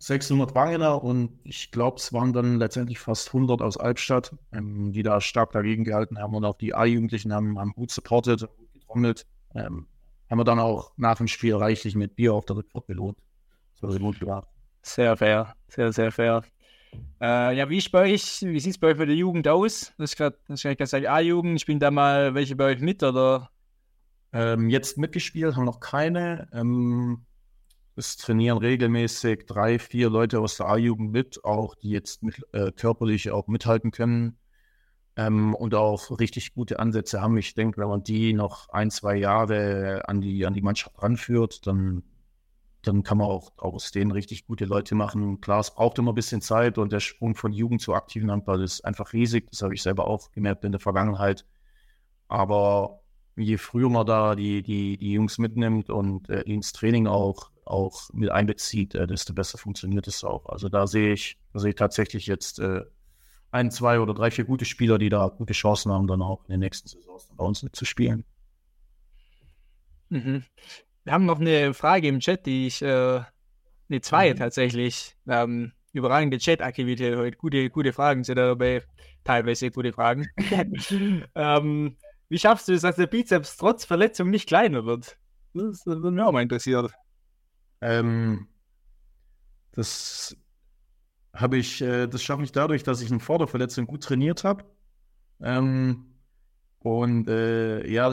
600 0.00 0.54
Wangener 0.54 1.04
und 1.04 1.38
ich 1.44 1.70
glaube, 1.70 1.98
es 1.98 2.12
waren 2.12 2.32
dann 2.32 2.58
letztendlich 2.58 2.98
fast 2.98 3.28
100 3.28 3.60
aus 3.60 3.76
Albstadt, 3.76 4.34
ähm, 4.50 4.92
die 4.92 5.02
da 5.02 5.20
stark 5.20 5.52
dagegen 5.52 5.84
gehalten 5.84 6.18
haben 6.18 6.34
und 6.34 6.44
auch 6.44 6.56
die 6.56 6.74
A-Jugendlichen 6.74 7.34
haben, 7.34 7.58
haben 7.58 7.72
gut 7.72 7.90
supportet, 7.90 8.40
gut 8.56 8.72
getrommelt. 8.72 9.26
Ähm, 9.54 9.86
haben 10.30 10.38
wir 10.38 10.44
dann 10.44 10.58
auch 10.58 10.92
nach 10.96 11.18
dem 11.18 11.28
Spiel 11.28 11.54
reichlich 11.54 11.96
mit 11.96 12.16
Bier 12.16 12.32
auf 12.32 12.46
der 12.46 12.56
Rückfahrt 12.56 12.86
belohnt. 12.86 13.18
So 13.74 13.88
gut 13.88 14.18
gemacht. 14.18 14.48
Sehr 14.82 15.16
fair, 15.18 15.54
sehr, 15.68 15.92
sehr 15.92 16.10
fair. 16.10 16.44
Äh, 17.20 17.57
ja, 17.57 17.68
wie 17.68 17.79
wie 17.79 18.61
sieht 18.61 18.72
es 18.72 18.79
bei 18.79 18.88
euch 18.88 18.96
bei 18.96 19.05
der 19.05 19.14
Jugend 19.14 19.46
aus? 19.46 19.92
Das 19.98 20.12
ist 20.12 20.16
gerade, 20.16 20.38
sagen, 20.87 21.07
A-Jugend, 21.07 21.61
spielen 21.61 21.79
da 21.79 21.90
mal 21.90 22.35
welche 22.35 22.57
bei 22.57 22.64
euch 22.64 22.81
mit 22.81 23.03
oder? 23.03 23.50
Ähm, 24.33 24.70
jetzt 24.70 24.96
mitgespielt 24.96 25.57
haben 25.57 25.64
noch 25.64 25.81
keine. 25.81 26.48
Ähm, 26.53 27.26
es 27.96 28.16
trainieren 28.16 28.59
regelmäßig 28.59 29.46
drei, 29.46 29.79
vier 29.79 30.09
Leute 30.09 30.40
aus 30.40 30.57
der 30.57 30.66
A-Jugend 30.66 31.12
mit, 31.12 31.44
auch 31.44 31.74
die 31.74 31.90
jetzt 31.90 32.22
mit, 32.22 32.40
äh, 32.53 32.72
körperlich 32.72 33.31
auch 33.31 33.48
mithalten 33.48 33.90
können 33.90 34.38
ähm, 35.16 35.55
und 35.55 35.74
auch 35.74 36.18
richtig 36.18 36.55
gute 36.55 36.79
Ansätze 36.79 37.20
haben. 37.20 37.37
Ich 37.37 37.55
denke, 37.55 37.81
wenn 37.81 37.88
man 37.88 38.03
die 38.03 38.33
noch 38.33 38.70
ein, 38.70 38.90
zwei 38.90 39.16
Jahre 39.16 40.09
an 40.09 40.20
die, 40.20 40.46
an 40.46 40.55
die 40.55 40.62
Mannschaft 40.62 41.03
ranführt, 41.03 41.66
dann, 41.66 42.03
dann 42.82 43.02
kann 43.02 43.18
man 43.18 43.26
auch 43.26 43.52
aus 43.56 43.92
denen 43.92 44.10
richtig 44.10 44.46
gute 44.46 44.64
Leute 44.64 44.94
machen. 44.94 45.40
Klar, 45.40 45.60
es 45.60 45.74
braucht 45.74 45.98
immer 45.98 46.12
ein 46.12 46.14
bisschen 46.14 46.40
Zeit 46.40 46.78
und 46.78 46.92
der 46.92 47.00
Sprung 47.00 47.34
von 47.34 47.52
Jugend 47.52 47.80
zu 47.80 47.94
aktiven 47.94 48.30
Handball 48.30 48.62
ist 48.62 48.84
einfach 48.84 49.12
riesig. 49.12 49.48
Das 49.50 49.62
habe 49.62 49.74
ich 49.74 49.82
selber 49.82 50.06
auch 50.06 50.32
gemerkt 50.32 50.64
in 50.64 50.72
der 50.72 50.80
Vergangenheit. 50.80 51.46
Aber 52.28 53.00
je 53.36 53.58
früher 53.58 53.90
man 53.90 54.06
da 54.06 54.34
die, 54.34 54.62
die, 54.62 54.96
die 54.96 55.12
Jungs 55.12 55.38
mitnimmt 55.38 55.90
und 55.90 56.28
äh, 56.30 56.42
ins 56.42 56.72
Training 56.72 57.06
auch 57.06 57.50
auch 57.70 58.10
mit 58.12 58.30
einbezieht, 58.30 58.94
äh, 58.94 59.06
desto 59.06 59.32
besser 59.32 59.56
funktioniert 59.56 60.06
es 60.08 60.24
auch. 60.24 60.46
Also 60.46 60.68
da 60.68 60.86
sehe 60.86 61.12
ich, 61.12 61.38
da 61.52 61.60
sehe 61.60 61.70
ich 61.70 61.76
tatsächlich 61.76 62.26
jetzt 62.26 62.58
äh, 62.58 62.82
ein, 63.52 63.70
zwei 63.70 64.00
oder 64.00 64.12
drei, 64.14 64.30
vier 64.30 64.44
gute 64.44 64.64
Spieler, 64.64 64.98
die 64.98 65.08
da 65.08 65.28
gute 65.28 65.52
Chancen 65.52 65.92
haben, 65.92 66.06
dann 66.06 66.22
auch 66.22 66.44
in 66.44 66.52
den 66.52 66.60
nächsten 66.60 66.88
Saisons 66.88 67.28
bei 67.36 67.44
uns 67.44 67.62
mitzuspielen. 67.62 68.24
Mhm. 70.08 70.44
Wir 71.04 71.12
haben 71.12 71.26
noch 71.26 71.40
eine 71.40 71.74
Frage 71.74 72.08
im 72.08 72.20
Chat, 72.20 72.46
die 72.46 72.66
ich, 72.66 72.82
äh, 72.82 73.20
ne, 73.88 74.00
zwei 74.00 74.32
mhm. 74.32 74.36
tatsächlich. 74.36 75.16
Ähm, 75.26 75.72
überragende 75.92 76.38
Chat-Aktivität 76.38 77.16
heute. 77.16 77.36
Gute, 77.36 77.70
gute 77.70 77.92
Fragen 77.92 78.24
sind 78.24 78.36
dabei. 78.36 78.82
Teilweise 79.24 79.70
gute 79.70 79.92
Fragen. 79.92 80.26
ähm, 81.34 81.96
wie 82.28 82.38
schaffst 82.38 82.68
du 82.68 82.72
es, 82.74 82.82
dass 82.82 82.96
der 82.96 83.06
Bizeps 83.06 83.56
trotz 83.56 83.84
Verletzung 83.84 84.30
nicht 84.30 84.46
kleiner 84.46 84.84
wird? 84.84 85.18
Das 85.52 85.84
würde 85.84 86.10
mich 86.10 86.22
auch 86.22 86.32
mal 86.32 86.42
interessiert. 86.42 86.92
Ähm, 87.80 88.48
das 89.72 90.36
habe 91.32 91.58
ich, 91.58 91.80
äh, 91.80 92.06
das 92.06 92.22
schaffe 92.22 92.44
ich 92.44 92.52
dadurch, 92.52 92.82
dass 92.82 93.00
ich 93.00 93.10
eine 93.10 93.20
Vorderverletzung 93.20 93.86
gut 93.86 94.02
trainiert 94.02 94.44
habe. 94.44 94.64
Ähm, 95.40 96.14
und 96.78 97.28
äh, 97.28 97.86
ja, 97.86 98.08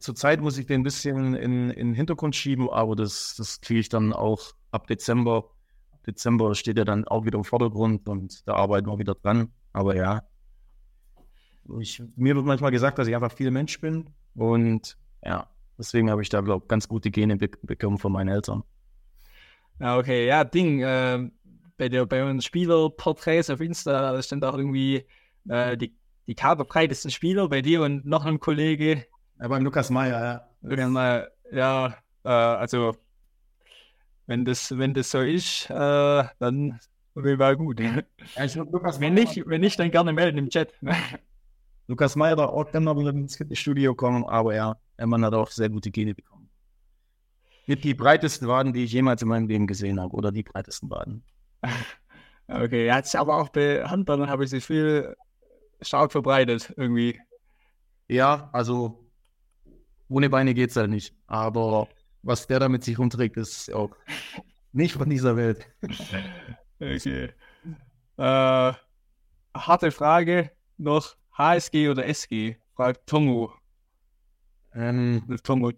zurzeit 0.00 0.40
muss 0.40 0.58
ich 0.58 0.66
den 0.66 0.80
ein 0.80 0.84
bisschen 0.84 1.34
in, 1.34 1.70
in 1.70 1.88
den 1.88 1.94
Hintergrund 1.94 2.34
schieben, 2.34 2.68
aber 2.68 2.96
das, 2.96 3.34
das 3.36 3.60
kriege 3.60 3.80
ich 3.80 3.88
dann 3.88 4.12
auch 4.12 4.40
ab 4.72 4.86
Dezember. 4.86 5.50
Dezember 6.06 6.54
steht 6.54 6.78
er 6.78 6.84
dann 6.84 7.06
auch 7.06 7.24
wieder 7.24 7.38
im 7.38 7.44
Vordergrund 7.44 8.08
und 8.08 8.46
da 8.48 8.54
arbeiten 8.54 8.88
wir 8.88 8.98
wieder 8.98 9.14
dran. 9.14 9.52
Aber 9.72 9.94
ja, 9.94 10.22
ich, 11.78 12.02
mir 12.16 12.34
wird 12.34 12.46
manchmal 12.46 12.70
gesagt, 12.70 12.98
dass 12.98 13.06
ich 13.06 13.14
einfach 13.14 13.32
viel 13.32 13.50
Mensch 13.50 13.80
bin 13.80 14.10
und 14.34 14.96
ja, 15.22 15.48
deswegen 15.78 16.10
habe 16.10 16.22
ich 16.22 16.30
da, 16.30 16.40
glaube 16.40 16.64
ich, 16.64 16.68
ganz 16.68 16.88
gute 16.88 17.10
Gene 17.10 17.36
be 17.36 17.50
bekommen 17.62 17.98
von 17.98 18.12
meinen 18.12 18.28
Eltern. 18.28 18.64
Ja, 19.78 19.98
okay, 19.98 20.26
ja, 20.26 20.44
Ding. 20.44 20.80
Äh, 20.80 21.30
bei, 21.76 21.88
der, 21.88 22.04
bei 22.04 22.22
unseren 22.22 22.42
Spielerporträts 22.42 23.48
auf 23.48 23.60
Insta, 23.60 24.12
da 24.12 24.22
stand 24.22 24.44
auch 24.44 24.56
irgendwie 24.56 25.06
äh, 25.48 25.76
die, 25.76 25.94
die 26.26 26.34
kaderbreitesten 26.34 27.10
Spieler 27.10 27.48
bei 27.48 27.62
dir 27.62 27.82
und 27.82 28.04
noch 28.04 28.26
ein 28.26 28.40
Kollege. 28.40 29.06
Ja, 29.40 29.48
beim 29.48 29.64
Lukas 29.64 29.90
Meyer, 29.90 30.22
ja. 30.22 30.48
Lukas 30.62 30.88
Meyer, 30.88 31.30
ja, 31.50 31.96
äh, 32.24 32.28
also 32.28 32.96
wenn 34.26 34.44
das, 34.44 34.76
wenn 34.76 34.94
das 34.94 35.10
so 35.10 35.20
ist, 35.20 35.68
äh, 35.70 36.24
dann 36.38 36.78
war 37.14 37.56
gut. 37.56 37.80
Ja, 37.80 38.02
ich 38.44 38.54
Lukas 38.54 39.00
wenn, 39.00 39.14
nicht, 39.14 39.42
wenn 39.46 39.60
nicht, 39.60 39.78
dann 39.78 39.90
gerne 39.90 40.12
melden 40.12 40.38
im 40.38 40.50
Chat. 40.50 40.72
Lukas 41.88 42.14
Meyer 42.14 42.36
da 42.36 42.46
auch 42.46 42.70
gerne 42.70 42.94
mal 42.94 43.08
ins 43.08 43.38
Studio 43.58 43.94
kommen, 43.94 44.24
aber 44.24 44.54
ja, 44.54 44.76
Mann 44.98 45.24
hat 45.24 45.34
auch 45.34 45.50
sehr 45.50 45.68
gute 45.68 45.90
Gene 45.90 46.14
bekommen 46.14 46.40
mit 47.70 47.84
die 47.84 47.94
breitesten 47.94 48.48
Waden, 48.48 48.72
die 48.72 48.82
ich 48.82 48.92
jemals 48.92 49.22
in 49.22 49.28
meinem 49.28 49.46
Leben 49.46 49.68
gesehen 49.68 50.00
habe. 50.00 50.12
Oder 50.14 50.32
die 50.32 50.42
breitesten 50.42 50.90
Waden. 50.90 51.24
Okay, 52.52 52.86
ja, 52.86 53.00
aber 53.14 53.36
auch 53.36 53.48
bei 53.48 53.84
Handballern 53.84 54.28
habe 54.28 54.42
ich 54.42 54.50
sich 54.50 54.64
viel 54.64 55.14
stark 55.80 56.10
verbreitet 56.10 56.74
irgendwie. 56.76 57.20
Ja, 58.08 58.50
also 58.52 58.99
ohne 60.10 60.28
Beine 60.28 60.52
geht 60.52 60.70
es 60.70 60.76
halt 60.76 60.90
nicht. 60.90 61.14
Aber 61.26 61.88
was 62.22 62.46
der 62.46 62.60
da 62.60 62.68
mit 62.68 62.84
sich 62.84 62.98
rumträgt, 62.98 63.36
ist 63.36 63.72
auch 63.72 63.90
nicht 64.72 64.94
von 64.94 65.08
dieser 65.08 65.36
Welt. 65.36 65.66
Okay. 66.82 67.28
Äh, 68.16 68.72
harte 69.54 69.90
Frage 69.90 70.50
noch. 70.78 71.14
HSG 71.36 71.90
oder 71.90 72.06
SG? 72.06 72.56
Fragt 72.74 73.06
Tongo. 73.06 73.52
Ähm, 74.72 75.22
Tom, 75.44 75.74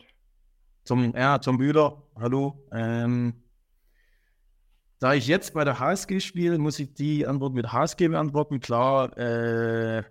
Tom, 0.85 1.13
ja, 1.17 1.39
Tom 1.39 1.59
Bühler, 1.59 2.01
hallo. 2.15 2.65
Ähm, 2.71 3.35
da 5.01 5.15
ich 5.15 5.27
jetzt 5.27 5.55
bei 5.55 5.65
der 5.65 5.81
HSG 5.81 6.21
spiele, 6.21 6.57
muss 6.59 6.79
ich 6.79 6.95
die 6.95 7.27
Antwort 7.27 7.55
mit 7.55 7.73
HSG 7.73 8.07
beantworten. 8.07 8.61
Klar, 8.61 9.17
äh, 9.19 10.05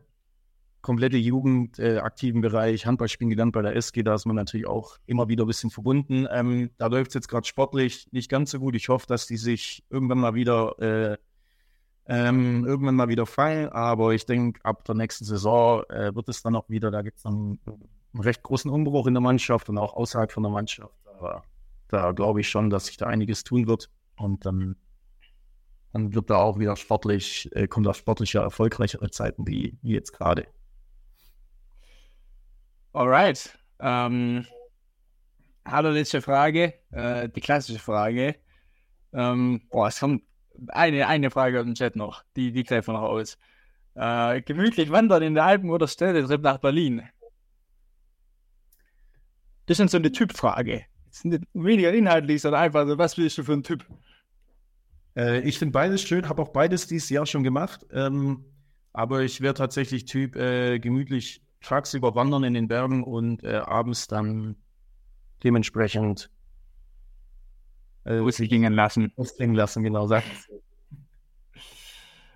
komplette 0.82 1.18
Jugend, 1.18 1.80
äh, 1.80 2.02
Bereich, 2.34 2.86
Handballspielen 2.86 3.30
gelernt 3.30 3.54
bei 3.54 3.62
der 3.62 3.76
SG, 3.76 4.04
da 4.04 4.16
ist 4.16 4.26
man 4.26 4.36
natürlich 4.36 4.68
auch 4.68 4.98
immer 5.06 5.28
wieder 5.28 5.46
ein 5.46 5.48
bisschen 5.48 5.70
verbunden. 5.70 6.28
Ähm, 6.32 6.72
da 6.78 6.88
läuft 6.88 7.10
es 7.10 7.16
jetzt 7.16 7.28
gerade 7.28 7.48
sportlich 7.48 8.08
nicht 8.12 8.30
ganz 8.30 8.52
so 8.52 8.60
gut. 8.60 8.76
Ich 8.76 8.90
hoffe, 8.90 9.08
dass 9.08 9.28
die 9.28 9.38
sich 9.38 9.84
irgendwann 9.90 10.20
mal 10.20 10.34
wieder 10.34 10.80
äh, 10.80 11.18
ähm, 12.08 12.66
irgendwann 12.66 12.96
mal 12.96 13.10
wieder 13.10 13.26
fallen, 13.26 13.70
aber 13.70 14.14
ich 14.14 14.26
denke, 14.26 14.60
ab 14.66 14.84
der 14.86 14.96
nächsten 14.96 15.24
Saison 15.24 15.84
äh, 15.90 16.14
wird 16.14 16.28
es 16.30 16.42
dann 16.42 16.56
auch 16.56 16.68
wieder, 16.68 16.92
da 16.92 17.04
gibt 17.04 17.18
es 17.18 17.24
dann 17.24 17.60
einen 18.14 18.24
recht 18.24 18.44
großen 18.44 18.70
Umbruch 18.70 19.08
in 19.08 19.14
der 19.14 19.22
Mannschaft 19.22 19.70
und 19.70 19.78
auch 19.78 19.94
außerhalb 19.94 20.32
von 20.32 20.44
der 20.44 20.52
Mannschaft. 20.52 20.96
Aber 21.06 21.44
da 21.88 22.12
glaube 22.12 22.42
ich 22.42 22.50
schon, 22.50 22.70
dass 22.70 22.88
sich 22.88 22.98
da 22.98 23.06
einiges 23.06 23.44
tun 23.44 23.68
wird 23.68 23.90
und 24.18 24.46
dann, 24.46 24.76
dann 25.94 26.14
wird 26.14 26.30
da 26.30 26.38
auch 26.38 26.60
wieder 26.60 26.76
sportlich, 26.76 27.50
äh, 27.54 27.68
kommt 27.68 27.86
da 27.86 27.94
sportlicher, 27.94 28.42
erfolgreichere 28.42 29.10
Zeiten 29.12 29.48
wie, 29.48 29.78
wie 29.82 29.94
jetzt 29.94 30.12
gerade. 30.12 30.48
Alright. 32.94 33.58
Ähm, 33.80 34.46
allerletzte 35.64 36.22
Frage, 36.22 36.74
äh, 36.92 37.30
die 37.30 37.40
klassische 37.40 37.80
Frage. 37.80 38.36
Ähm, 39.14 39.62
boah, 39.70 39.88
es 39.88 40.00
kommt 40.00 40.24
eine, 40.68 41.08
eine 41.08 41.32
Frage 41.32 41.60
aus 41.60 41.66
dem 41.66 41.76
Chat 41.76 41.96
noch, 41.96 42.24
die, 42.36 42.52
die 42.52 42.64
greifen 42.64 42.94
noch 42.94 43.04
aus. 43.04 43.38
Äh, 43.96 44.42
gemütlich 44.42 44.92
wandern 44.92 45.24
in 45.24 45.36
den 45.36 45.44
Alpen 45.44 45.70
oder 45.70 45.88
Städtetrip 45.88 46.42
nach 46.42 46.58
Berlin? 46.58 47.04
Das 49.68 49.80
ist 49.80 49.92
so 49.92 49.98
eine 49.98 50.12
Typfrage. 50.12 50.86
Weniger 51.54 51.94
inhaltlich, 51.94 52.42
sondern 52.42 52.62
einfach 52.62 52.86
so, 52.88 52.98
was 52.98 53.16
bist 53.16 53.38
du 53.38 53.44
für 53.44 53.54
ein 53.54 53.64
Typ? 53.64 53.86
Äh, 55.16 55.42
ich 55.42 55.60
finde 55.60 55.72
beides 55.72 56.02
schön, 56.02 56.28
habe 56.28 56.42
auch 56.42 56.50
beides 56.50 56.88
dieses 56.88 57.10
Jahr 57.10 57.26
schon 57.26 57.44
gemacht. 57.44 57.86
Ähm, 57.92 58.46
aber 58.92 59.22
ich 59.22 59.40
wäre 59.40 59.54
tatsächlich 59.54 60.06
Typ 60.06 60.36
äh, 60.36 60.80
gemütlich 60.80 61.42
tagsüber 61.62 62.16
wandern 62.16 62.44
in 62.44 62.54
den 62.54 62.68
Bergen 62.68 63.04
und 63.04 63.44
äh, 63.44 63.58
abends 63.58 64.08
dann 64.08 64.56
dementsprechend 65.44 66.30
äh, 68.04 68.20
ausklingen 68.20 68.74
lassen. 68.74 69.12
Ausklingen 69.16 69.56
lassen, 69.56 69.84
genau. 69.84 70.08
Sagt. 70.08 70.26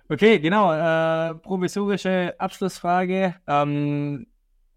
Okay, 0.08 0.38
genau. 0.38 0.72
Äh, 0.72 1.34
provisorische 1.34 2.34
Abschlussfrage. 2.38 3.34
Ähm, 3.46 4.26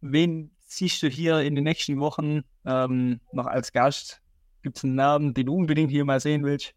wen 0.02 0.52
siehst 0.66 1.04
du 1.04 1.08
hier 1.08 1.42
in 1.42 1.56
den 1.56 1.64
nächsten 1.64 2.00
Wochen 2.00 2.42
ähm, 2.66 3.20
noch 3.32 3.46
als 3.46 3.72
Gast? 3.72 4.22
Gibt 4.64 4.78
es 4.78 4.84
einen 4.84 4.96
Namen, 4.96 5.34
den 5.34 5.46
du 5.46 5.56
unbedingt 5.56 5.92
hier 5.92 6.06
mal 6.06 6.20
sehen 6.20 6.44
willst? 6.44 6.74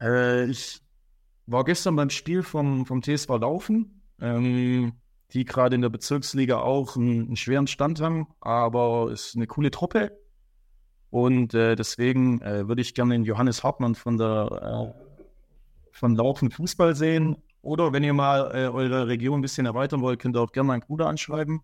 Äh, 0.00 0.46
ich 0.46 0.80
war 1.46 1.64
gestern 1.64 1.96
beim 1.96 2.10
Spiel 2.10 2.42
vom, 2.42 2.84
vom 2.84 3.02
TSV 3.02 3.28
Laufen, 3.40 4.02
ähm, 4.20 4.92
die 5.32 5.44
gerade 5.44 5.74
in 5.74 5.82
der 5.82 5.88
Bezirksliga 5.88 6.58
auch 6.60 6.96
einen, 6.96 7.26
einen 7.26 7.36
schweren 7.36 7.66
Stand 7.66 8.00
haben, 8.00 8.28
aber 8.40 9.10
es 9.12 9.28
ist 9.28 9.36
eine 9.36 9.46
coole 9.46 9.70
Truppe. 9.70 10.18
Und 11.10 11.54
äh, 11.54 11.76
deswegen 11.76 12.40
äh, 12.42 12.68
würde 12.68 12.82
ich 12.82 12.94
gerne 12.94 13.14
den 13.14 13.24
Johannes 13.24 13.64
Hartmann 13.64 13.94
von 13.94 14.18
der 14.18 14.94
äh, 14.96 15.06
von 15.92 16.14
Laufen 16.14 16.50
Fußball 16.50 16.94
sehen. 16.94 17.36
Oder 17.62 17.92
wenn 17.92 18.04
ihr 18.04 18.12
mal 18.12 18.50
äh, 18.54 18.68
eure 18.68 19.08
Region 19.08 19.38
ein 19.38 19.42
bisschen 19.42 19.66
erweitern 19.66 20.02
wollt, 20.02 20.20
könnt 20.20 20.36
ihr 20.36 20.40
auch 20.40 20.52
gerne 20.52 20.68
meinen 20.68 20.80
Bruder 20.80 21.06
anschreiben. 21.06 21.62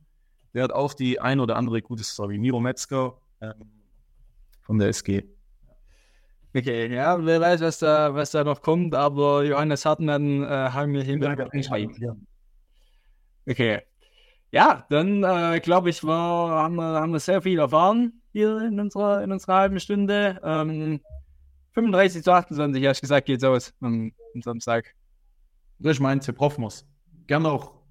Der 0.55 0.65
hat 0.65 0.73
auch 0.73 0.95
die 0.95 1.21
ein 1.21 1.39
oder 1.39 1.57
andere 1.57 1.83
gute 1.83 2.03
Story. 2.03 2.39
Miro 2.39 2.61
Metzger 2.61 3.19
ähm, 3.41 3.53
von 4.63 4.79
der 4.79 4.89
SG. 4.89 5.25
Okay, 6.55 6.93
ja, 6.93 7.25
wer 7.25 7.41
weiß, 7.41 7.61
was 7.63 7.79
da, 7.79 8.15
was 8.15 8.31
da 8.31 8.45
noch 8.45 8.61
kommt, 8.61 8.95
aber 8.95 9.45
Johannes 9.45 9.87
Hartmann 9.87 10.43
äh, 10.43 10.47
haben 10.47 10.93
wir 10.93 11.03
hinterher 11.03 11.49
Okay. 13.49 13.81
Ja, 14.51 14.87
dann 14.91 15.25
äh, 15.25 15.61
glaube 15.61 15.91
ich, 15.91 16.05
war, 16.05 16.65
haben, 16.65 16.77
wir, 16.77 17.01
haben 17.01 17.13
wir 17.13 17.21
sehr 17.21 17.41
viel 17.41 17.59
erfahren 17.59 18.21
hier 18.33 18.59
in 18.61 18.79
unserer, 18.79 19.23
in 19.23 19.33
unserer 19.33 19.55
halben 19.55 19.81
Stunde. 19.81 20.41
Ähm, 20.45 21.01
35 21.73 22.23
zu 22.23 22.33
28, 22.33 22.87
hast 22.87 22.99
du 22.99 23.01
gesagt, 23.03 23.27
geht's 23.27 23.45
aus 23.45 23.73
am, 23.81 24.13
am 24.35 24.43
Samstag. 24.43 24.95
Ich 25.79 26.01
meine, 26.01 26.21
Zeprofmos. 26.21 26.87
Gerne 27.27 27.51
auch 27.51 27.83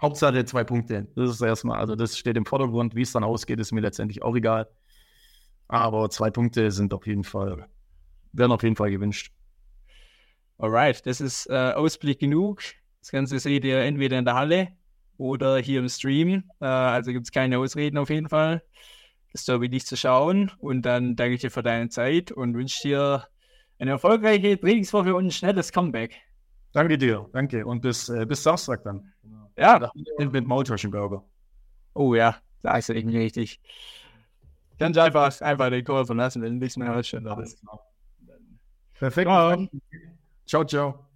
Hauptsache 0.00 0.44
zwei 0.44 0.64
Punkte. 0.64 1.08
Das 1.14 1.30
ist 1.30 1.40
erstmal, 1.40 1.78
also 1.78 1.94
das 1.96 2.16
steht 2.16 2.36
im 2.36 2.46
Vordergrund. 2.46 2.94
Wie 2.94 3.02
es 3.02 3.12
dann 3.12 3.24
ausgeht, 3.24 3.60
ist 3.60 3.72
mir 3.72 3.80
letztendlich 3.80 4.22
auch 4.22 4.36
egal. 4.36 4.68
Aber 5.68 6.10
zwei 6.10 6.30
Punkte 6.30 6.70
sind 6.70 6.92
auf 6.94 7.06
jeden 7.06 7.24
Fall, 7.24 7.68
werden 8.32 8.52
auf 8.52 8.62
jeden 8.62 8.76
Fall 8.76 8.90
gewünscht. 8.90 9.32
Alright, 10.58 11.04
das 11.06 11.20
ist 11.20 11.46
äh, 11.46 11.72
Ausblick 11.74 12.20
genug. 12.20 12.62
Das 13.02 13.10
Ganze 13.10 13.38
seht 13.40 13.64
ihr 13.64 13.80
entweder 13.80 14.16
in 14.16 14.24
der 14.24 14.34
Halle 14.34 14.68
oder 15.18 15.58
hier 15.58 15.80
im 15.80 15.88
Stream. 15.88 16.44
Äh, 16.60 16.66
also 16.66 17.12
gibt 17.12 17.26
es 17.26 17.32
keine 17.32 17.58
Ausreden 17.58 17.98
auf 17.98 18.10
jeden 18.10 18.28
Fall. 18.28 18.62
Das 19.32 19.44
Derby 19.44 19.68
nicht 19.68 19.88
zu 19.88 19.96
schauen. 19.96 20.52
Und 20.58 20.82
dann 20.82 21.16
danke 21.16 21.34
ich 21.34 21.40
dir 21.40 21.50
für 21.50 21.64
deine 21.64 21.88
Zeit 21.88 22.30
und 22.30 22.54
wünsche 22.54 22.80
dir 22.82 23.26
eine 23.80 23.90
erfolgreiche 23.90 24.58
Trainingswoche 24.58 25.14
und 25.14 25.26
ein 25.26 25.30
schnelles 25.32 25.72
Comeback. 25.72 26.20
Danke 26.72 26.96
dir, 26.96 27.28
danke. 27.32 27.66
Und 27.66 27.82
bis, 27.82 28.08
äh, 28.08 28.24
bis 28.24 28.42
Samstag 28.44 28.84
dann. 28.84 29.12
Ja. 29.58 29.90
Mit 30.18 30.46
Maultaschenburger. 30.46 31.24
Oh 31.94 32.14
ja, 32.14 32.36
da 32.62 32.76
ist 32.76 32.88
ich 32.88 33.04
mich 33.04 33.16
richtig. 33.16 33.60
Kannst 34.78 34.98
einfach, 34.98 35.40
einfach 35.40 35.70
den 35.70 35.84
Call 35.84 36.06
verlassen, 36.06 36.40
wenn 36.40 36.58
nichts 36.58 36.76
mehr 36.76 36.94
hörst. 36.94 37.10
Perfekt. 38.94 39.28
Ciao, 39.28 39.68
ciao. 40.46 40.64
ciao. 40.64 41.11